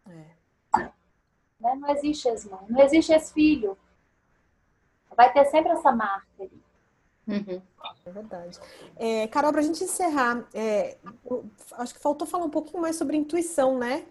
É. 0.07 0.81
Né? 1.59 1.75
Não 1.75 1.89
existe 1.89 2.27
ex-mãe, 2.27 2.65
não 2.69 2.81
existe 2.81 3.11
ex-filho. 3.11 3.77
Vai 5.15 5.31
ter 5.31 5.45
sempre 5.45 5.71
essa 5.71 5.91
marca 5.91 6.27
ali. 6.39 6.64
Uhum. 7.27 7.61
É 8.05 8.11
verdade. 8.11 8.59
É, 8.97 9.27
Carol, 9.27 9.51
para 9.51 9.61
a 9.61 9.63
gente 9.63 9.83
encerrar, 9.83 10.47
é, 10.53 10.97
acho 11.73 11.93
que 11.93 11.99
faltou 11.99 12.27
falar 12.27 12.45
um 12.45 12.49
pouquinho 12.49 12.81
mais 12.81 12.95
sobre 12.95 13.17
intuição, 13.17 13.77
né? 13.77 14.05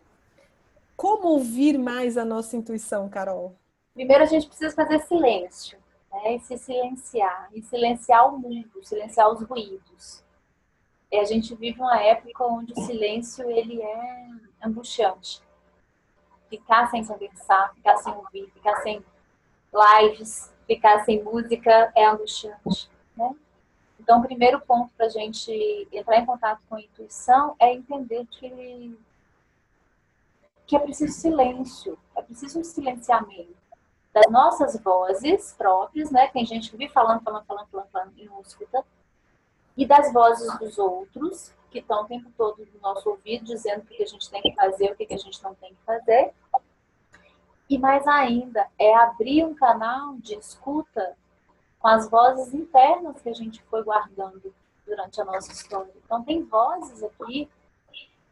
Como 0.97 1.29
ouvir 1.29 1.79
mais 1.79 2.17
a 2.17 2.25
nossa 2.25 2.57
intuição, 2.57 3.09
Carol? 3.09 3.55
Primeiro 3.95 4.25
a 4.25 4.27
gente 4.27 4.47
precisa 4.47 4.75
fazer 4.75 5.01
silêncio, 5.03 5.79
né? 6.13 6.37
E 6.37 6.41
se 6.41 6.59
silenciar, 6.59 7.49
e 7.53 7.63
silenciar 7.63 8.29
o 8.29 8.39
mundo, 8.39 8.85
silenciar 8.85 9.33
os 9.33 9.43
ruídos. 9.43 10.25
E 11.11 11.17
a 11.17 11.25
gente 11.25 11.55
vive 11.55 11.81
uma 11.81 12.01
época 12.01 12.45
onde 12.45 12.73
o 12.73 12.81
silêncio 12.81 13.49
ele 13.49 13.81
é 13.81 14.29
angustiante. 14.63 15.41
Ficar 16.51 16.91
sem 16.91 17.05
conversar, 17.05 17.73
ficar 17.75 17.97
sem 17.99 18.13
ouvir, 18.13 18.51
ficar 18.53 18.77
sem 18.83 19.05
lives, 19.73 20.53
ficar 20.67 21.05
sem 21.05 21.23
música 21.23 21.93
é 21.95 22.07
angustiante. 22.07 22.91
Então, 24.05 24.21
o 24.21 24.23
primeiro 24.23 24.61
ponto 24.61 24.93
para 24.99 25.07
a 25.07 25.09
gente 25.09 25.89
entrar 25.91 26.19
em 26.19 26.27
contato 26.27 26.61
com 26.69 26.75
a 26.75 26.81
intuição 26.81 27.57
é 27.59 27.73
entender 27.73 28.27
que, 28.27 28.99
que 30.67 30.77
é 30.77 30.79
preciso 30.79 31.15
silêncio, 31.15 31.99
é 32.15 32.21
preciso 32.21 32.61
um 32.61 32.65
silenciamento 32.65 33.57
das 34.13 34.31
nossas 34.31 34.79
vozes 34.79 35.55
próprias, 35.55 36.11
né? 36.11 36.29
Tem 36.29 36.45
gente 36.45 36.71
que 36.71 36.77
vive 36.77 36.93
falando, 36.93 37.23
falando, 37.23 37.47
falando, 37.47 37.67
falando, 37.69 37.89
falando 37.89 38.13
e 38.19 38.27
não 38.27 38.43
escuta, 38.43 38.85
e 39.75 39.87
das 39.87 40.13
vozes 40.13 40.59
dos 40.59 40.77
outros, 40.77 41.51
que 41.71 41.79
estão 41.79 42.03
o 42.03 42.07
tempo 42.07 42.31
todo 42.37 42.59
no 42.59 42.81
nosso 42.83 43.09
ouvido, 43.09 43.47
dizendo 43.47 43.85
o 43.85 43.87
que 43.87 44.03
a 44.03 44.07
gente 44.07 44.31
tem 44.31 44.43
que 44.43 44.55
fazer, 44.55 44.93
o 44.93 44.97
que 44.97 45.15
a 45.15 45.17
gente 45.17 45.43
não 45.43 45.55
tem 45.55 45.71
que 45.71 45.83
fazer. 45.87 46.35
E 47.71 47.79
mais 47.79 48.07
ainda, 48.07 48.69
é 48.79 48.95
abrir 48.95 49.47
um 49.47 49.55
canal 49.55 50.15
de 50.17 50.35
escuta 50.35 51.17
com 51.85 51.89
as 51.89 52.09
vozes 52.09 52.55
internas 52.55 53.21
que 53.21 53.29
a 53.29 53.35
gente 53.35 53.63
foi 53.65 53.85
guardando 53.85 54.55
durante 54.87 55.21
a 55.21 55.25
nossa 55.27 55.53
história. 55.53 55.93
Então, 56.03 56.25
tem 56.25 56.43
vozes 56.43 57.03
aqui 57.03 57.47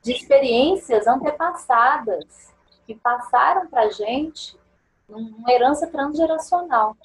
de 0.00 0.12
experiências 0.12 1.06
antepassadas 1.06 2.50
que 2.86 2.94
passaram 2.94 3.68
para 3.68 3.82
a 3.82 3.90
gente 3.90 4.58
uma 5.06 5.52
herança 5.52 5.86
transgeracional. 5.86 6.96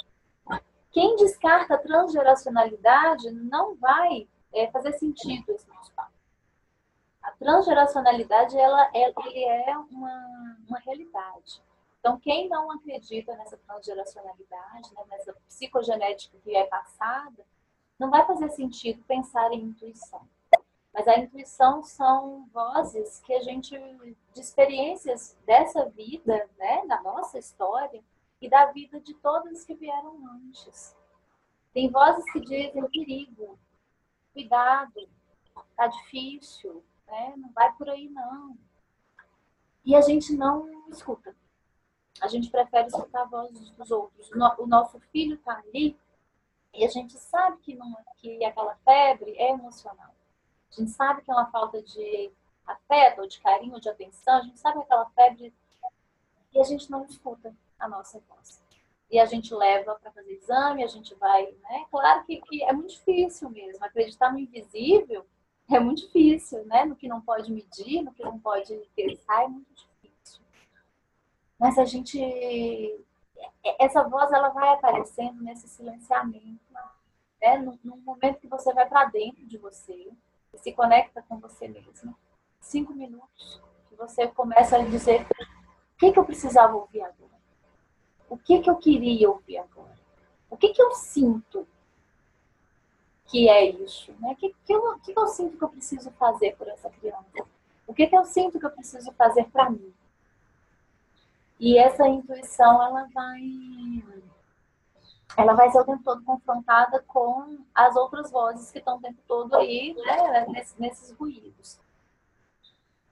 Quem 0.89 1.17
descarta 1.17 1.73
a 1.73 1.79
transgeracionalidade 1.79 3.29
não 3.29 3.75
vai 3.75 4.25
é, 4.53 4.71
fazer 4.71 4.93
sentido 4.93 5.51
esse 5.51 5.67
nosso 5.67 5.91
papo. 5.91 6.13
A 7.23 7.31
transgeracionalidade 7.31 8.57
ela, 8.57 8.89
ele 8.93 9.43
é 9.43 9.77
uma, 9.77 10.57
uma 10.65 10.79
realidade. 10.79 11.61
Então, 11.99 12.19
quem 12.19 12.47
não 12.47 12.71
acredita 12.71 13.35
nessa 13.35 13.57
transgeracionalidade, 13.57 14.93
né, 14.93 15.03
nessa 15.09 15.33
psicogenética 15.47 16.37
que 16.43 16.55
é 16.55 16.65
passada, 16.65 17.45
não 17.99 18.09
vai 18.09 18.25
fazer 18.25 18.49
sentido 18.49 19.03
pensar 19.03 19.51
em 19.51 19.61
intuição. 19.61 20.27
Mas 20.93 21.07
a 21.07 21.17
intuição 21.17 21.83
são 21.83 22.47
vozes 22.53 23.19
que 23.19 23.33
a 23.33 23.41
gente, 23.41 23.77
de 24.33 24.39
experiências 24.39 25.37
dessa 25.45 25.85
vida, 25.89 26.49
né, 26.57 26.85
da 26.87 27.01
nossa 27.01 27.37
história, 27.37 28.03
e 28.41 28.49
da 28.49 28.65
vida 28.71 28.99
de 28.99 29.13
todas 29.15 29.65
que 29.65 29.73
vieram 29.73 30.15
antes. 30.27 30.95
Tem 31.73 31.89
vozes 31.89 32.25
que 32.31 32.39
dizem 32.39 32.87
perigo, 32.89 33.57
cuidado, 34.33 35.09
tá 35.75 35.87
difícil, 35.87 36.83
né? 37.07 37.33
não 37.37 37.51
vai 37.51 37.71
por 37.73 37.89
aí 37.89 38.09
não. 38.09 38.57
E 39.83 39.95
a 39.95 40.01
gente 40.01 40.35
não 40.35 40.87
escuta. 40.89 41.35
A 42.21 42.27
gente 42.27 42.49
prefere 42.49 42.87
escutar 42.87 43.21
a 43.21 43.25
voz 43.25 43.51
dos 43.51 43.91
outros. 43.91 44.29
O 44.57 44.65
nosso 44.65 44.99
filho 45.11 45.35
está 45.35 45.57
ali 45.57 45.97
e 46.73 46.85
a 46.85 46.89
gente 46.89 47.13
sabe 47.13 47.57
que, 47.57 47.75
não, 47.75 47.95
que 48.17 48.43
aquela 48.43 48.75
febre 48.85 49.35
é 49.37 49.51
emocional. 49.51 50.13
A 50.71 50.75
gente 50.75 50.91
sabe 50.91 51.21
que 51.21 51.31
é 51.31 51.33
uma 51.33 51.49
falta 51.49 51.81
de 51.81 52.31
afeto, 52.65 53.21
ou 53.21 53.27
de 53.27 53.39
carinho, 53.39 53.79
de 53.79 53.89
atenção. 53.89 54.37
A 54.37 54.41
gente 54.41 54.59
sabe 54.59 54.77
que 54.77 54.83
aquela 54.83 55.09
febre 55.11 55.53
e 56.53 56.59
a 56.59 56.63
gente 56.63 56.89
não 56.89 57.05
escuta 57.05 57.55
a 57.79 57.87
nossa 57.87 58.19
voz. 58.27 58.63
E 59.09 59.19
a 59.19 59.25
gente 59.25 59.53
leva 59.53 59.95
para 59.95 60.11
fazer 60.11 60.33
exame, 60.33 60.83
a 60.83 60.87
gente 60.87 61.15
vai, 61.15 61.45
né? 61.45 61.85
Claro 61.89 62.25
que, 62.25 62.41
que 62.41 62.63
é 62.63 62.73
muito 62.73 62.89
difícil 62.89 63.49
mesmo. 63.49 63.83
Acreditar 63.85 64.33
no 64.33 64.39
invisível 64.39 65.25
é 65.69 65.79
muito 65.79 66.05
difícil, 66.05 66.65
né? 66.65 66.85
No 66.85 66.95
que 66.95 67.07
não 67.07 67.21
pode 67.21 67.51
medir, 67.51 68.01
no 68.01 68.13
que 68.13 68.23
não 68.23 68.37
pode 68.37 68.75
pensar, 68.95 69.43
é 69.43 69.47
muito 69.47 69.67
difícil. 69.73 69.96
Mas 71.59 71.77
a 71.77 71.85
gente. 71.85 72.19
Essa 73.79 74.03
voz 74.03 74.31
ela 74.31 74.49
vai 74.49 74.69
aparecendo 74.69 75.43
nesse 75.43 75.67
silenciamento, 75.67 76.61
né? 77.41 77.57
Num, 77.83 77.97
momento 77.97 78.39
que 78.39 78.47
você 78.47 78.73
vai 78.73 78.87
para 78.87 79.05
dentro 79.05 79.45
de 79.45 79.57
você 79.57 80.11
e 80.53 80.57
se 80.57 80.71
conecta 80.71 81.23
com 81.27 81.39
você 81.39 81.67
mesmo. 81.67 82.15
Cinco 82.59 82.93
minutos 82.93 83.61
que 83.89 83.95
você 83.95 84.27
começa 84.27 84.77
a 84.77 84.83
dizer 84.83 85.21
o 85.21 85.97
que, 85.97 86.11
que 86.11 86.19
eu 86.19 86.25
precisava 86.25 86.75
ouvir 86.75 87.01
agora? 87.01 87.37
O 88.29 88.37
que, 88.37 88.59
que 88.59 88.69
eu 88.69 88.75
queria 88.75 89.29
ouvir 89.29 89.57
agora? 89.57 89.97
O 90.49 90.57
que, 90.57 90.69
que 90.69 90.81
eu 90.81 90.91
sinto 90.91 91.67
que 93.25 93.49
é 93.49 93.65
isso? 93.65 94.13
Né? 94.19 94.31
O 94.31 94.35
que, 94.35 94.55
que, 94.65 94.73
eu, 94.73 94.99
que, 94.99 95.13
eu 95.15 95.27
sinto 95.27 95.57
que 95.57 95.63
eu 95.63 95.69
preciso 95.69 96.11
fazer 96.11 96.55
por 96.55 96.67
essa 96.67 96.89
criança? 96.89 97.45
O 97.85 97.93
que, 97.93 98.07
que 98.07 98.15
eu 98.15 98.25
sinto 98.25 98.59
que 98.59 98.65
eu 98.65 98.71
preciso 98.71 99.11
fazer 99.13 99.45
para 99.45 99.69
mim? 99.69 99.93
E 101.59 101.77
essa 101.77 102.07
intuição, 102.07 102.81
ela 102.83 103.07
vai 103.13 103.41
ela 105.35 105.53
vai 105.53 105.69
ser 105.69 105.79
o 105.79 105.85
tempo 105.85 106.03
todo 106.03 106.23
confrontada 106.23 107.03
com 107.07 107.59
as 107.73 107.95
outras 107.95 108.31
vozes 108.31 108.71
que 108.71 108.79
estão 108.79 108.97
o 108.97 109.01
tempo 109.01 109.21
todo 109.27 109.55
aí, 109.55 109.93
né, 109.93 110.47
nesses, 110.47 110.77
nesses 110.77 111.11
ruídos. 111.11 111.79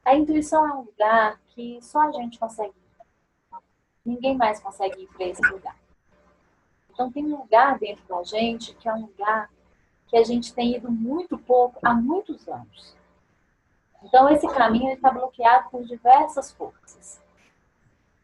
A 0.03 0.15
intuição 0.15 0.67
é 0.67 0.73
um 0.73 0.81
lugar 0.81 1.39
que 1.49 1.79
só 1.83 2.01
a 2.01 2.11
gente 2.11 2.39
consegue 2.39 2.73
ir. 2.73 3.57
Ninguém 4.03 4.35
mais 4.35 4.59
consegue 4.59 5.03
ir 5.03 5.07
para 5.07 5.25
esse 5.25 5.41
lugar. 5.47 5.77
Então 6.91 7.11
tem 7.11 7.25
um 7.25 7.37
lugar 7.37 7.77
dentro 7.77 8.03
da 8.07 8.23
gente 8.23 8.73
que 8.75 8.87
é 8.89 8.93
um 8.93 9.01
lugar 9.01 9.51
que 10.07 10.17
a 10.17 10.23
gente 10.23 10.53
tem 10.53 10.75
ido 10.75 10.91
muito 10.91 11.37
pouco 11.37 11.79
há 11.83 11.93
muitos 11.93 12.47
anos. 12.47 12.95
Então 14.03 14.29
esse 14.29 14.47
caminho 14.47 14.93
está 14.93 15.11
bloqueado 15.11 15.69
por 15.69 15.83
diversas 15.83 16.51
forças. 16.51 17.21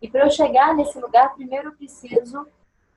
E 0.02 0.10
para 0.10 0.26
eu 0.26 0.32
chegar 0.32 0.76
nesse 0.76 1.00
lugar, 1.00 1.34
primeiro 1.36 1.70
eu 1.70 1.76
preciso 1.76 2.48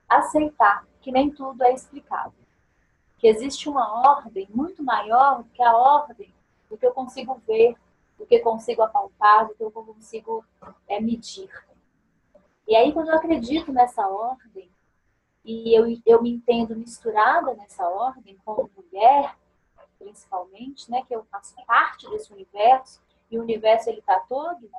aceitar 0.09 0.87
que 1.01 1.13
nem 1.13 1.31
tudo 1.31 1.63
é 1.63 1.73
explicado. 1.73 2.35
Que 3.19 3.29
existe 3.29 3.69
uma 3.69 4.17
ordem 4.17 4.49
muito 4.51 4.83
maior 4.83 5.43
do 5.43 5.51
que 5.51 5.63
a 5.63 5.77
ordem 5.77 6.33
do 6.69 6.77
que 6.77 6.87
eu 6.87 6.93
consigo 6.93 7.41
ver 7.47 7.77
do 8.19 8.27
que 8.27 8.39
consigo 8.41 8.83
apalpar, 8.83 9.49
do 9.49 9.55
que 9.55 9.63
eu 9.63 9.71
consigo 9.71 10.45
é, 10.89 11.01
medir. 11.01 11.51
E 12.67 12.75
aí, 12.75 12.93
quando 12.93 13.09
eu 13.09 13.17
acredito 13.17 13.73
nessa 13.73 14.07
ordem, 14.09 14.71
e 15.45 15.79
eu, 15.79 15.85
eu 16.07 16.23
me 16.23 16.31
entendo 16.31 16.75
misturada 16.75 17.55
nessa 17.55 17.87
ordem, 17.87 18.39
como 18.45 18.71
mulher, 18.75 19.37
principalmente, 19.99 20.91
né, 20.91 21.03
que 21.07 21.15
eu 21.15 21.25
faço 21.31 21.55
parte 21.67 22.09
desse 22.09 22.33
universo, 22.33 23.03
e 23.31 23.39
o 23.39 23.43
universo 23.43 23.91
ele 23.91 23.99
está 23.99 24.21
todo 24.21 24.71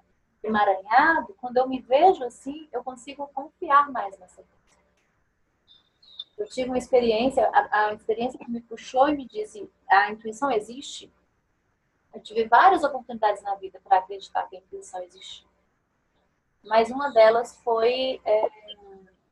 emaranhado, 0.45 1.35
quando 1.39 1.57
eu 1.57 1.67
me 1.67 1.81
vejo 1.81 2.23
assim, 2.23 2.67
eu 2.71 2.83
consigo 2.83 3.27
confiar 3.33 3.91
mais 3.91 4.17
nessa 4.17 4.35
coisa. 4.35 4.55
Eu 6.37 6.47
tive 6.47 6.69
uma 6.69 6.77
experiência, 6.77 7.49
a, 7.53 7.87
a 7.87 7.93
experiência 7.93 8.37
que 8.37 8.49
me 8.49 8.61
puxou 8.61 9.07
e 9.09 9.15
me 9.15 9.25
disse, 9.25 9.69
a 9.89 10.11
intuição 10.11 10.51
existe. 10.51 11.11
Eu 12.13 12.21
tive 12.21 12.45
várias 12.45 12.83
oportunidades 12.83 13.41
na 13.43 13.55
vida 13.55 13.79
para 13.83 13.97
acreditar 13.97 14.43
que 14.47 14.55
a 14.55 14.59
intuição 14.59 15.01
existe. 15.03 15.45
Mas 16.63 16.89
uma 16.89 17.11
delas 17.11 17.59
foi 17.63 18.19
é, 18.25 18.49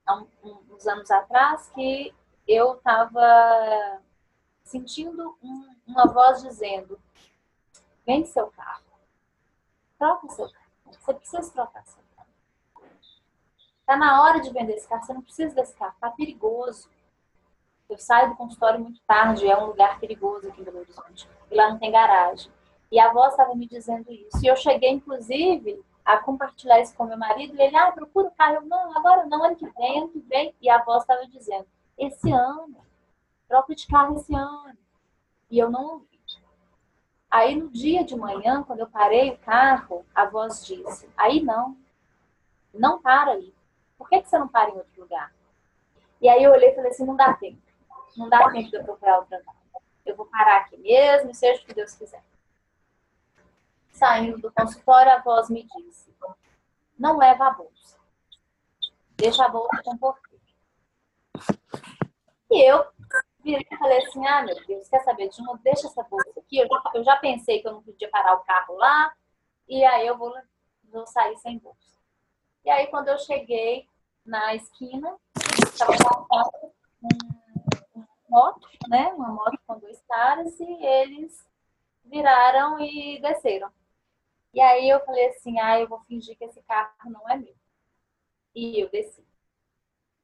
há 0.05 0.23
uns 0.43 0.87
anos 0.87 1.09
atrás 1.09 1.69
que 1.71 2.13
eu 2.47 2.75
estava 2.75 4.01
sentindo 4.63 5.37
um, 5.41 5.75
uma 5.87 6.05
voz 6.07 6.41
dizendo: 6.41 6.99
vende 8.05 8.27
seu 8.27 8.47
carro, 8.51 8.83
troca 9.97 10.27
seu 10.29 10.49
carro, 10.49 10.62
você 11.01 11.13
precisa 11.13 11.51
trocar 11.51 11.85
seu 11.85 12.01
carro. 12.15 12.29
Está 13.79 13.97
na 13.97 14.21
hora 14.21 14.39
de 14.39 14.51
vender 14.51 14.73
esse 14.73 14.87
carro, 14.87 15.03
você 15.03 15.13
não 15.13 15.21
precisa 15.21 15.53
desse 15.55 15.75
carro, 15.75 15.93
está 15.93 16.09
perigoso. 16.11 16.89
Eu 17.89 17.97
saio 17.97 18.29
do 18.29 18.35
consultório 18.35 18.79
muito 18.79 19.01
tarde, 19.01 19.47
é 19.47 19.57
um 19.57 19.67
lugar 19.67 19.99
perigoso 19.99 20.47
aqui 20.47 20.61
em 20.61 20.63
Belo 20.63 20.79
Horizonte, 20.79 21.29
e 21.51 21.55
lá 21.55 21.69
não 21.69 21.77
tem 21.77 21.91
garagem. 21.91 22.51
E 22.91 22.99
a 22.99 23.11
voz 23.11 23.31
estava 23.31 23.55
me 23.55 23.67
dizendo 23.67 24.11
isso. 24.11 24.39
E 24.43 24.47
eu 24.47 24.55
cheguei, 24.55 24.91
inclusive, 24.91 25.83
a 26.05 26.17
compartilhar 26.17 26.79
isso 26.79 26.95
com 26.95 27.05
meu 27.05 27.17
marido, 27.17 27.55
e 27.55 27.61
ele, 27.61 27.75
ah, 27.75 27.91
procura 27.91 28.27
o 28.27 28.31
carro. 28.31 28.55
Eu, 28.55 28.61
não, 28.65 28.95
agora 28.97 29.25
não, 29.25 29.43
ano 29.43 29.55
que 29.55 29.67
vem, 29.67 29.99
ano 29.99 30.09
que 30.09 30.19
vem. 30.19 30.55
E 30.61 30.69
a 30.69 30.83
voz 30.83 31.01
estava 31.01 31.25
dizendo, 31.27 31.65
esse 31.97 32.31
ano, 32.31 32.77
troca 33.47 33.75
de 33.75 33.87
carro 33.87 34.15
esse 34.15 34.33
ano. 34.33 34.77
E 35.49 35.59
eu 35.59 35.69
não. 35.69 36.05
Aí 37.33 37.55
no 37.55 37.67
dia 37.67 38.03
de 38.03 38.15
manhã, 38.15 38.61
quando 38.61 38.81
eu 38.81 38.87
parei 38.87 39.31
o 39.31 39.37
carro, 39.39 40.05
a 40.13 40.23
voz 40.23 40.63
disse, 40.63 41.09
aí 41.17 41.41
não, 41.41 41.75
não 42.71 43.01
para 43.01 43.31
aí. 43.31 43.51
Por 43.97 44.07
que, 44.07 44.21
que 44.21 44.29
você 44.29 44.37
não 44.37 44.47
para 44.47 44.69
em 44.69 44.75
outro 44.75 45.01
lugar? 45.01 45.33
E 46.21 46.29
aí 46.29 46.43
eu 46.43 46.51
olhei 46.51 46.69
e 46.69 46.75
falei 46.75 46.91
assim, 46.91 47.03
não 47.03 47.15
dá 47.15 47.33
tempo. 47.33 47.59
Não 48.15 48.29
dá 48.29 48.51
tempo 48.51 48.69
de 48.69 48.75
eu 48.75 48.83
procurar 48.83 49.17
outra 49.17 49.41
vaga. 49.43 49.57
Eu 50.05 50.15
vou 50.15 50.27
parar 50.27 50.57
aqui 50.57 50.77
mesmo, 50.77 51.33
seja 51.33 51.59
o 51.59 51.65
que 51.65 51.73
Deus 51.73 51.95
quiser. 51.95 52.23
Saindo 53.89 54.37
do 54.37 54.51
consultório, 54.51 55.11
a 55.11 55.19
voz 55.19 55.49
me 55.49 55.63
disse: 55.63 56.15
Não 56.99 57.17
leva 57.17 57.47
a 57.47 57.51
bolsa. 57.51 57.97
Deixa 59.17 59.43
a 59.43 59.49
bolsa 59.49 59.81
com 59.83 59.95
o 59.95 59.97
porteiro. 59.97 60.43
E 62.51 62.69
eu 62.69 62.85
virei 63.43 63.67
e 63.69 63.77
falei 63.77 63.97
assim: 63.99 64.25
Ah, 64.25 64.41
meu 64.41 64.55
Deus, 64.65 64.87
quer 64.89 65.03
saber 65.03 65.29
de 65.29 65.41
uma? 65.41 65.57
Deixa 65.59 65.87
essa 65.87 66.03
bolsa 66.03 66.39
aqui. 66.39 66.57
Eu 66.57 66.67
já, 66.67 66.91
eu 66.95 67.03
já 67.03 67.15
pensei 67.17 67.61
que 67.61 67.67
eu 67.67 67.73
não 67.73 67.83
podia 67.83 68.09
parar 68.09 68.35
o 68.35 68.43
carro 68.43 68.75
lá. 68.75 69.13
E 69.67 69.83
aí 69.83 70.07
eu 70.07 70.17
vou, 70.17 70.33
vou 70.91 71.05
sair 71.07 71.37
sem 71.37 71.57
bolsa. 71.59 71.99
E 72.65 72.69
aí, 72.69 72.87
quando 72.87 73.09
eu 73.09 73.17
cheguei 73.17 73.87
na 74.25 74.55
esquina, 74.55 75.17
estava 75.65 75.91
passando 75.97 76.73
uma 77.93 78.07
moto, 78.29 78.69
né? 78.87 79.13
Uma 79.13 79.29
moto 79.29 79.59
com 79.67 79.79
dois 79.79 80.01
caras, 80.07 80.59
e 80.59 80.85
eles 80.85 81.45
viraram 82.05 82.79
e 82.79 83.19
desceram. 83.21 83.71
E 84.53 84.61
aí 84.61 84.87
eu 84.87 85.03
falei 85.03 85.27
assim, 85.29 85.59
ah, 85.59 85.79
eu 85.79 85.87
vou 85.87 85.99
fingir 86.01 86.37
que 86.37 86.45
esse 86.45 86.61
carro 86.63 86.91
não 87.07 87.27
é 87.29 87.35
meu. 87.35 87.55
E 88.55 88.79
eu 88.79 88.89
desci. 88.89 89.25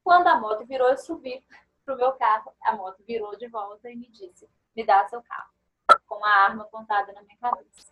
Quando 0.03 0.27
a 0.27 0.39
moto 0.39 0.65
virou, 0.65 0.89
eu 0.89 0.97
subi 0.97 1.43
pro 1.89 1.97
meu 1.97 2.11
carro. 2.13 2.53
A 2.61 2.75
moto 2.75 3.03
virou 3.03 3.35
de 3.35 3.47
volta 3.47 3.89
e 3.89 3.95
me 3.95 4.07
disse, 4.09 4.47
me 4.75 4.85
dá 4.85 5.07
seu 5.07 5.23
carro. 5.23 5.51
Com 6.05 6.23
a 6.23 6.29
arma 6.29 6.63
apontada 6.63 7.11
na 7.13 7.23
minha 7.23 7.37
cabeça. 7.37 7.91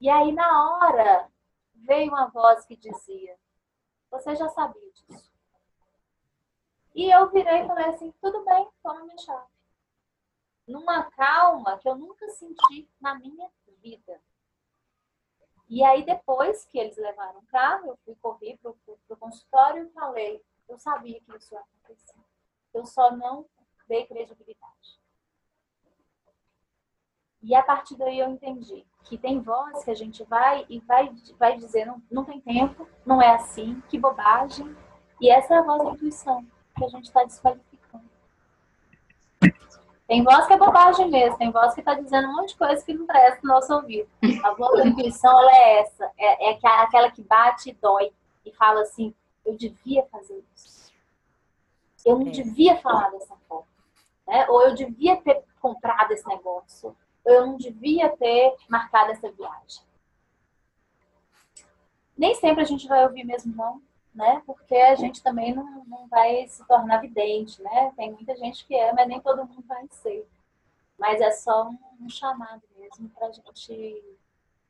E 0.00 0.08
aí, 0.08 0.30
na 0.30 0.76
hora, 0.76 1.28
veio 1.74 2.12
uma 2.12 2.26
voz 2.26 2.64
que 2.64 2.76
dizia, 2.76 3.36
você 4.10 4.36
já 4.36 4.48
sabia 4.50 4.92
disso. 4.92 5.32
E 6.94 7.10
eu 7.10 7.28
virei 7.30 7.62
e 7.62 7.66
falei 7.66 7.86
assim, 7.86 8.12
tudo 8.20 8.44
bem, 8.44 8.68
toma 8.82 9.04
minha 9.04 9.18
chave. 9.18 9.52
Numa 10.66 11.10
calma 11.10 11.78
que 11.78 11.88
eu 11.88 11.96
nunca 11.96 12.28
senti 12.30 12.88
na 13.00 13.16
minha 13.16 13.50
vida. 13.80 14.22
E 15.68 15.82
aí, 15.82 16.04
depois 16.04 16.64
que 16.66 16.78
eles 16.78 16.96
levaram 16.96 17.40
o 17.40 17.46
carro, 17.46 17.88
eu 17.88 17.96
fui 18.04 18.14
correr 18.16 18.58
para 18.58 18.70
o 18.70 19.16
consultório 19.16 19.86
e 19.86 19.92
falei, 19.92 20.44
eu 20.68 20.78
sabia 20.78 21.20
que 21.20 21.36
isso 21.36 21.52
ia 21.52 21.60
acontecer. 21.60 22.23
Eu 22.74 22.84
só 22.84 23.16
não 23.16 23.46
dei 23.88 24.04
credibilidade. 24.06 24.74
E 27.42 27.54
a 27.54 27.62
partir 27.62 27.96
daí 27.96 28.18
eu 28.18 28.30
entendi 28.30 28.86
que 29.04 29.18
tem 29.18 29.40
voz 29.40 29.84
que 29.84 29.90
a 29.90 29.94
gente 29.94 30.24
vai 30.24 30.64
e 30.68 30.80
vai, 30.80 31.14
vai 31.38 31.56
dizer, 31.58 31.84
não, 31.84 32.02
não 32.10 32.24
tem 32.24 32.40
tempo, 32.40 32.88
não 33.04 33.20
é 33.20 33.34
assim, 33.34 33.82
que 33.88 33.98
bobagem. 33.98 34.74
E 35.20 35.30
essa 35.30 35.54
é 35.54 35.58
a 35.58 35.62
voz 35.62 35.84
da 35.84 35.90
intuição 35.90 36.44
que 36.74 36.84
a 36.84 36.88
gente 36.88 37.04
está 37.04 37.22
desqualificando. 37.22 38.04
Tem 40.06 40.22
voz 40.22 40.46
que 40.46 40.52
é 40.54 40.56
bobagem 40.56 41.10
mesmo, 41.10 41.36
tem 41.36 41.50
voz 41.50 41.74
que 41.74 41.80
está 41.80 41.94
dizendo 41.94 42.28
um 42.28 42.36
monte 42.36 42.50
de 42.50 42.56
coisa 42.56 42.84
que 42.84 42.94
não 42.94 43.06
presta 43.06 43.40
no 43.42 43.54
nosso 43.54 43.74
ouvido. 43.74 44.08
A 44.42 44.54
voz 44.54 44.78
da 44.78 44.86
intuição, 44.86 45.38
ela 45.38 45.52
é 45.52 45.80
essa, 45.80 46.12
é, 46.18 46.50
é 46.50 46.58
aquela 46.82 47.10
que 47.10 47.22
bate 47.22 47.70
e 47.70 47.74
dói 47.74 48.10
e 48.44 48.52
fala 48.52 48.82
assim, 48.82 49.14
eu 49.44 49.56
devia 49.56 50.04
fazer 50.06 50.42
isso. 50.54 50.83
Eu 52.04 52.18
não 52.18 52.28
é. 52.28 52.30
devia 52.30 52.76
falar 52.80 53.10
dessa 53.10 53.36
forma. 53.48 53.66
Né? 54.26 54.46
Ou 54.48 54.62
eu 54.62 54.74
devia 54.74 55.16
ter 55.16 55.44
comprado 55.60 56.12
esse 56.12 56.26
negócio. 56.28 56.96
Ou 57.24 57.32
eu 57.32 57.46
não 57.46 57.56
devia 57.56 58.14
ter 58.16 58.54
marcado 58.68 59.12
essa 59.12 59.30
viagem. 59.30 59.82
Nem 62.16 62.34
sempre 62.34 62.62
a 62.62 62.66
gente 62.66 62.86
vai 62.86 63.04
ouvir 63.04 63.24
mesmo 63.24 63.54
não 63.56 63.82
né? 64.14 64.42
Porque 64.46 64.76
a 64.76 64.94
gente 64.94 65.22
também 65.22 65.52
não, 65.52 65.84
não 65.86 66.06
vai 66.06 66.46
se 66.46 66.64
tornar 66.66 66.98
vidente, 66.98 67.60
né? 67.60 67.92
Tem 67.96 68.12
muita 68.12 68.36
gente 68.36 68.64
que 68.64 68.74
é, 68.74 68.92
mas 68.92 69.08
nem 69.08 69.20
todo 69.20 69.44
mundo 69.44 69.64
vai 69.66 69.86
ser. 69.90 70.26
Mas 70.96 71.20
é 71.20 71.32
só 71.32 71.68
um, 71.68 71.78
um 72.00 72.08
chamado 72.08 72.62
mesmo 72.76 73.08
para 73.08 73.26
a 73.26 73.32
gente 73.32 74.16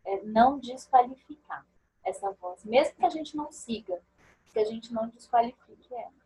é, 0.06 0.22
não 0.22 0.58
desqualificar 0.58 1.66
essa 2.02 2.30
voz, 2.32 2.64
mesmo 2.64 2.94
que 2.96 3.04
a 3.04 3.10
gente 3.10 3.36
não 3.36 3.52
siga, 3.52 4.00
que 4.52 4.58
a 4.58 4.64
gente 4.64 4.92
não 4.92 5.08
desqualifique 5.08 5.94
ela. 5.94 6.23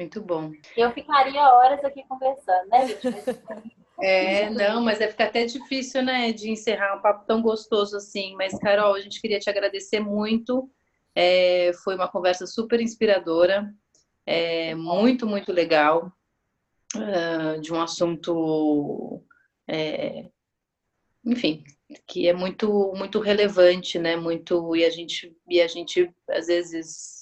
Muito 0.00 0.20
bom. 0.20 0.52
Eu 0.76 0.90
ficaria 0.92 1.42
horas 1.42 1.84
aqui 1.84 2.02
conversando, 2.08 2.68
né, 2.68 2.86
É, 4.02 4.48
não, 4.48 4.82
mas 4.82 4.98
é 4.98 5.08
ficar 5.08 5.26
até 5.26 5.44
difícil, 5.44 6.02
né, 6.02 6.32
de 6.32 6.50
encerrar 6.50 6.96
um 6.96 7.02
papo 7.02 7.26
tão 7.26 7.42
gostoso 7.42 7.98
assim. 7.98 8.34
Mas, 8.34 8.58
Carol, 8.58 8.94
a 8.94 9.00
gente 9.00 9.20
queria 9.20 9.38
te 9.38 9.50
agradecer 9.50 10.00
muito 10.00 10.70
é, 11.14 11.72
foi 11.84 11.94
uma 11.94 12.08
conversa 12.08 12.46
super 12.46 12.80
inspiradora, 12.80 13.74
é, 14.24 14.74
muito, 14.74 15.26
muito 15.26 15.52
legal, 15.52 16.12
uh, 16.96 17.60
de 17.60 17.72
um 17.72 17.80
assunto, 17.80 19.22
é, 19.68 20.30
enfim, 21.24 21.64
que 22.06 22.28
é 22.28 22.32
muito, 22.32 22.92
muito 22.96 23.18
relevante, 23.18 23.98
né? 23.98 24.16
Muito 24.16 24.74
e 24.76 24.84
a 24.84 24.90
gente 24.90 25.36
e 25.48 25.60
a 25.60 25.66
gente 25.66 26.12
às 26.28 26.46
vezes 26.46 27.19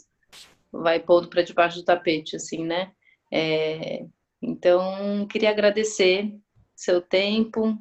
vai 0.73 1.01
pondo 1.01 1.29
para 1.29 1.43
debaixo 1.43 1.79
do 1.79 1.85
tapete, 1.85 2.37
assim, 2.37 2.65
né? 2.65 2.93
É, 3.33 4.07
então, 4.41 5.27
queria 5.27 5.51
agradecer 5.51 6.33
seu 6.75 7.03
tempo, 7.03 7.77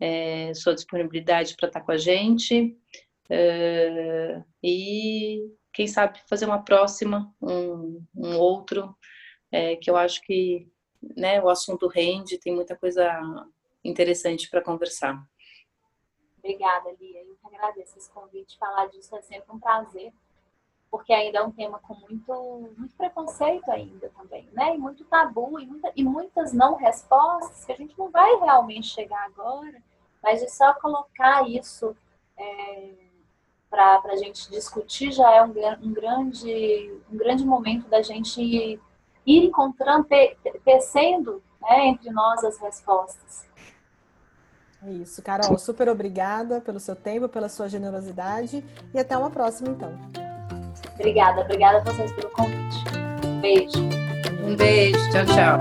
é, 0.00 0.52
sua 0.54 0.74
disponibilidade 0.74 1.54
para 1.56 1.68
estar 1.68 1.80
com 1.82 1.92
a 1.92 1.98
gente. 1.98 2.76
Uh, 3.30 4.44
e 4.62 5.38
quem 5.72 5.86
sabe 5.86 6.20
fazer 6.28 6.46
uma 6.46 6.64
próxima, 6.64 7.32
um, 7.40 8.04
um 8.16 8.36
outro, 8.38 8.96
é, 9.52 9.76
que 9.76 9.90
eu 9.90 9.96
acho 9.96 10.20
que 10.22 10.66
né, 11.16 11.40
o 11.40 11.48
assunto 11.48 11.86
rende, 11.86 12.38
tem 12.38 12.54
muita 12.54 12.76
coisa 12.76 13.20
interessante 13.84 14.48
para 14.48 14.62
conversar. 14.62 15.22
Obrigada, 16.38 16.90
Lia. 16.98 17.22
Eu 17.22 17.36
que 17.36 17.54
agradeço 17.54 17.98
esse 17.98 18.10
convite. 18.10 18.58
Falar 18.58 18.86
disso 18.86 19.14
é 19.16 19.22
sempre 19.22 19.52
um 19.52 19.60
prazer, 19.60 20.12
porque 20.90 21.12
ainda 21.12 21.38
é 21.38 21.42
um 21.42 21.52
tema 21.52 21.78
com 21.78 21.94
muito, 21.94 22.72
muito 22.76 22.94
preconceito 22.96 23.70
ainda 23.70 24.10
também, 24.10 24.48
né? 24.52 24.74
E 24.74 24.78
muito 24.78 25.04
tabu, 25.04 25.60
e, 25.60 25.66
muita, 25.66 25.92
e 25.94 26.02
muitas 26.02 26.52
não 26.52 26.74
respostas 26.74 27.64
que 27.64 27.72
a 27.72 27.76
gente 27.76 27.96
não 27.96 28.10
vai 28.10 28.36
realmente 28.40 28.88
chegar 28.88 29.24
agora, 29.26 29.80
mas 30.22 30.40
de 30.40 30.50
só 30.50 30.74
colocar 30.74 31.48
isso 31.48 31.96
é, 32.36 32.90
para 33.70 34.00
a 34.04 34.16
gente 34.16 34.50
discutir 34.50 35.12
já 35.12 35.30
é 35.30 35.42
um, 35.42 35.54
um, 35.82 35.92
grande, 35.92 37.00
um 37.10 37.16
grande 37.16 37.44
momento 37.44 37.88
da 37.88 38.02
gente 38.02 38.40
ir 38.42 38.80
encontrando, 39.26 40.08
tecendo 40.64 41.40
né, 41.60 41.86
entre 41.86 42.10
nós 42.10 42.42
as 42.42 42.58
respostas. 42.58 43.48
É 44.82 44.90
isso, 44.90 45.22
Carol, 45.22 45.58
super 45.58 45.88
obrigada 45.88 46.60
pelo 46.60 46.80
seu 46.80 46.96
tempo, 46.96 47.28
pela 47.28 47.50
sua 47.50 47.68
generosidade 47.68 48.64
e 48.92 48.98
até 48.98 49.16
uma 49.16 49.30
próxima, 49.30 49.68
então. 49.68 50.29
Obrigada, 50.94 51.40
obrigada 51.42 51.78
a 51.78 51.80
vocês 51.92 52.12
pelo 52.12 52.30
convite. 52.30 52.84
Um 53.26 53.40
beijo. 53.40 53.78
Um 54.44 54.56
beijo, 54.56 54.98
tchau, 55.10 55.26
tchau. 55.26 55.60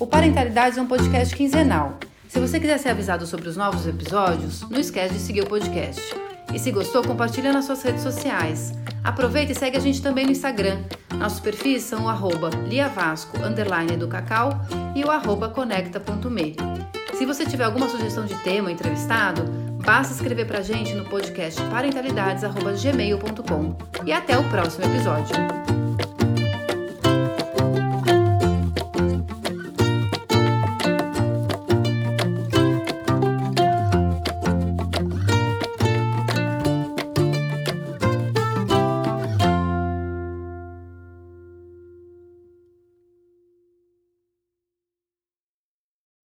O 0.00 0.06
Parentalidades 0.06 0.78
é 0.78 0.82
um 0.82 0.86
podcast 0.86 1.34
quinzenal. 1.34 1.98
Se 2.28 2.38
você 2.38 2.60
quiser 2.60 2.78
ser 2.78 2.90
avisado 2.90 3.26
sobre 3.26 3.48
os 3.48 3.56
novos 3.56 3.86
episódios, 3.86 4.62
não 4.68 4.78
esquece 4.78 5.14
de 5.14 5.20
seguir 5.20 5.42
o 5.42 5.46
podcast. 5.46 6.14
E 6.54 6.58
se 6.58 6.70
gostou, 6.70 7.02
compartilha 7.02 7.52
nas 7.52 7.64
suas 7.64 7.82
redes 7.82 8.02
sociais. 8.02 8.72
Aproveita 9.04 9.52
e 9.52 9.54
segue 9.54 9.76
a 9.76 9.80
gente 9.80 10.02
também 10.02 10.24
no 10.24 10.32
Instagram. 10.32 10.78
Nossos 11.14 11.40
perfis 11.40 11.82
são 11.82 12.04
o 12.04 12.08
arroba 12.08 12.50
liavasco, 12.66 13.38
underline 13.44 13.96
do 13.96 14.08
cacau 14.08 14.50
e 14.94 15.04
o 15.04 15.10
arroba 15.10 15.48
conecta.me. 15.48 16.56
Se 17.14 17.26
você 17.26 17.44
tiver 17.44 17.64
alguma 17.64 17.88
sugestão 17.88 18.24
de 18.24 18.34
tema 18.36 18.68
ou 18.68 18.70
entrevistado, 18.72 19.42
basta 19.84 20.14
escrever 20.14 20.46
pra 20.46 20.62
gente 20.62 20.94
no 20.94 21.04
podcast 21.04 21.60
parentalidades.gmail.com. 21.64 23.76
E 24.04 24.12
até 24.12 24.38
o 24.38 24.44
próximo 24.44 24.84
episódio. 24.84 25.34